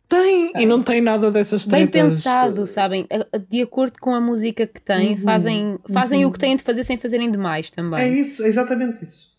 Tem, 0.07 0.51
e 0.57 0.65
não 0.65 0.83
tem 0.83 0.99
nada 0.99 1.31
dessas 1.31 1.65
Bem 1.65 1.87
tretas. 1.87 2.15
pensado, 2.15 2.67
sabem? 2.67 3.07
De 3.49 3.61
acordo 3.61 3.93
com 3.97 4.13
a 4.13 4.19
música 4.19 4.67
que 4.67 4.81
têm, 4.81 5.13
Uhum, 5.13 5.21
fazem, 5.21 5.79
fazem 5.93 6.23
uhum. 6.25 6.29
o 6.29 6.33
que 6.33 6.39
têm 6.39 6.55
de 6.57 6.63
fazer 6.63 6.83
sem 6.83 6.97
fazerem 6.97 7.31
demais 7.31 7.67
É 7.71 7.75
também. 7.75 8.19
isso, 8.19 8.43
é 8.43 8.47
exatamente 8.49 9.01
isso. 9.01 9.30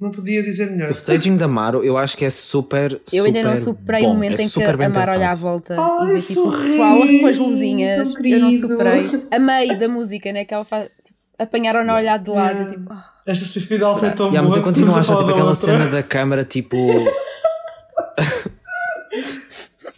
Não 0.00 0.12
podia 0.12 0.42
dizer 0.44 0.70
melhor. 0.70 0.88
O 0.90 0.92
staging 0.92 1.36
da 1.36 1.46
Amaro 1.46 1.82
eu 1.84 1.98
acho 1.98 2.16
que 2.16 2.24
é 2.24 2.30
super. 2.30 3.00
Eu 3.12 3.24
ainda 3.24 3.42
não 3.42 3.56
super 3.56 3.78
superei 3.80 4.02
bom, 4.02 4.10
o 4.10 4.14
momento 4.14 4.38
é 4.38 4.42
em 4.42 4.46
que 4.46 4.52
super 4.52 4.76
bem 4.76 4.86
a 4.86 4.90
Mara 4.90 5.12
olha 5.12 5.30
à 5.30 5.34
volta 5.34 5.76
Ai, 5.76 6.06
e 6.10 6.12
vê 6.12 6.20
tipo 6.20 6.48
o 6.48 6.52
pessoal 6.52 6.98
com 7.20 7.26
as 7.26 7.36
luzinhas. 7.36 8.14
Eu 8.24 8.38
não 8.38 8.52
superei. 8.52 9.04
A 9.30 9.38
meio 9.40 9.78
da 9.78 9.88
música, 9.88 10.32
né? 10.32 10.44
Que 10.44 10.54
ela 10.54 10.64
faz. 10.64 10.88
Tipo, 11.04 11.18
apanharam-na 11.38 11.92
a 11.92 11.96
olhar 11.96 12.16
de 12.18 12.30
lado. 12.30 12.52
Yeah. 12.58 12.70
Tipo, 12.74 12.92
ah. 12.92 13.12
Esta 13.26 13.44
semifinal 13.44 13.98
foi 13.98 14.10
tão 14.12 14.26
Yeah, 14.28 14.40
boa. 14.42 14.48
mas 14.48 14.56
eu 14.56 14.62
continuo 14.62 14.94
a 14.94 15.00
achar 15.00 15.16
tipo 15.16 15.30
aquela 15.30 15.50
outra. 15.50 15.66
cena 15.66 15.86
da 15.88 16.02
câmara 16.02 16.44
tipo. 16.44 16.76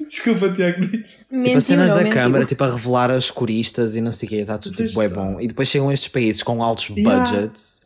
Desculpa, 0.08 0.48
Tiago, 0.50 0.80
diz. 0.86 1.18
Tipo, 1.30 1.56
as 1.56 1.64
cenas 1.64 1.90
não 1.92 2.02
da 2.02 2.08
câmara, 2.08 2.44
tipo, 2.44 2.64
a 2.64 2.68
revelar 2.72 3.10
as 3.10 3.30
coristas 3.30 3.94
e 3.96 4.00
não 4.00 4.10
sei 4.10 4.26
o 4.26 4.30
que, 4.30 4.36
está 4.36 4.58
tudo 4.58 4.74
tipo, 4.74 5.00
é 5.02 5.08
bom. 5.08 5.38
E 5.40 5.46
depois 5.46 5.68
chegam 5.68 5.92
estes 5.92 6.08
países 6.08 6.42
com 6.42 6.62
altos 6.62 6.88
Yeah. 6.90 7.20
budgets. 7.20 7.82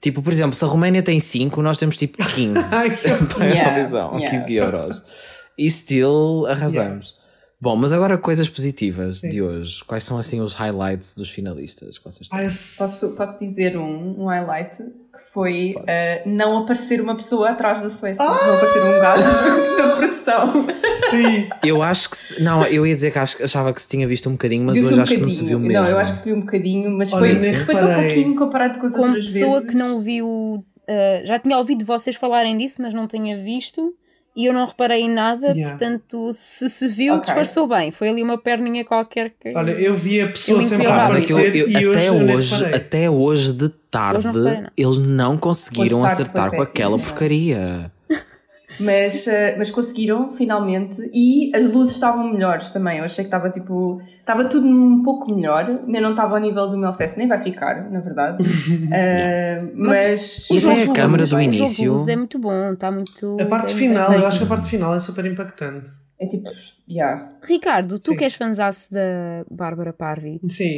Tipo, 0.00 0.22
por 0.22 0.32
exemplo, 0.32 0.54
se 0.54 0.64
a 0.64 0.68
Roménia 0.68 1.02
tem 1.02 1.20
5, 1.20 1.60
nós 1.60 1.76
temos 1.76 1.96
tipo 1.96 2.24
15 2.24 2.72
Ai, 2.74 2.96
que 2.96 3.08
para 3.26 3.44
a 3.44 3.48
Yeah, 3.48 3.70
Eurovisão, 3.78 4.18
yeah. 4.18 4.38
15 4.38 4.54
euros. 4.54 5.04
E 5.58 5.70
still 5.70 6.46
arrasamos. 6.48 7.19
Bom, 7.62 7.76
mas 7.76 7.92
agora 7.92 8.16
coisas 8.16 8.48
positivas 8.48 9.18
Sim. 9.18 9.28
de 9.28 9.42
hoje. 9.42 9.84
Quais 9.84 10.02
são 10.04 10.16
assim 10.16 10.40
os 10.40 10.54
highlights 10.54 11.14
dos 11.14 11.28
finalistas 11.28 11.98
que 11.98 12.04
vocês 12.04 12.28
têm? 12.28 12.40
Posso, 12.78 13.10
posso 13.14 13.38
dizer 13.38 13.76
um, 13.76 14.22
um 14.22 14.26
highlight 14.26 14.78
que 14.78 15.20
foi 15.32 15.74
eh, 15.86 16.22
não 16.24 16.58
aparecer 16.58 17.02
uma 17.02 17.14
pessoa 17.14 17.50
atrás 17.50 17.82
da 17.82 17.90
Suécia, 17.90 18.24
não 18.24 18.32
aparecer 18.54 18.82
um 18.82 19.00
gajo 19.00 19.26
da 19.76 19.96
produção. 19.96 20.66
Sim. 21.10 21.48
Eu 21.62 21.82
acho 21.82 22.08
que. 22.08 22.16
Se, 22.16 22.42
não, 22.42 22.64
eu 22.64 22.86
ia 22.86 22.94
dizer 22.94 23.10
que 23.10 23.18
acho- 23.18 23.42
achava 23.42 23.72
que 23.74 23.82
se 23.82 23.88
tinha 23.88 24.08
visto 24.08 24.28
um 24.30 24.32
bocadinho, 24.32 24.64
mas 24.64 24.78
hoje 24.82 24.94
um 24.94 25.02
acho 25.02 25.14
que 25.14 25.20
não 25.20 25.28
se 25.28 25.44
viu 25.44 25.58
bocadinho. 25.58 25.68
mesmo. 25.68 25.82
Não, 25.84 25.90
eu 25.90 25.98
acho 25.98 26.12
que 26.12 26.18
se 26.18 26.24
viu 26.24 26.36
um 26.36 26.40
bocadinho, 26.40 26.90
mas 26.96 27.12
Olha, 27.12 27.38
foi, 27.38 27.54
foi 27.64 27.74
tão 27.74 27.94
pouquinho 27.94 28.36
comparado 28.36 28.78
com 28.78 28.86
as 28.86 28.92
Como 28.92 29.04
outras 29.04 29.26
pessoa 29.26 29.52
vezes. 29.60 29.68
que 29.70 29.76
não 29.76 30.02
viu. 30.02 30.26
uh, 30.26 31.26
já 31.26 31.38
tinha 31.38 31.58
ouvido 31.58 31.84
vocês 31.84 32.16
falarem 32.16 32.56
disso, 32.56 32.80
mas 32.80 32.94
não 32.94 33.06
tinha 33.06 33.36
visto. 33.42 33.94
E 34.36 34.46
eu 34.46 34.52
não 34.52 34.64
reparei 34.64 35.02
em 35.02 35.10
nada, 35.10 35.48
Yeah. 35.48 35.70
portanto, 35.76 36.30
se 36.32 36.70
se 36.70 36.86
viu, 36.86 37.14
Ok. 37.14 37.24
disfarçou 37.24 37.66
bem. 37.66 37.90
Foi 37.90 38.08
ali 38.08 38.22
uma 38.22 38.38
perninha 38.38 38.84
qualquer 38.84 39.30
que. 39.40 39.52
Olha, 39.56 39.72
eu 39.72 39.96
vi 39.96 40.20
a 40.20 40.28
pessoa 40.28 40.62
sempre 40.62 40.86
a 40.86 40.90
eu- 40.90 40.94
aparecer 41.00 41.56
eu- 41.56 41.68
e 41.68 41.86
hoje 41.86 41.98
até, 41.98 42.08
eu 42.08 42.14
nem 42.20 42.36
hoje, 42.36 42.64
até 42.66 43.10
hoje 43.10 43.52
de 43.52 43.68
tarde, 43.90 44.28
Eles 44.28 44.42
não 44.42 44.66
eles 44.76 44.98
não 45.00 45.36
conseguiram 45.36 45.98
Hoje 45.98 46.06
tarde 46.06 46.22
acertar 46.22 46.44
com 46.50 46.56
péssimo, 46.58 46.70
aquela 46.72 46.90
não 46.96 47.00
porcaria. 47.00 47.92
Mas, 48.80 49.26
eh, 49.26 49.54
mas 49.58 49.70
conseguiram, 49.70 50.32
finalmente, 50.32 50.96
e 51.12 51.50
as 51.54 51.70
luzes 51.70 51.92
estavam 51.94 52.32
melhores 52.32 52.70
também. 52.70 52.98
Eu 52.98 53.04
achei 53.04 53.24
que 53.24 53.28
estava 53.28 53.50
tipo. 53.50 54.00
Estava 54.18 54.44
tudo 54.46 54.66
um 54.66 55.02
pouco 55.02 55.34
melhor, 55.34 55.64
ainda 55.86 56.00
não 56.00 56.10
estava 56.10 56.36
ao 56.36 56.40
nível 56.40 56.66
do 56.68 56.78
Melfest, 56.78 57.18
nem 57.18 57.28
vai 57.28 57.40
ficar, 57.42 57.90
na 57.90 58.00
verdade. 58.00 58.42
Eh, 58.92 59.62
mas. 59.74 60.48
O 60.50 60.56
até 60.58 60.82
a 60.84 60.92
câmara 60.94 61.26
do 61.26 61.36
O 61.36 61.40
início- 61.40 61.92
luzes 61.92 62.08
é 62.08 62.16
muito 62.16 62.38
bom, 62.38 62.72
está 62.72 62.90
muito. 62.90 63.36
A 63.40 63.44
parte 63.46 63.74
final, 63.74 64.12
eu 64.12 64.26
acho 64.26 64.38
que 64.38 64.44
a 64.44 64.48
parte 64.48 64.66
final 64.68 64.94
é 64.94 65.00
super 65.00 65.24
impactante. 65.26 65.86
É 66.18 66.26
tipo. 66.26 66.48
Yeah. 66.88 67.32
Ricardo, 67.42 67.98
tu 67.98 68.10
Sim. 68.10 68.16
que 68.16 68.24
és 68.24 68.34
fanzaço 68.34 68.92
da 68.92 69.44
Bárbara 69.50 69.92
Parvi, 69.92 70.40
Sim. 70.48 70.76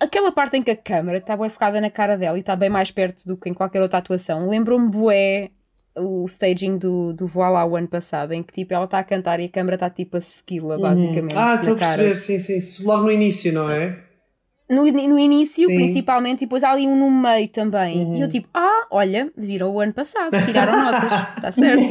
aquela 0.00 0.32
parte 0.32 0.56
em 0.56 0.62
que 0.62 0.70
a 0.70 0.76
câmera 0.76 1.18
está 1.18 1.36
bem 1.36 1.48
focada 1.48 1.80
na 1.80 1.90
cara 1.90 2.16
dela 2.16 2.36
e 2.36 2.40
está 2.40 2.56
bem 2.56 2.68
mais 2.70 2.90
perto 2.90 3.26
do 3.26 3.36
que 3.36 3.48
em 3.48 3.54
qualquer 3.54 3.80
outra 3.82 3.98
atuação, 3.98 4.48
lembrou-me 4.48 4.88
bué 4.88 5.50
o 5.96 6.24
staging 6.26 6.78
do, 6.78 7.12
do 7.12 7.26
Voilá 7.26 7.64
o 7.64 7.76
ano 7.76 7.88
passado, 7.88 8.32
em 8.32 8.42
que 8.42 8.52
tipo 8.52 8.74
ela 8.74 8.84
está 8.84 8.98
a 8.98 9.04
cantar 9.04 9.38
e 9.40 9.44
a 9.44 9.48
câmera 9.48 9.76
está 9.76 9.88
tipo 9.90 10.16
a 10.16 10.20
segui-la, 10.20 10.78
basicamente. 10.78 11.34
Ah, 11.36 11.54
estou 11.56 11.74
a 11.74 11.76
perceber, 11.78 12.16
sim, 12.16 12.40
sim. 12.40 12.60
sim. 12.60 12.84
Logo 12.84 13.04
no 13.04 13.10
início, 13.12 13.52
não 13.52 13.68
é? 13.70 13.98
No, 14.68 14.82
no 14.90 15.18
início, 15.18 15.68
Sim. 15.68 15.74
principalmente, 15.74 16.38
e 16.42 16.46
depois 16.46 16.64
há 16.64 16.70
ali 16.70 16.86
um 16.88 16.96
no 16.98 17.10
meio 17.10 17.48
também. 17.48 18.02
Uhum. 18.02 18.16
E 18.16 18.22
eu 18.22 18.28
tipo, 18.28 18.48
ah, 18.54 18.86
olha, 18.90 19.30
viram 19.36 19.70
o 19.70 19.78
ano 19.78 19.92
passado, 19.92 20.30
tiraram 20.46 20.82
notas, 20.82 21.28
está 21.36 21.52
certo. 21.52 21.84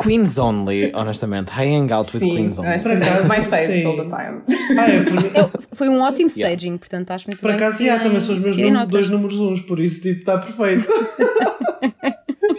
Queens 0.00 0.38
Only, 0.38 0.92
honestamente. 0.94 1.50
Hang 1.50 1.92
out 1.92 2.08
with 2.16 2.20
Sim, 2.20 2.36
Queens 2.36 2.58
Only. 2.60 2.80
Por 2.80 2.92
acaso, 2.92 3.28
my 3.28 3.50
sim. 3.66 3.84
all 3.84 3.96
the 3.96 4.04
time. 4.04 4.42
Ah, 4.78 4.88
é, 4.88 5.02
por, 5.02 5.36
Eu- 5.36 5.50
foi 5.72 5.88
um 5.88 6.00
ótimo 6.00 6.30
Yeah. 6.30 6.54
staging, 6.54 6.78
portanto 6.78 7.10
acho 7.10 7.26
muito 7.26 7.40
por 7.40 7.48
bem. 7.48 7.56
que 7.56 7.64
acaso, 7.64 7.84
já, 7.84 7.98
também 7.98 8.20
são 8.20 8.34
os 8.36 8.40
meus 8.40 8.56
dois 8.88 9.10
números 9.10 9.38
uns, 9.40 9.60
por 9.60 9.80
isso 9.80 10.02
tipo, 10.02 10.20
está 10.20 10.38
perfeito. 10.38 10.88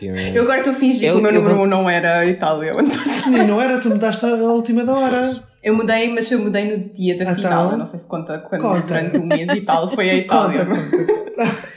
Eu 0.01 0.43
agora 0.43 0.59
estou 0.59 0.73
a 0.73 0.75
fingir 0.75 1.07
Eu- 1.09 1.13
que 1.15 1.19
o 1.19 1.21
meu 1.23 1.31
eu 1.31 1.37
número 1.37 1.55
vou- 1.55 1.65
1 1.65 1.69
não 1.69 1.89
era 1.89 2.19
a 2.19 2.25
Itália. 2.25 2.75
o 2.75 2.79
ano 2.79 2.89
passado. 2.89 3.37
E 3.37 3.45
não 3.45 3.61
era, 3.61 3.79
tu 3.79 3.89
mudaste 3.89 4.25
a 4.25 4.29
última 4.29 4.83
da 4.83 4.93
hora. 4.95 5.21
Eu 5.63 5.75
mudei, 5.75 6.11
mas 6.11 6.31
eu 6.31 6.39
mudei 6.39 6.75
no 6.75 6.91
dia 6.93 7.15
da 7.17 7.23
Então? 7.23 7.35
final. 7.35 7.71
Eu 7.71 7.77
não 7.77 7.85
sei 7.85 7.99
se 7.99 8.07
conta 8.07 8.39
quando 8.39 8.61
Conta. 8.61 8.81
durante 8.87 9.19
um 9.19 9.25
mês 9.27 9.47
e 9.49 9.61
tal 9.61 9.87
foi 9.87 10.09
a 10.09 10.15
Itália. 10.17 10.65
Conta, 10.65 10.81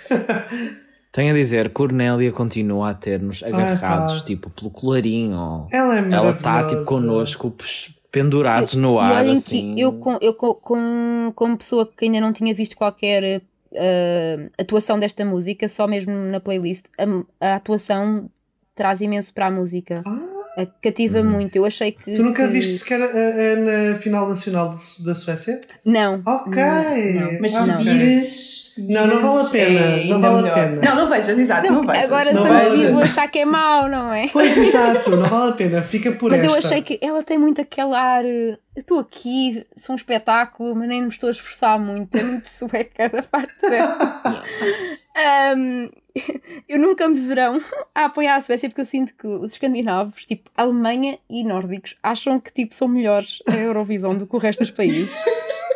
conta. 0.09 0.47
Tenho 1.13 1.33
a 1.33 1.37
dizer, 1.39 1.69
Cornélia 1.71 2.33
continua 2.33 2.91
a 2.91 2.95
ter-nos 2.95 3.43
agarrados, 3.43 4.21
pá. 4.21 4.25
tipo, 4.27 4.51
pelo 4.51 4.71
colarinho. 4.71 5.67
Ela 5.71 5.99
é 5.99 6.13
Ela 6.13 6.31
está, 6.33 6.65
tipo, 6.67 6.85
connosco, 6.85 7.51
pux, 7.53 7.95
pendurados 8.11 8.75
no 8.75 8.97
E 8.97 9.01
ar, 9.01 9.17
olhem 9.19 9.33
assim. 9.37 9.75
que 9.77 9.81
eu, 9.81 9.93
com, 9.93 10.19
eu 10.21 10.35
com, 10.35 10.55
com- 10.55 11.33
como 11.37 11.57
pessoa 11.57 11.87
que 11.87 12.05
ainda 12.07 12.21
não 12.21 12.33
tinha 12.33 12.53
visto 12.53 12.77
qualquer 12.77 13.43
eh, 13.75 14.51
atuação 14.59 14.99
desta 14.99 15.25
música, 15.25 15.69
só 15.69 15.87
mesmo 15.87 16.13
na 16.13 16.41
playlist, 16.41 16.87
a, 16.99 17.53
a 17.53 17.55
atuação 17.57 18.31
traz 18.75 19.01
imenso 19.01 19.33
para 19.33 19.47
a 19.47 19.51
música. 19.51 20.03
Ah, 20.05 20.34
cativa 20.81 21.21
Hum. 21.21 21.25
muito. 21.31 21.57
Eu 21.57 21.65
achei 21.67 21.93
que. 21.93 22.15
tu 22.15 22.23
nunca 22.23 22.47
que- 22.47 22.53
viste 22.53 22.75
sequer 22.75 23.01
a, 23.03 23.07
a- 23.07 23.91
na 23.93 23.97
final 23.97 24.29
nacional 24.29 24.71
de- 24.77 25.05
da 25.05 25.15
Suécia? 25.15 25.61
Não. 25.85 26.23
Ok. 26.25 26.63
Não, 26.63 27.33
não. 27.33 27.39
Mas 27.41 27.55
Ah, 27.55 27.61
se 27.63 27.71
ok. 27.71 27.85
vires, 27.85 28.75
Não, 28.89 29.07
não 29.07 29.21
vale 29.21 29.47
a 29.47 29.51
pena, 29.51 29.81
é 29.81 30.05
não 30.07 30.21
vale 30.21 30.49
a 30.49 30.53
pena. 30.55 30.81
Não, 30.85 30.97
não 30.97 31.09
vejas, 31.09 31.39
exato, 31.39 31.73
não, 31.73 31.83
vejas. 31.83 32.05
Agora, 32.05 32.33
não 32.33 32.43
quando 32.47 32.71
vi, 32.73 32.77
vejas. 32.79 32.93
vou 32.95 33.03
achar 33.05 33.29
que 33.29 33.39
é 33.41 33.45
mau, 33.45 33.89
não 33.89 34.13
é? 34.13 34.29
Pois 34.33 34.57
exato, 34.57 35.11
não 35.11 35.27
vale 35.27 35.53
a 35.53 35.55
pena, 35.55 35.83
fica 35.83 36.13
por 36.13 36.31
Mas 36.31 36.43
esta. 36.45 36.53
eu 36.53 36.59
achei 36.59 36.83
que 36.83 36.99
ela 37.03 37.23
tem 37.23 37.39
muito 37.39 37.61
aquele 37.61 37.95
ar. 37.95 38.25
eh, 38.25 38.57
Eu 38.77 38.81
estou 38.81 38.99
aqui, 38.99 39.65
sou 39.77 39.93
um 39.93 39.97
espetáculo, 39.97 40.75
mas 40.75 40.89
nem 40.89 41.03
me 41.03 41.09
estou 41.09 41.29
a 41.29 41.31
esforçar 41.31 41.79
muito. 41.79 42.17
É 42.17 42.23
muito 42.25 42.45
sueca 42.45 43.09
da 43.09 43.23
parte 43.23 43.53
dela. 43.63 44.21
Ahm, 45.17 45.91
eu 46.69 46.79
nunca 46.79 47.09
me 47.09 47.21
verão 47.21 47.61
a 47.95 48.07
apoiar 48.07 48.37
a 48.37 48.41
Suécia 48.41 48.69
porque 48.69 48.81
eu 48.81 48.85
sinto 48.85 49.15
que 49.15 49.27
os 49.27 49.53
escandinavos, 49.53 50.25
tipo 50.25 50.51
Alemanha 50.57 51.19
e 51.29 51.43
nórdicos, 51.45 51.97
acham 52.03 52.39
que 52.39 52.53
tipo, 52.53 52.75
são 52.75 52.89
melhores 52.89 53.43
a 53.49 53.57
Eurovisão 53.57 54.17
do 54.17 54.27
que 54.27 54.35
o 54.37 54.39
resto 54.39 54.61
dos 54.61 54.71
países. 54.71 55.15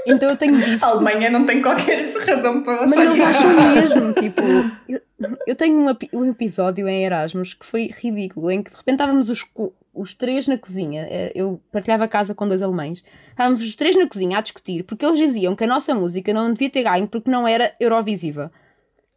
Então 0.07 0.31
eu 0.31 0.37
tenho 0.37 0.57
bife. 0.59 0.83
A 0.85 0.89
Alemanha 0.89 1.31
não 1.31 1.45
tem 1.45 1.61
qualquer 1.61 2.09
razão 2.15 2.63
para 2.63 2.87
Mas 2.87 2.99
eles 3.01 3.21
acham 3.21 3.75
mesmo, 3.75 4.13
tipo. 4.15 4.41
Eu, 4.89 5.01
eu 5.47 5.57
tenho 5.57 5.79
um, 5.81 5.97
um 6.15 6.25
episódio 6.25 6.89
em 6.89 7.05
Erasmus 7.05 7.55
que 7.55 7.67
foi 7.67 7.91
ridículo, 7.93 8.51
em 8.51 8.63
que 8.63 8.71
de 8.71 8.77
repente 8.77 8.95
estávamos 8.95 9.29
os, 9.29 9.45
os 9.93 10.15
três 10.15 10.47
na 10.47 10.57
cozinha. 10.57 11.07
Eh, 11.11 11.33
Eu 11.35 11.61
partilhava 11.73 12.05
a 12.05 12.09
casa 12.09 12.35
com 12.35 12.47
dois 12.49 12.63
alemães. 12.63 13.03
Estávamos 13.31 13.61
os 13.61 13.75
três 13.77 13.97
na 13.97 14.07
cozinha 14.09 14.39
a 14.39 14.41
discutir, 14.41 14.85
porque 14.85 15.05
eles 15.05 15.19
diziam 15.19 15.57
que 15.57 15.65
a 15.65 15.67
nossa 15.67 15.95
música 15.95 16.33
não 16.33 16.53
devia 16.53 16.71
ter 16.71 16.85
ganho 16.85 17.09
porque 17.09 17.31
não 17.31 17.47
era 17.47 17.75
Eurovisiva. 17.81 18.51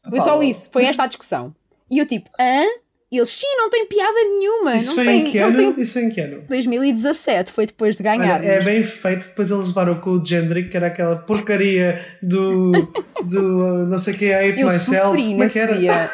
Foi 0.10 0.20
só 0.20 0.42
isso, 0.42 0.70
foi 0.72 0.86
esta 0.86 1.04
a 1.04 1.08
discussão. 1.08 1.54
E 1.90 2.00
eu 2.00 2.06
tipo, 2.06 2.30
hã? 2.40 2.64
E 3.12 3.18
eles, 3.18 3.28
sim, 3.28 3.46
não 3.58 3.70
tem 3.70 3.86
piada 3.88 4.24
nenhuma. 4.24 4.78
Isso 4.78 4.88
não 4.88 4.96
foi 4.96 5.06
tem, 5.06 5.20
em 5.20 5.32
que 5.32 5.38
ano? 5.38 5.74
tem... 5.74 5.82
Isso 5.84 6.00
em 6.00 6.10
que 6.10 6.22
ano? 6.22 6.44
2017, 6.48 7.52
foi 7.52 7.66
depois 7.66 7.98
de 7.98 8.04
ganhar. 8.04 8.40
Olha, 8.40 8.48
é 8.48 8.64
bem 8.64 8.84
feito, 8.86 9.28
depois 9.28 9.52
eles 9.52 9.68
levaram 9.68 10.00
com 10.00 10.12
o 10.12 10.26
Gendrick, 10.26 10.70
que 10.70 10.78
era 10.78 10.88
aquela 10.88 11.18
porcaria 11.18 12.06
do, 12.24 12.72
do 13.26 13.60
uh, 13.60 13.86
não 13.86 13.98
sei 13.98 14.14
o 14.14 14.18
que, 14.18 14.26
I 14.28 14.34
Hate 14.52 14.62
eu 14.62 14.68
Myself. 14.68 15.02
sofri 15.02 15.22
é 15.22 15.28
que 15.28 15.34
nesse 15.34 15.60
era? 15.60 15.78
dia. 15.78 16.10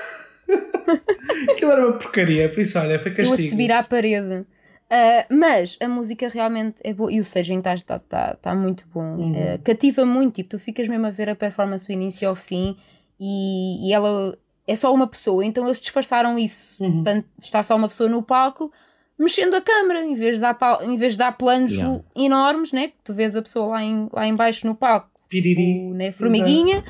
Aquilo 1.52 1.72
era 1.72 1.88
uma 1.88 1.94
porcaria, 2.00 2.50
por 2.50 2.62
isso, 2.62 2.80
olha, 2.80 2.98
foi 2.98 3.12
Eu 3.12 3.14
a 3.14 3.18
castigo. 3.18 3.50
subir 3.50 3.72
à 3.72 3.84
parede. 3.84 4.44
Ah, 4.90 5.26
mas 5.30 5.78
a 5.82 5.88
música 5.88 6.30
realmente 6.30 6.78
é 6.84 6.94
boa 6.94 7.12
e 7.12 7.20
o 7.20 7.26
Sejam 7.26 7.58
está 7.58 7.78
tá, 7.78 8.00
tá, 8.00 8.38
tá 8.42 8.56
muito 8.56 8.86
bom. 8.92 9.18
Uhum. 9.18 9.34
Ah, 9.36 9.60
cativa 9.64 10.06
muito, 10.06 10.36
tipo, 10.36 10.50
tu 10.50 10.60
ficas 10.60 10.88
mesmo 10.88 11.06
a 11.06 11.12
ver 11.12 11.30
a 11.30 11.36
performance 11.36 11.86
do 11.86 11.94
início 11.94 12.28
ao 12.28 12.36
fim 12.36 12.76
e, 13.20 13.90
e 13.90 13.94
ela 13.94 14.38
é 14.68 14.76
só 14.76 14.94
uma 14.94 15.08
pessoa, 15.08 15.46
então 15.46 15.66
eles 15.66 15.80
disfarçaram 15.80 16.38
isso. 16.38 16.84
Uhum. 16.84 16.92
Portanto, 16.94 17.26
está 17.40 17.64
só 17.64 17.76
uma 17.76 17.88
pessoa 17.88 18.10
no 18.10 18.22
palco 18.22 18.72
mexendo 19.20 19.56
a 19.56 19.62
câmera, 19.62 20.06
em 20.06 20.14
vez 20.14 20.36
de 20.36 20.42
dar, 20.42 20.58
em 20.84 20.96
vez 20.98 21.14
de 21.14 21.18
dar 21.18 21.32
planos 21.32 21.74
Yeah. 21.74 22.04
enormes, 22.16 22.72
né? 22.72 22.90
que 22.90 22.96
tu 23.04 23.14
vês 23.16 23.36
a 23.36 23.42
pessoa 23.42 23.68
lá 23.68 23.84
em, 23.84 24.08
lá 24.14 24.28
em 24.28 24.36
baixo 24.36 24.68
no 24.68 24.76
palco, 24.76 25.10
Piriri. 25.28 25.88
o, 25.90 25.94
né, 25.96 26.12
formiguinha. 26.12 26.84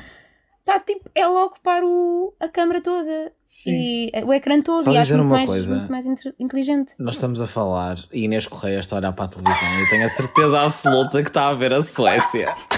Está 0.60 0.78
tipo, 0.80 1.08
ela 1.14 1.40
a 1.40 1.44
ocupar 1.46 1.82
o, 1.82 2.34
a 2.38 2.46
câmara 2.46 2.82
toda 2.82 3.32
Sim. 3.46 3.70
e 3.72 4.10
eh, 4.12 4.22
o 4.22 4.34
ecrã 4.34 4.60
todo 4.60 4.82
Só 4.84 4.92
e 4.92 4.98
acho 4.98 5.14
muito 5.14 5.24
uma 5.24 5.36
mais, 5.36 5.48
coisa. 5.48 5.74
muito 5.74 5.90
mais 5.90 6.04
inte- 6.04 6.34
inteligente. 6.38 6.92
Nós 6.98 7.14
estamos 7.14 7.40
a 7.40 7.46
falar 7.46 7.96
e 8.12 8.24
Inês 8.24 8.46
Correia 8.46 8.78
está 8.80 8.96
a 8.96 8.98
olhar 8.98 9.12
para 9.14 9.24
a 9.24 9.28
televisão 9.28 9.80
e 9.82 9.88
tenho 9.88 10.04
a 10.04 10.08
certeza 10.08 10.60
absoluta 10.60 11.22
que 11.22 11.30
está 11.30 11.48
a 11.48 11.54
ver 11.54 11.72
a 11.72 11.80
Suécia. 11.80 12.54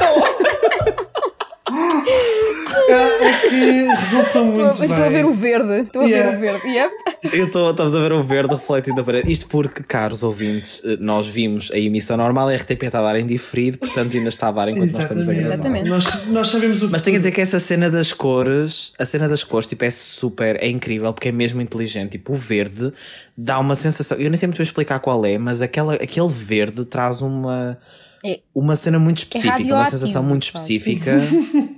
É, 2.90 3.24
é 3.24 3.40
que 3.48 4.00
resultou 4.00 4.44
muito 4.44 4.60
Estou 4.60 4.80
bem. 4.80 4.90
estou 4.90 5.04
a 5.04 5.08
ver 5.08 5.24
o 5.24 5.32
verde, 5.32 5.72
estou 5.82 6.02
a 6.02 6.06
Yeah. 6.06 6.30
ver 6.30 6.36
o 6.36 6.40
verde. 6.58 6.68
Yep. 6.68 6.94
Eu 7.38 7.46
estou, 7.46 7.70
estamos 7.70 7.94
a 7.94 8.00
ver 8.00 8.12
o 8.12 8.22
verde 8.22 8.54
refletido 8.54 8.96
na 8.96 9.04
parede. 9.04 9.30
Isto 9.30 9.46
porque, 9.48 9.82
caros 9.82 10.22
ouvintes, 10.22 10.80
eh, 10.84 10.96
nós 11.00 11.26
vimos 11.26 11.70
a 11.72 11.78
emissão 11.78 12.16
normal, 12.16 12.48
a 12.48 12.54
RTP 12.54 12.84
está 12.84 12.98
a 13.00 13.02
dar 13.02 13.18
em 13.20 13.26
diferido, 13.26 13.78
portanto 13.78 14.16
ainda 14.16 14.28
está 14.30 14.48
a 14.48 14.52
dar 14.52 14.68
enquanto 14.68 14.92
nós 14.92 15.02
estamos 15.02 15.28
a 15.28 15.32
gravar. 15.34 15.52
Exatamente. 15.54 15.88
Nós, 15.88 16.26
nós 16.26 16.48
sabemos 16.48 16.82
o 16.82 16.88
Mas 16.90 17.02
tenho 17.02 17.16
a 17.16 17.18
dizer 17.18 17.30
que 17.32 17.40
essa 17.40 17.60
cena 17.60 17.90
das 17.90 18.12
cores, 18.12 18.92
a 18.98 19.04
cena 19.04 19.28
das 19.28 19.44
cores, 19.44 19.66
tipo, 19.66 19.84
é 19.84 19.90
super, 19.90 20.56
é 20.62 20.68
incrível 20.68 21.12
porque 21.12 21.28
é 21.28 21.32
mesmo 21.32 21.60
inteligente. 21.60 22.12
Tipo, 22.12 22.32
o 22.32 22.36
verde 22.36 22.92
dá 23.36 23.58
uma 23.58 23.74
sensação. 23.74 24.16
Eu 24.18 24.30
nem 24.30 24.36
sei 24.38 24.46
muito 24.46 24.56
bem 24.58 24.64
explicar 24.64 24.98
qual 25.00 25.24
é, 25.26 25.36
mas 25.38 25.60
aquela, 25.62 25.94
aquele 25.94 26.28
verde 26.28 26.84
traz 26.84 27.20
uma, 27.20 27.78
É- 28.24 28.40
uma 28.54 28.76
cena 28.76 28.98
muito 28.98 29.18
específica, 29.18 29.48
uma 29.54 29.58
radioativo, 29.58 29.90
sensação 29.98 30.22
muito 30.22 30.42
específica. 30.44 31.20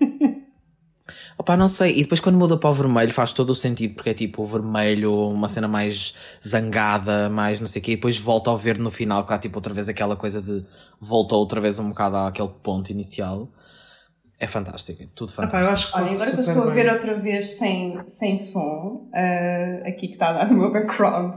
Opa, 1.37 1.57
não 1.57 1.69
sei. 1.69 1.99
E 1.99 2.03
depois 2.03 2.21
quando 2.21 2.37
muda 2.39 2.57
para 2.57 2.71
o 2.71 2.75
vermelho 2.75 3.13
faz 3.13 3.33
todo 3.33 3.51
o 3.51 3.55
sentido, 3.55 3.95
porque 3.95 4.11
é 4.11 4.15
tipo 4.15 4.43
o 4.43 4.47
vermelho, 4.47 5.13
uma 5.29 5.49
cena 5.49 5.67
mais 5.69 6.15
zangada, 6.47 7.29
mais 7.29 7.61
não 7.61 7.67
sei 7.67 7.81
o 7.81 7.85
quê, 7.85 7.93
e 7.93 7.97
depois 7.97 8.17
volta 8.19 8.51
ao 8.51 8.57
verde 8.57 8.81
no 8.81 8.91
final, 8.91 9.23
que 9.25 9.31
dá 9.31 9.39
tipo 9.39 9.59
outra 9.59 9.75
vez 9.75 9.89
aquela 9.89 10.17
coisa 10.17 10.41
de 10.41 10.65
voltou 11.01 11.39
outra 11.41 11.61
vez 11.61 11.79
um 11.79 11.89
bocado 11.89 12.17
àquele 12.17 12.51
ponto 12.63 12.91
inicial. 12.91 13.49
É 14.39 14.47
fantástico, 14.49 15.03
é 15.03 15.07
tudo 15.15 15.33
fantástico. 15.33 15.65
eu 15.67 15.73
acho 15.73 15.93
que 15.93 15.99
Olha, 15.99 16.13
agora 16.13 16.31
que 16.33 16.37
eu 16.37 16.41
estou 16.41 16.63
a 16.63 16.67
bem. 16.67 16.75
ver 16.75 16.93
outra 16.93 17.15
vez 17.19 17.51
sem, 17.59 18.01
sem 18.09 18.37
som, 18.37 19.09
ah, 19.15 19.89
aqui 19.89 20.09
que 20.09 20.15
está 20.15 20.31
a 20.31 20.33
dar 20.33 20.51
no 20.51 20.57
meu 20.57 20.73
background, 20.73 21.35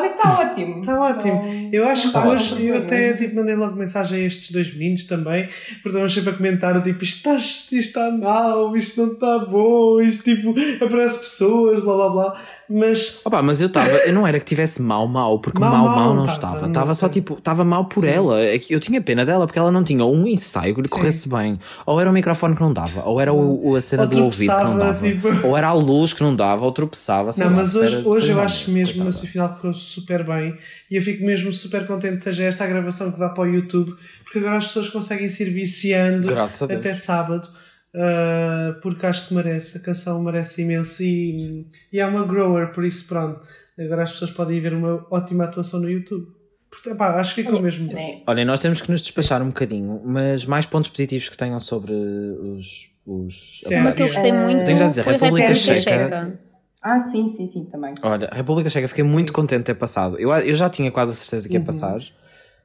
realmente 0.00 0.16
está 0.18 0.40
ótimo. 0.40 0.80
Está 0.80 1.00
ótimo. 1.00 1.42
Não- 1.44 1.68
Eu 1.72 1.88
acho 1.88 2.10
que 2.12 2.18
hoje, 2.18 2.66
eu 2.66 2.78
até 2.78 3.12
tipo, 3.14 3.36
mandei 3.36 3.54
logo 3.54 3.76
mensagem 3.76 4.22
a 4.22 4.26
estes 4.26 4.50
dois 4.50 4.72
meninos 4.74 5.04
também, 5.04 5.48
porque 5.82 5.88
estamos 5.88 6.12
sempre 6.14 6.30
a 6.30 6.32
comentar, 6.36 6.82
tipo, 6.82 7.04
isto 7.04 7.16
está, 7.16 7.34
isto 7.36 7.76
está 7.76 8.10
mal, 8.10 8.76
isto 8.76 9.00
não 9.04 9.12
está 9.12 9.38
bom, 9.40 10.00
isto 10.00 10.22
tipo, 10.24 10.54
aparece 10.84 11.18
pessoas, 11.18 11.80
blá 11.82 11.94
blá 11.94 12.08
blá, 12.10 12.40
mas 12.68 13.18
Opa, 13.24 13.42
mas 13.42 13.60
eu 13.60 13.66
estava, 13.66 13.90
eu 13.98 14.12
não 14.14 14.26
era 14.26 14.38
que 14.38 14.44
tivesse 14.46 14.80
mal, 14.80 15.06
mal, 15.06 15.38
porque 15.40 15.58
Mal, 15.58 15.70
mal, 15.70 15.84
mal 15.86 15.96
mal, 15.96 16.08
não 16.08 16.14
não 16.16 16.24
tava, 16.26 16.32
estava. 16.36 16.66
Estava 16.66 16.94
só 16.94 17.08
tipo, 17.08 17.34
estava 17.34 17.64
mal 17.64 17.84
por 17.84 18.04
ela. 18.04 18.40
É 18.40 18.58
Eu 18.70 18.80
tinha 18.80 19.00
pena 19.00 19.26
dela 19.26 19.46
porque 19.46 19.58
ela 19.58 19.70
não 19.70 19.84
tinha 19.84 20.04
um 20.06 20.26
ensaio 20.26 20.74
que 20.74 20.80
lhe 20.80 20.88
Sim. 20.88 20.94
corresse 20.94 21.28
bem. 21.28 21.58
Ou 21.84 22.00
era 22.00 22.08
o 22.08 22.12
microfone 22.12 22.54
que 22.56 22.62
não 22.62 22.72
dava, 22.72 23.02
ou 23.04 23.20
era 23.20 23.32
o, 23.32 23.70
o- 23.72 23.76
a 23.76 23.80
cena 23.80 24.02
Ou 24.04 24.08
do 24.08 24.24
ouvido 24.24 24.56
que 24.56 24.64
não 24.64 24.78
dava, 24.78 25.06
tipo. 25.06 25.46
ou 25.46 25.56
era 25.56 25.68
a 25.68 25.72
luz 25.74 26.12
que 26.14 26.22
não 26.22 26.34
dava, 26.34 26.64
ou 26.64 26.72
tropeçava. 26.72 27.30
sei 27.32 27.44
não, 27.44 27.50
lá, 27.52 27.58
mas 27.58 27.74
hoje, 27.74 27.96
era- 27.96 28.08
hoje 28.08 28.30
eu 28.30 28.40
acho 28.40 28.70
mesmo 28.70 28.86
na 28.98 29.04
coitada. 29.04 29.12
semifinal 29.12 29.48
correu 29.50 29.74
super 29.82 30.24
bem 30.24 30.56
e 30.90 30.96
eu 30.96 31.02
fico 31.02 31.24
mesmo 31.24 31.52
super 31.52 31.86
contente 31.86 32.16
que 32.16 32.22
seja 32.22 32.44
esta 32.44 32.64
a 32.64 32.66
gravação 32.66 33.12
que 33.12 33.18
dá 33.18 33.28
para 33.28 33.44
o 33.44 33.46
YouTube, 33.46 33.94
porque 34.24 34.38
agora 34.38 34.58
as 34.58 34.66
pessoas 34.66 34.88
conseguem 34.88 35.28
se 35.28 35.42
ir 35.42 35.50
viciando 35.50 36.28
até 36.32 36.94
sábado. 36.94 37.48
uh, 37.94 38.80
porque 38.80 39.06
acho 39.06 39.28
que 39.28 39.34
merece, 39.34 39.78
a 39.78 39.80
canção 39.80 40.22
merece 40.22 40.62
imenso 40.62 41.02
e, 41.02 41.66
e 41.92 41.98
é 41.98 42.06
uma 42.06 42.24
grower, 42.24 42.72
por 42.72 42.84
isso 42.84 43.06
pronto. 43.06 43.40
Agora 43.78 44.02
as 44.02 44.12
pessoas 44.12 44.30
podem 44.30 44.60
ver 44.60 44.74
uma 44.74 45.06
ótima 45.10 45.44
atuação 45.44 45.80
no 45.80 45.90
YouTube. 45.90 46.26
Portanto, 46.70 46.96
pá, 46.96 47.20
acho 47.20 47.34
que 47.34 47.42
ficou 47.42 47.56
Olha, 47.56 47.64
mesmo 47.64 47.92
bom. 47.92 48.22
Olha, 48.26 48.44
nós 48.46 48.58
temos 48.58 48.80
que 48.80 48.90
nos 48.90 49.02
despachar 49.02 49.42
um 49.42 49.48
bocadinho, 49.48 50.00
mas 50.04 50.46
mais 50.46 50.64
pontos 50.64 50.88
positivos 50.88 51.28
que 51.28 51.36
tenham 51.36 51.60
sobre 51.60 51.92
os. 51.92 52.88
os 53.06 53.60
Sim. 53.60 53.76
Uma 53.76 53.92
que 53.92 54.02
eu 54.02 54.06
gostei 54.06 54.32
muito 54.32 54.64
tenho 54.64 54.78
já 54.78 54.86
a 54.86 54.88
dizer, 54.88 55.04
República 55.04 55.54
Checa. 55.54 55.80
Checa. 55.80 56.51
Ah, 56.82 56.98
sim, 56.98 57.28
sim, 57.28 57.46
sim, 57.46 57.64
também. 57.64 57.94
Olha, 58.02 58.28
a 58.28 58.34
República 58.34 58.68
Checa, 58.68 58.88
fiquei 58.88 59.04
muito 59.04 59.32
contente 59.32 59.60
de 59.60 59.64
ter 59.66 59.74
passado. 59.74 60.18
Eu, 60.18 60.30
eu 60.30 60.54
já 60.54 60.68
tinha 60.68 60.90
quase 60.90 61.12
a 61.12 61.14
certeza 61.14 61.48
que 61.48 61.54
ia 61.54 61.60
Uhum. 61.60 61.66
passar. 61.66 62.00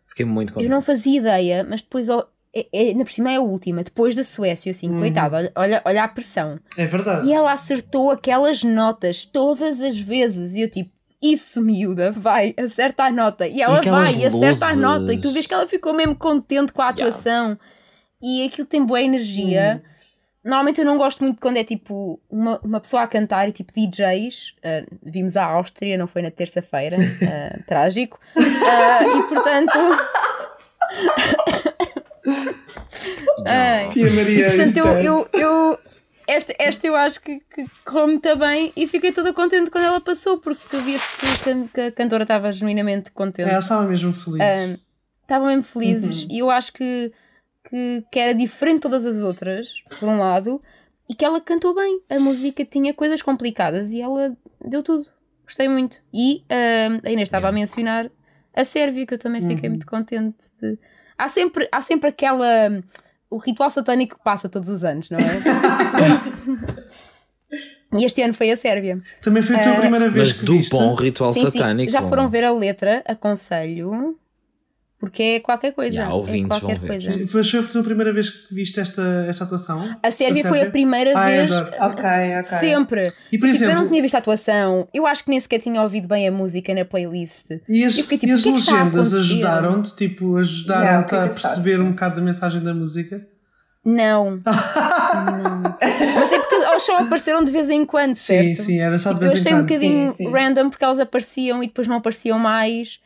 Fiquei 0.07 0.25
muito 0.25 0.53
contente. 0.53 0.69
Eu 0.69 0.75
não 0.75 0.81
fazia 0.81 1.19
ideia, 1.19 1.63
mas 1.69 1.81
depois, 1.83 2.09
ó, 2.09 2.27
é, 2.53 2.65
é, 2.73 2.81
ainda 2.89 3.03
por 3.03 3.11
cima 3.11 3.31
é 3.31 3.35
a 3.35 3.41
última, 3.41 3.83
depois 3.83 4.15
da 4.15 4.23
Suécia, 4.23 4.71
assim, 4.71 4.89
Uhum. 4.89 4.99
coitada, 4.99 5.51
olha, 5.55 5.81
olha, 5.85 6.03
a 6.03 6.07
pressão. 6.07 6.59
É 6.75 6.87
verdade. 6.87 7.27
E 7.27 7.33
ela 7.33 7.51
acertou 7.51 8.09
aquelas 8.09 8.63
notas 8.63 9.23
todas 9.23 9.79
as 9.81 9.95
vezes. 9.97 10.55
E 10.55 10.61
eu 10.61 10.69
tipo, 10.71 10.89
isso 11.21 11.61
miúda, 11.61 12.11
vai, 12.11 12.55
acerta 12.57 13.03
a 13.03 13.11
nota. 13.11 13.47
E 13.47 13.61
ela 13.61 13.77
aquelas 13.77 14.13
vai, 14.13 14.21
e 14.23 14.25
acerta 14.25 14.65
a 14.65 14.69
luzes. 14.69 14.81
nota. 14.81 15.13
E 15.13 15.19
tu 15.19 15.31
vês 15.31 15.45
que 15.45 15.53
ela 15.53 15.67
ficou 15.67 15.93
mesmo 15.93 16.15
contente 16.15 16.73
com 16.73 16.81
a 16.81 16.85
Yeah. 16.89 17.03
atuação. 17.05 17.59
E 18.19 18.43
aquilo 18.47 18.65
tem 18.65 18.83
boa 18.83 18.99
energia. 19.01 19.83
Normalmente 20.47 20.79
eu 20.79 20.85
não 20.85 20.97
gosto 20.97 21.23
muito 21.23 21.41
quando 21.41 21.57
é 21.57 21.63
tipo 21.63 22.19
uma, 22.29 22.57
uma 22.63 22.79
pessoa 22.79 23.03
a 23.03 23.07
cantar 23.07 23.49
e 23.49 23.51
tipo 23.51 23.71
DJs. 23.73 24.53
ah, 24.63 24.85
vimos 25.03 25.35
a 25.35 25.45
Áustria, 25.45 25.97
não 25.97 26.07
foi 26.07 26.21
na 26.21 26.31
terça-feira, 26.31 26.97
ah, 26.97 27.59
trágico. 27.67 28.19
Ah, 28.35 28.99
e 29.05 29.23
portanto. 29.27 29.77
Maria 34.15 34.47
E, 34.47 34.55
portanto, 34.55 34.77
eu, 34.77 34.87
eu, 34.99 35.29
eu- 35.33 35.79
esta, 36.27 36.53
esta 36.59 36.85
eu 36.85 36.95
acho 36.95 37.21
que, 37.21 37.39
que 37.39 37.65
correu 37.85 38.07
muito 38.07 38.35
bem 38.35 38.73
e 38.75 38.85
fiquei 38.87 39.11
toda 39.13 39.33
contente 39.33 39.69
quando 39.71 39.85
ela 39.85 40.01
passou, 40.01 40.37
porque 40.39 40.75
via-se 40.77 41.17
que, 41.17 41.37
que- 41.43 41.67
que 41.73 41.81
a 41.81 41.91
cantora 41.91 42.23
estava 42.23 42.51
genuinamente 42.51 43.11
contente. 43.11 43.47
É, 43.47 43.51
ela 43.51 43.59
estava 43.59 43.83
mesmo 43.87 44.11
feliz. 44.13 44.79
Estavam 45.21 45.47
mesmo 45.47 45.63
felizes 45.63 46.23
Uhum. 46.23 46.27
e 46.31 46.39
eu 46.39 46.49
acho 46.51 46.73
que, 46.73 47.11
que, 47.69 48.03
que 48.11 48.19
era 48.19 48.33
diferente 48.33 48.75
de 48.75 48.81
todas 48.81 49.05
as 49.05 49.21
outras, 49.21 49.69
por 49.99 50.07
um 50.09 50.19
lado, 50.19 50.61
e 51.09 51.15
que 51.15 51.23
ela 51.25 51.39
cantou 51.41 51.73
bem. 51.75 52.01
A 52.09 52.19
música 52.19 52.63
tinha 52.65 52.93
coisas 52.93 53.21
complicadas 53.21 53.91
e 53.91 54.01
ela 54.01 54.35
deu 54.63 54.83
tudo. 54.83 55.05
Gostei 55.43 55.67
muito. 55.69 55.97
E 56.13 56.43
a 56.49 57.09
Inês 57.09 57.27
estava 57.27 57.47
a 57.47 57.51
mencionar 57.51 58.09
a 58.53 58.63
Sérvia, 58.63 59.05
que 59.05 59.13
eu 59.13 59.17
também 59.17 59.41
fiquei 59.41 59.69
Uhum. 59.69 59.75
muito 59.75 59.87
contente. 59.87 60.35
de- 60.61 60.77
Há, 61.17 61.27
sempre, 61.27 61.67
há 61.71 61.81
sempre 61.81 62.09
aquela. 62.09 62.47
O 63.29 63.37
ritual 63.37 63.69
satânico 63.69 64.17
que 64.17 64.23
passa 64.23 64.47
todos 64.47 64.69
os 64.69 64.83
anos, 64.83 65.09
não 65.09 65.19
é? 65.19 65.23
e 67.97 68.05
este 68.05 68.21
ano 68.21 68.33
foi 68.33 68.51
a 68.51 68.57
Sérvia. 68.57 68.99
Também 69.21 69.41
foi 69.41 69.55
a 69.55 69.61
tua 69.63 69.71
Ah, 69.73 69.79
primeira 69.81 70.09
vez 70.09 70.29
Mas 70.29 70.33
que 70.39 70.45
do 70.45 70.57
viste? 70.57 70.71
bom 70.71 70.93
ritual 70.93 71.31
Sim, 71.33 71.45
sim. 71.47 71.59
satânico. 71.59 71.91
Já 71.91 72.01
foram 72.01 72.29
ver 72.29 72.43
a 72.43 72.51
letra, 72.51 73.03
aconselho, 73.05 74.17
porque 74.99 75.21
é 75.23 75.39
qualquer 75.39 75.73
coisa. 75.73 75.95
Já, 75.95 76.05
é 76.05 76.09
ouvintes 76.09 76.47
qualquer 76.59 76.77
vão 76.77 76.87
ver. 76.87 77.01
coisa. 77.03 77.27
Foi 77.27 77.43
foi 77.43 77.81
a 77.81 77.83
primeira 77.83 78.11
vez 78.11 78.29
que 78.31 78.53
viste 78.53 78.79
esta, 78.79 79.25
esta 79.29 79.43
atuação? 79.43 79.87
A 80.01 80.09
Sérvia 80.11 80.43
foi 80.43 80.61
a 80.61 80.71
primeira 80.71 81.13
Ai, 81.17 81.37
vez. 81.45 81.51
adoro. 81.51 81.75
Ok, 81.91 82.03
ok. 82.39 82.43
Sempre. 82.43 83.13
E 83.31 83.37
por 83.37 83.47
Tipo, 83.49 83.63
eu 83.63 83.67
não 83.67 83.73
exemplo, 83.75 83.87
tinha 83.89 84.01
visto 84.01 84.15
a 84.15 84.17
atuação, 84.17 84.87
eu 84.93 85.05
acho 85.05 85.23
que 85.23 85.29
nem 85.29 85.39
sequer 85.39 85.59
tinha 85.59 85.81
ouvido 85.81 86.07
bem 86.07 86.27
a 86.27 86.31
música 86.31 86.73
na 86.73 86.83
playlist. 86.83 87.45
e 87.69 87.83
as, 87.85 87.95
eu 87.97 88.03
fiquei 88.05 88.17
tipo, 88.17 88.31
e 88.31 88.33
as 88.33 88.41
que 88.41 88.49
é 88.49 88.51
legendas 88.53 89.13
ajudaram-te? 89.13 89.95
Tipo, 89.95 90.25
Yeah, 90.25 90.39
ajudaram-te 90.41 91.15
é 91.15 91.17
a 91.17 91.27
perceber 91.27 91.79
um 91.79 91.89
bocado 91.91 92.15
da 92.15 92.21
mensagem 92.21 92.61
da 92.61 92.73
música? 92.73 93.25
Não. 93.85 94.41
não. 94.43 95.61
Mas 96.15 96.31
é 96.33 96.39
porque 96.39 96.55
elas 96.55 96.83
só 96.83 96.97
apareceram 96.97 97.45
de 97.45 97.51
vez 97.51 97.69
em 97.69 97.85
quando, 97.85 98.15
Sim, 98.15 98.55
certo? 98.55 98.63
sim, 98.63 98.79
era 98.79 98.97
só 98.97 99.13
de 99.13 99.15
Tipo, 99.19 99.25
eu 99.25 99.29
vez 99.31 99.39
em 99.39 99.47
achei 99.47 99.53
um 99.53 99.57
quando. 99.57 99.67
bocadinho 99.67 100.09
Sim, 100.09 100.15
sim. 100.15 100.31
random 100.31 100.69
porque 100.69 100.83
elas 100.83 100.99
apareciam 100.99 101.63
e 101.63 101.67
depois 101.67 101.87
não 101.87 101.95
apareciam 101.97 102.37
mais. 102.39 102.99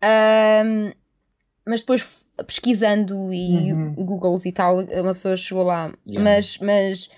Ahm, 0.00 0.92
mas 1.68 1.80
depois 1.80 2.24
pesquisando 2.46 3.32
e 3.32 3.72
Uhum. 3.72 3.92
Googles 3.94 4.44
e 4.46 4.52
tal, 4.52 4.80
uma 4.80 5.12
pessoa 5.12 5.36
chegou 5.36 5.64
lá. 5.64 5.92
Yeah. 6.06 6.22
Mas, 6.22 6.58
mas 6.58 7.10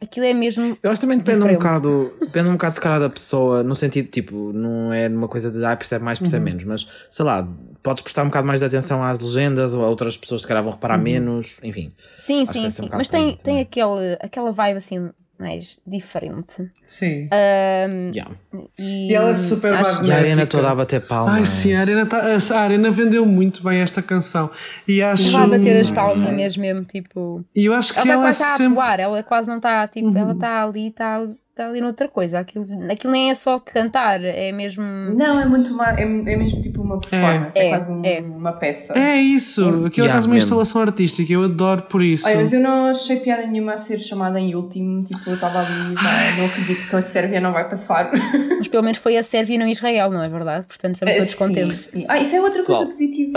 aquilo 0.00 0.26
é 0.26 0.32
mesmo. 0.32 0.78
Eu 0.82 0.90
acho 0.90 1.00
que 1.00 1.06
também 1.06 1.18
depende 1.18 1.44
um 1.44 1.52
bocado, 1.52 2.16
depende 2.20 2.48
um 2.48 2.52
bocado 2.52 2.74
se 2.74 2.80
calhar 2.80 3.00
da 3.00 3.10
pessoa, 3.10 3.62
no 3.62 3.74
sentido 3.74 4.08
tipo, 4.08 4.52
não 4.52 4.92
é 4.92 5.08
numa 5.08 5.28
coisa 5.28 5.50
de 5.50 5.64
ah, 5.64 5.76
percebe 5.76 6.04
mais, 6.04 6.18
percebe 6.18 6.44
menos, 6.44 6.64
mas 6.64 6.88
sei 7.10 7.24
lá, 7.24 7.46
podes 7.82 8.02
prestar 8.02 8.22
um 8.22 8.28
bocado 8.28 8.46
mais 8.46 8.60
de 8.60 8.66
atenção 8.66 9.02
às 9.02 9.18
legendas 9.18 9.74
ou 9.74 9.84
a 9.84 9.88
outras 9.88 10.16
pessoas 10.16 10.42
se 10.42 10.48
calhar 10.48 10.62
vão 10.62 10.72
reparar 10.72 10.98
menos, 10.98 11.58
enfim. 11.62 11.92
Sim, 12.16 12.46
sim, 12.46 12.66
um 12.66 12.70
sim. 12.70 12.82
bocado 12.82 12.98
mas 12.98 13.08
tem, 13.08 13.26
tem 13.28 13.36
também. 13.36 13.60
aquele, 13.60 14.18
aquela 14.20 14.52
vibe 14.52 14.78
assim 14.78 15.10
mais 15.38 15.78
diferente. 15.86 16.70
Sim. 16.86 17.28
Ahm, 17.32 18.10
Yeah. 18.14 18.34
e, 18.78 19.10
E 19.10 19.14
ela 19.14 19.30
é 19.30 19.34
super 19.34 19.72
acho- 19.72 19.84
magnética. 19.96 20.08
E 20.08 20.12
a 20.12 20.16
arena 20.18 20.46
toda 20.46 20.70
a 20.70 20.74
bater 20.74 21.00
palmas. 21.06 21.34
Ai 21.36 21.46
sim, 21.46 21.74
a 21.74 21.80
arena, 21.80 22.06
tá- 22.06 22.22
a 22.54 22.60
arena 22.60 22.90
vendeu 22.90 23.24
muito 23.24 23.62
bem 23.62 23.80
esta 23.80 24.02
canção. 24.02 24.50
E 24.86 25.02
acho, 25.02 25.30
Vai 25.30 25.46
bater 25.48 25.76
as 25.76 25.86
Sim. 25.88 25.94
palminhas 25.94 26.56
mesmo, 26.56 26.84
tipo. 26.84 27.44
E 27.54 27.64
eu 27.66 27.72
acho 27.72 27.92
que 27.92 27.98
Ela 28.00 28.12
ela, 28.14 28.30
está 28.30 28.44
quase 28.44 28.54
a 28.54 28.56
sempre. 28.56 28.72
atuar, 28.80 29.00
ela 29.00 29.22
quase 29.22 29.48
não 29.48 29.56
está, 29.58 29.86
tipo, 29.86 30.08
Uhum. 30.08 30.16
ela 30.18 30.32
está 30.32 30.62
ali, 30.64 30.88
está 30.88 31.26
está 31.58 31.68
ali 31.68 31.80
noutra 31.80 32.08
coisa. 32.08 32.38
Aquilo, 32.38 32.64
aquilo 32.90 33.12
nem 33.12 33.30
é 33.30 33.34
só 33.34 33.58
cantar, 33.58 34.22
é 34.24 34.52
mesmo. 34.52 34.82
Não, 34.84 35.40
é 35.40 35.44
muito 35.44 35.72
uma, 35.74 35.90
é, 35.90 36.02
é 36.02 36.06
mesmo 36.06 36.60
tipo 36.62 36.80
uma 36.80 37.00
performance, 37.00 37.58
é, 37.58 37.66
É, 37.66 37.68
quase 37.70 37.92
um- 37.92 38.04
é. 38.04 38.20
uma 38.20 38.52
peça. 38.52 38.92
É 38.96 39.16
isso, 39.16 39.62
aquilo 39.62 39.86
é 39.86 39.90
Yeah, 40.08 40.12
quase 40.14 40.26
uma 40.28 40.34
mesmo. 40.34 40.44
instalação 40.46 40.82
artística, 40.82 41.32
eu 41.32 41.42
adoro 41.42 41.82
por 41.82 42.02
isso. 42.02 42.26
Olha, 42.26 42.36
mas 42.36 42.52
eu 42.52 42.60
não 42.60 42.86
achei 42.86 43.16
piada 43.18 43.44
nenhuma 43.46 43.72
a 43.74 43.76
ser 43.78 43.98
chamada 43.98 44.38
em 44.38 44.54
último, 44.54 45.02
tipo, 45.02 45.18
eu 45.28 45.34
estava 45.34 45.58
ali, 45.60 45.94
já, 45.94 46.36
não 46.36 46.46
acredito 46.46 46.86
que 46.88 46.94
a 46.96 47.02
Sérvia 47.02 47.40
não 47.40 47.52
vai 47.52 47.68
passar. 47.68 48.10
Mas 48.58 48.68
pelo 48.68 48.82
menos 48.84 48.98
foi 48.98 49.16
a 49.16 49.22
Sérvia 49.22 49.56
e 49.56 49.58
não 49.58 49.66
Israel, 49.66 50.10
não 50.10 50.22
é 50.22 50.28
verdade? 50.28 50.64
Portanto, 50.66 50.94
estamos 50.94 51.14
todos 51.14 51.30
sim, 51.30 51.36
contentes. 51.38 51.84
sim. 51.86 52.04
Ah, 52.08 52.18
isso 52.20 52.36
é 52.36 52.40
outra 52.40 52.58
Pessoal. 52.58 52.84
coisa 52.84 52.92
positiva 52.98 53.32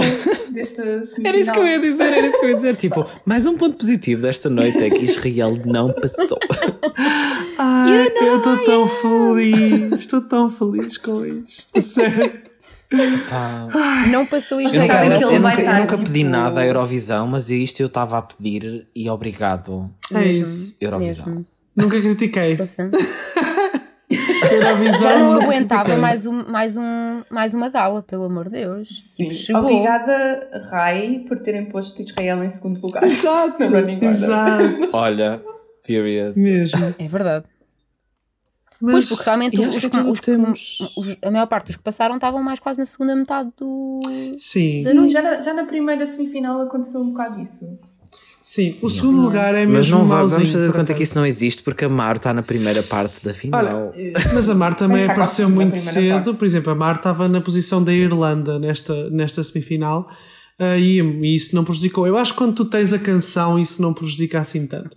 desta 0.51 0.83
semifinal. 1.03 1.25
Era 1.31 1.37
isso 1.37 1.51
que 1.51 1.59
eu 1.59 1.67
ia 1.67 1.79
dizer, 1.79 2.03
era 2.13 2.27
isso 2.27 2.39
que 2.39 2.45
eu 2.45 2.49
ia 2.49 2.55
dizer. 2.55 2.75
Tipo, 2.75 3.05
mais 3.25 3.45
um 3.47 3.57
ponto 3.57 3.77
positivo 3.77 4.21
desta 4.21 4.49
noite 4.49 4.77
é 4.83 4.89
que 4.89 5.03
Israel 5.05 5.57
não 5.65 5.91
passou. 5.93 6.37
Ai, 7.91 8.27
eu 8.27 8.37
estou 8.37 8.57
tão 8.65 8.87
feliz, 8.87 9.91
estou 9.93 10.21
tão 10.21 10.49
feliz 10.49 10.97
com 10.97 11.25
isto. 11.25 11.81
Sério. 11.81 12.51
Pá. 13.29 14.05
Não 14.11 14.25
passou 14.25 14.59
Eu 14.59 14.67
Vocês 14.69 14.81
nunca, 14.81 14.93
eu 14.95 14.99
que 14.99 15.05
ele 15.05 15.25
nunca- 15.25 15.39
vai 15.39 15.55
eu 15.55 15.59
estar, 15.59 15.79
nunca 15.79 15.97
pedi 15.97 16.19
tipo- 16.19 16.29
nada 16.29 16.59
à 16.61 16.65
Eurovisão, 16.65 17.25
mas 17.27 17.49
isto 17.49 17.79
eu 17.79 17.87
estava 17.87 18.17
a 18.17 18.21
pedir 18.21 18.85
e 18.93 19.09
obrigado, 19.09 19.89
É 20.13 20.23
isso. 20.25 20.75
Eurovisão. 20.81 21.25
Mesmo. 21.25 21.45
Nunca 21.75 22.01
critiquei. 22.01 22.57
Eurovisão, 24.51 24.99
Já 25.01 25.19
não 25.19 25.33
aguentava 25.33 25.83
critiquei. 25.85 26.01
mais, 26.01 26.25
um, 26.25 26.43
mais, 26.51 26.75
um, 26.75 27.21
mais 27.29 27.53
uma 27.53 27.69
gala, 27.69 28.01
pelo 28.03 28.25
amor 28.25 28.45
de 28.49 28.51
Deus. 28.61 28.89
Sim. 29.15 29.23
Tipo, 29.29 29.33
chegou. 29.35 29.61
Obrigada, 29.63 30.49
Rai, 30.69 31.23
por 31.25 31.39
terem 31.39 31.65
posto 31.65 32.01
Israel 32.01 32.43
em 32.43 32.49
segundo 32.49 32.81
lugar. 32.81 33.03
Exato, 33.03 33.63
exato. 34.03 34.89
Olha, 34.91 35.41
period. 35.87 36.33
Mesmo. 36.37 36.93
É 36.99 37.07
verdade. 37.07 37.45
Mas, 38.81 38.91
Pois, 38.93 39.05
porque 39.05 39.23
realmente 39.23 39.59
os, 39.59 39.77
que 39.77 39.85
os, 39.97 40.19
temos- 40.19 40.79
os- 40.97 41.17
a 41.21 41.29
maior 41.29 41.45
parte 41.47 41.67
dos 41.67 41.75
que 41.75 41.83
passaram 41.83 42.15
estavam 42.15 42.41
mais 42.41 42.59
quase 42.59 42.79
na 42.79 42.85
segunda 42.85 43.15
metade 43.15 43.49
do. 43.57 43.99
sim, 44.37 44.73
Sim, 44.73 45.09
já 45.09 45.21
na, 45.21 45.39
já 45.41 45.53
na 45.53 45.65
primeira 45.65 46.05
semifinal 46.05 46.59
aconteceu 46.61 46.99
um 46.99 47.09
bocado 47.11 47.39
isso. 47.39 47.65
sim. 48.41 48.77
O 48.81 48.89
segundo 48.89 49.21
lugar 49.21 49.53
é 49.53 49.65
Mas 49.67 49.85
mesmo 49.85 49.99
não 49.99 50.05
vai- 50.05 50.17
mauzinho, 50.17 50.39
vamos 50.39 50.51
fazer 50.51 50.67
de 50.67 50.73
conta 50.73 50.93
que 50.95 51.03
isso 51.03 51.15
não 51.17 51.25
existe 51.27 51.61
porque 51.61 51.85
a 51.85 51.89
Mar 51.89 52.15
está 52.15 52.33
na 52.33 52.41
primeira 52.41 52.81
parte 52.81 53.23
da 53.23 53.33
final. 53.35 53.63
Olha, 53.93 54.11
Mas 54.33 54.49
a 54.49 54.55
Mar 54.55 54.73
também 54.75 55.01
Mas 55.01 55.09
apareceu 55.11 55.47
muito 55.49 55.77
cedo. 55.77 56.23
parte. 56.25 56.33
Por 56.39 56.45
exemplo, 56.45 56.71
a 56.71 56.75
Mar 56.75 56.95
estava 56.95 57.27
na 57.27 57.39
posição 57.39 57.83
da 57.83 57.93
Irlanda 57.93 58.57
nesta, 58.57 59.09
nesta 59.11 59.43
semifinal 59.43 60.09
ah, 60.57 60.75
e, 60.77 60.99
e 60.99 61.35
isso 61.35 61.55
não 61.55 61.63
prejudicou. 61.63 62.07
Eu 62.07 62.17
acho 62.17 62.31
que 62.33 62.37
quando 62.39 62.55
tu 62.55 62.65
tens 62.65 62.91
a 62.93 62.97
canção, 62.99 63.59
isso 63.59 63.79
não 63.81 63.93
prejudica 63.93 64.39
assim 64.39 64.65
tanto. 64.65 64.95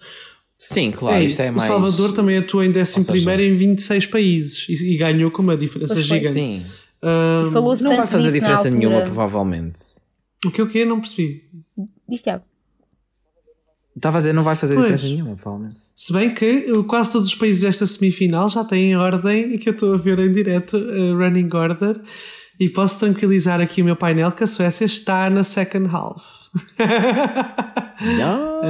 Sim, 0.57 0.91
claro, 0.93 1.17
é 1.23 1.25
isto 1.25 1.41
isso. 1.41 1.43
é 1.43 1.51
mais. 1.51 1.69
O 1.69 1.73
Salvador 1.73 2.13
também 2.15 2.39
atuou 2.39 2.63
em 2.63 2.71
11 2.71 2.79
Ou 2.81 2.87
seja- 2.87 3.43
em 3.43 3.55
26 3.55 4.07
países 4.07 4.69
e, 4.69 4.95
e 4.95 4.97
ganhou 4.97 5.31
com 5.31 5.43
uma 5.43 5.57
diferença 5.57 5.95
Pois 5.95 6.07
gigante. 6.07 6.33
Sim, 6.33 6.65
E 7.03 7.85
não 7.85 7.97
vai 7.97 8.07
fazer 8.07 8.33
diferença 8.33 8.71
nenhuma, 8.71 9.01
provavelmente. 9.03 9.81
o 10.47 10.51
que 10.51 10.63
o 10.63 10.69
que 10.69 10.85
Não 10.85 11.01
percebi. 11.01 11.45
Diz 12.09 12.23
Tiago. 12.23 12.45
Estava 13.97 14.17
a 14.19 14.21
dizer, 14.21 14.33
não 14.33 14.43
vai 14.43 14.57
fazer 14.57 14.75
Pois. 14.75 14.87
diferença 14.87 15.07
nenhuma, 15.15 15.37
provavelmente. 15.37 15.83
Se 15.95 16.13
bem 16.13 16.35
que 16.35 16.71
uh, 16.73 16.83
quase 16.85 17.13
todos 17.13 17.29
os 17.29 17.35
países 17.37 17.61
desta 17.63 17.87
semifinal 17.87 18.49
já 18.49 18.65
têm 18.65 18.97
ordem 18.97 19.57
que 19.59 19.69
eu 19.69 19.73
estou 19.73 19.95
a 19.95 19.97
ver 19.97 20.19
em 20.19 20.33
direto, 20.33 20.77
uh, 20.77 21.17
running 21.17 21.49
order, 21.55 22.01
e 22.59 22.69
posso 22.69 22.99
tranquilizar 22.99 23.61
aqui 23.61 23.83
o 23.83 23.85
meu 23.85 23.95
painel 23.97 24.33
que 24.33 24.43
a 24.43 24.47
Suécia 24.49 24.85
está 24.85 25.31
na 25.31 25.45
second 25.45 25.89
half. 25.95 26.23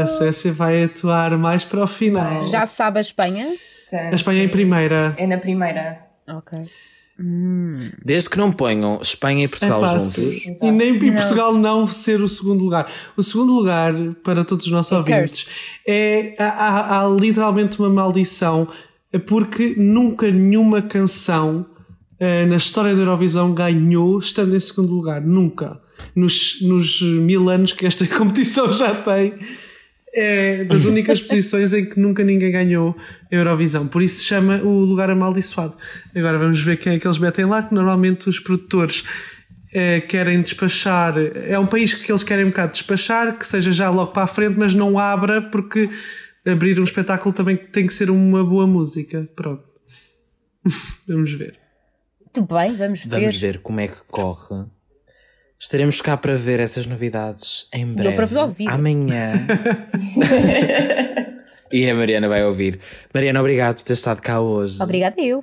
a 0.03 0.07
Suécia 0.07 0.53
vai 0.53 0.85
atuar 0.85 1.37
mais 1.39 1.65
para 1.65 1.83
o 1.85 1.87
final. 1.87 2.45
Já 2.47 2.67
se 2.67 2.77
sabe 2.77 2.99
a 2.99 3.01
Espanha? 3.01 3.47
A 3.93 4.15
Espanha 4.15 4.43
em 4.45 4.49
primeira. 4.49 5.15
É 5.17 5.27
na 5.27 5.39
primeira. 5.39 5.99
Ok. 6.29 6.59
Desde 8.05 8.29
que 8.29 8.37
não 8.39 8.51
ponham 8.51 8.99
Espanha 9.01 9.45
e 9.45 9.49
Portugal 9.49 9.81
Epá, 9.85 9.99
juntos. 9.99 10.19
E 10.61 10.71
nem 10.73 10.95
e. 10.97 11.13
Portugal 11.13 11.55
não 11.55 11.87
ser 11.87 12.21
o 12.21 12.27
segundo 12.27 12.65
lugar. 12.65 12.91
O 13.17 13.23
segundo 13.23 13.53
lugar, 13.55 13.95
para 14.25 14.45
todos 14.45 14.67
os 14.67 14.73
nossos 14.73 14.91
É 14.93 14.97
ouvintes, 14.97 15.47
é, 15.87 16.35
há, 16.39 16.49
há- 16.49 17.01
há 17.05 17.09
literalmente 17.09 17.79
uma 17.79 17.89
maldição, 17.89 18.67
porque 19.27 19.75
nunca 19.77 20.29
nenhuma 20.29 20.83
canção 20.83 21.65
eh, 22.19 22.45
na 22.47 22.57
história 22.57 22.93
da 22.95 23.01
Eurovisão 23.03 23.55
ganhou 23.55 24.19
estando 24.19 24.57
em 24.57 24.61
segundo 24.61 24.93
lugar. 24.93 25.21
Nunca. 25.21 25.81
Nos, 26.17 26.61
nos 26.63 27.01
mil 27.01 27.49
anos 27.49 27.73
que 27.73 27.87
esta 27.87 28.05
competição 28.19 28.73
já 28.75 28.93
tem. 28.93 29.35
É 30.15 30.65
das 30.65 30.85
únicas 30.87 31.21
posições 31.21 31.73
em 31.73 31.85
que 31.85 31.99
nunca 31.99 32.23
ninguém 32.23 32.53
ganhou 32.53 32.97
a 33.31 33.35
Eurovisão. 33.35 33.87
Por 33.89 34.03
isso 34.03 34.21
se 34.21 34.25
chama 34.25 34.63
o 34.63 34.81
lugar 34.81 35.11
amaldiçoado. 35.11 35.77
Agora 36.15 36.39
vamos 36.39 36.63
ver 36.63 36.77
quem 36.77 36.95
é 36.95 36.99
que 36.99 37.07
eles 37.07 37.19
metem 37.19 37.45
lá, 37.45 37.63
que 37.63 37.75
normalmente 37.75 38.29
os 38.29 38.39
produtores 38.39 39.05
eh, 39.73 40.01
querem 40.03 40.41
despachar. 40.41 41.15
É 41.19 41.59
um 41.59 41.67
país 41.67 41.95
que 41.95 42.13
eles 42.13 42.23
querem 42.23 42.45
um 42.45 42.51
bocado 42.51 42.73
despachar, 42.73 43.37
que 43.37 43.45
seja 43.45 43.73
já 43.73 43.91
logo 43.91 44.13
para 44.13 44.23
a 44.23 44.27
frente, 44.29 44.57
mas 44.57 44.73
não 44.73 44.97
abra, 44.97 45.43
porque 45.43 45.91
abrir 46.47 46.79
um 46.79 46.85
espetáculo 46.85 47.35
também 47.35 47.57
tem 47.57 47.85
que 47.85 47.93
ser 47.93 48.09
uma 48.09 48.45
boa 48.45 48.69
música. 48.69 49.29
Pronto. 49.35 49.65
vamos 51.09 51.33
ver. 51.33 51.59
Muito 52.21 52.55
bem, 52.55 52.73
vamos 52.77 53.05
ver. 53.05 53.21
Vamos 53.21 53.41
ver 53.41 53.59
como 53.59 53.81
é 53.81 53.89
que 53.89 53.99
corre. 54.09 54.65
Estaremos 55.65 56.03
cá 56.03 56.15
para 56.15 56.35
ver 56.35 56.61
essas 56.61 56.85
novidades 56.85 57.69
em 57.73 57.89
eu 57.89 57.95
breve. 57.95 58.17
para 58.17 58.27
vos 58.27 58.37
ouvir. 58.37 58.69
Amanhã. 58.69 59.33
e 61.73 61.89
a 61.89 61.95
Mariana 61.95 62.29
vai 62.29 62.45
ouvir. 62.45 62.79
Mariana, 63.15 63.41
obrigado 63.41 63.77
por 63.77 63.83
ter 63.83 63.95
estado 63.95 64.21
cá 64.21 64.41
hoje. 64.41 64.77
Obrigada 64.83 65.19
eu. 65.19 65.43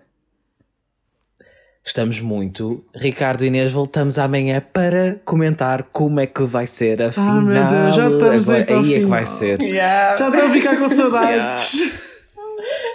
Estamos 1.83 2.21
muito. 2.21 2.85
Ricardo 2.95 3.43
e 3.43 3.47
Inês, 3.47 3.71
voltamos 3.71 4.19
amanhã 4.19 4.63
para 4.71 5.19
comentar 5.25 5.85
como 5.91 6.19
é 6.19 6.27
que 6.27 6.43
vai 6.43 6.67
ser 6.67 7.01
a 7.01 7.11
final. 7.11 7.37
Ah, 7.37 7.41
meu 7.41 7.67
Deus, 7.67 7.95
já 7.95 8.09
estamos 8.11 8.49
aí 8.51 8.63
para 8.63 8.77
o 8.77 8.83
aí 8.83 8.93
é 8.93 8.99
que 8.99 9.05
vai 9.05 9.25
ser. 9.25 9.59
Yeah. 9.59 10.15
Já 10.17 10.29
estou 10.29 10.45
a 10.45 10.49
ficar 10.51 10.77
com 10.77 10.87
saudades. 10.87 12.10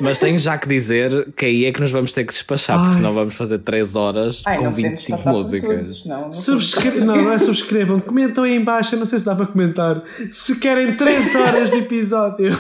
Mas 0.01 0.19
tenho 0.19 0.39
já 0.39 0.59
que 0.59 0.69
dizer 0.69 1.29
que 1.37 1.47
aí 1.47 1.65
é 1.65 1.73
que 1.73 1.81
nos 1.81 1.91
vamos 1.91 2.13
ter 2.13 2.25
que 2.25 2.33
despachar, 2.33 2.77
porque 2.77 2.91
Ai. 2.91 2.97
senão 2.97 3.15
vamos 3.15 3.35
fazer 3.35 3.59
3 3.59 3.97
horas 3.97 4.43
Ai, 4.47 4.59
com 4.59 4.65
não 4.65 4.71
podemos 4.73 4.91
25 5.01 5.17
passar 5.19 5.31
por 5.31 5.37
músicas. 5.37 5.69
todos, 5.69 6.07
não, 6.07 6.21
não 6.23 6.33
Subscre... 6.33 7.01
Não, 7.01 7.17
não 7.17 7.33
é 7.33 7.39
subscrevam. 7.39 8.01
Comentam 8.01 8.45
aí 8.45 8.55
em 8.55 8.63
baixo. 8.63 8.95
Eu 8.95 8.99
não 8.99 9.07
sei 9.07 9.19
se 9.19 9.25
dá 9.25 9.35
para 9.35 9.47
comentar. 9.47 10.03
Se 10.31 10.59
querem 10.59 10.95
3 10.95 11.35
horas 11.35 11.71
de 11.71 11.79
episódio. 11.79 12.59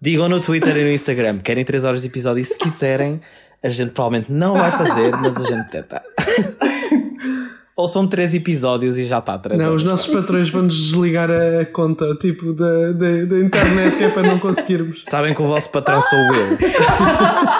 Digam 0.00 0.28
no 0.28 0.40
Twitter 0.40 0.76
e 0.76 0.84
no 0.84 0.92
Instagram, 0.92 1.38
querem 1.38 1.64
3 1.64 1.82
horas 1.82 2.02
de 2.02 2.06
episódio 2.06 2.40
e 2.40 2.44
se 2.44 2.56
quiserem, 2.56 3.20
a 3.60 3.68
gente 3.68 3.90
provavelmente 3.90 4.30
não 4.30 4.54
vai 4.54 4.70
fazer, 4.70 5.10
mas 5.16 5.36
a 5.36 5.42
gente 5.42 5.68
tenta. 5.70 6.02
Ou 7.78 7.86
são 7.86 8.08
3 8.08 8.34
episódios 8.34 8.98
e 8.98 9.04
já 9.04 9.20
está 9.20 9.38
3 9.38 9.56
Não, 9.56 9.72
os 9.72 9.84
nossos 9.84 10.12
patrões 10.12 10.50
vão-nos 10.50 10.74
desligar 10.74 11.30
a 11.30 11.64
conta, 11.64 12.12
tipo, 12.16 12.52
da, 12.52 12.90
da, 12.90 13.24
da 13.24 13.38
internet, 13.38 13.96
que 13.96 14.02
é 14.02 14.08
para 14.08 14.24
não 14.24 14.40
conseguirmos. 14.40 15.02
Sabem 15.04 15.32
que 15.32 15.40
o 15.40 15.46
vosso 15.46 15.70
patrão 15.70 16.00
sou 16.00 16.18
eu. 16.18 16.58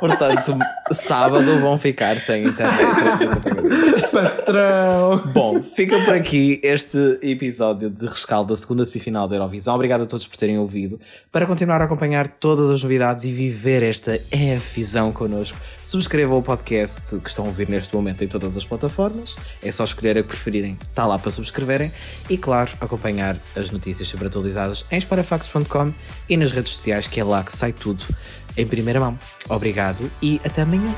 Portanto, 0.00 0.58
sábado 0.90 1.60
vão 1.60 1.78
ficar 1.78 2.18
sem 2.18 2.46
internet. 2.46 3.18
Dizer. 3.68 4.08
Patrão! 4.08 5.30
Bom, 5.32 5.62
fica 5.62 6.02
por 6.04 6.14
aqui 6.14 6.58
este 6.62 7.18
episódio 7.22 7.90
de 7.90 8.06
rescaldo 8.06 8.48
da 8.48 8.56
segunda 8.56 8.84
semifinal 8.84 9.28
da 9.28 9.36
Eurovisão. 9.36 9.74
Obrigado 9.74 10.02
a 10.02 10.06
todos 10.06 10.26
por 10.26 10.36
terem 10.36 10.58
ouvido. 10.58 10.98
Para 11.30 11.46
continuar 11.46 11.82
a 11.82 11.84
acompanhar 11.84 12.26
todas 12.26 12.70
as 12.70 12.82
novidades 12.82 13.26
e 13.26 13.30
viver 13.30 13.82
esta 13.82 14.18
EF-visão 14.32 15.12
connosco, 15.12 15.58
subscrevam 15.84 16.38
o 16.38 16.42
podcast 16.42 17.18
que 17.18 17.28
estão 17.28 17.44
a 17.44 17.48
ouvir 17.48 17.68
neste 17.68 17.94
momento 17.94 18.24
em 18.24 18.28
todas 18.28 18.56
as 18.56 18.64
plataformas. 18.64 19.36
É 19.62 19.70
só 19.70 19.84
escolher 19.84 20.16
a 20.16 20.22
que 20.22 20.28
preferirem, 20.28 20.78
está 20.88 21.06
lá 21.06 21.18
para 21.18 21.30
subscreverem. 21.30 21.92
E, 22.28 22.38
claro, 22.38 22.70
acompanhar 22.80 23.36
as 23.54 23.70
notícias 23.70 24.08
sempre 24.08 24.26
atualizadas 24.26 24.84
em 24.90 24.96
esparafactos.com 24.96 25.92
e 26.28 26.36
nas 26.36 26.52
redes 26.52 26.72
sociais, 26.72 27.06
que 27.06 27.20
é 27.20 27.24
lá 27.24 27.44
que 27.44 27.56
sai 27.56 27.72
tudo 27.72 28.04
em 28.56 28.66
primeira 28.66 29.00
mão. 29.00 29.18
Obrigado 29.48 30.10
e 30.22 30.40
até 30.44 30.62
amanhã. 30.62 30.94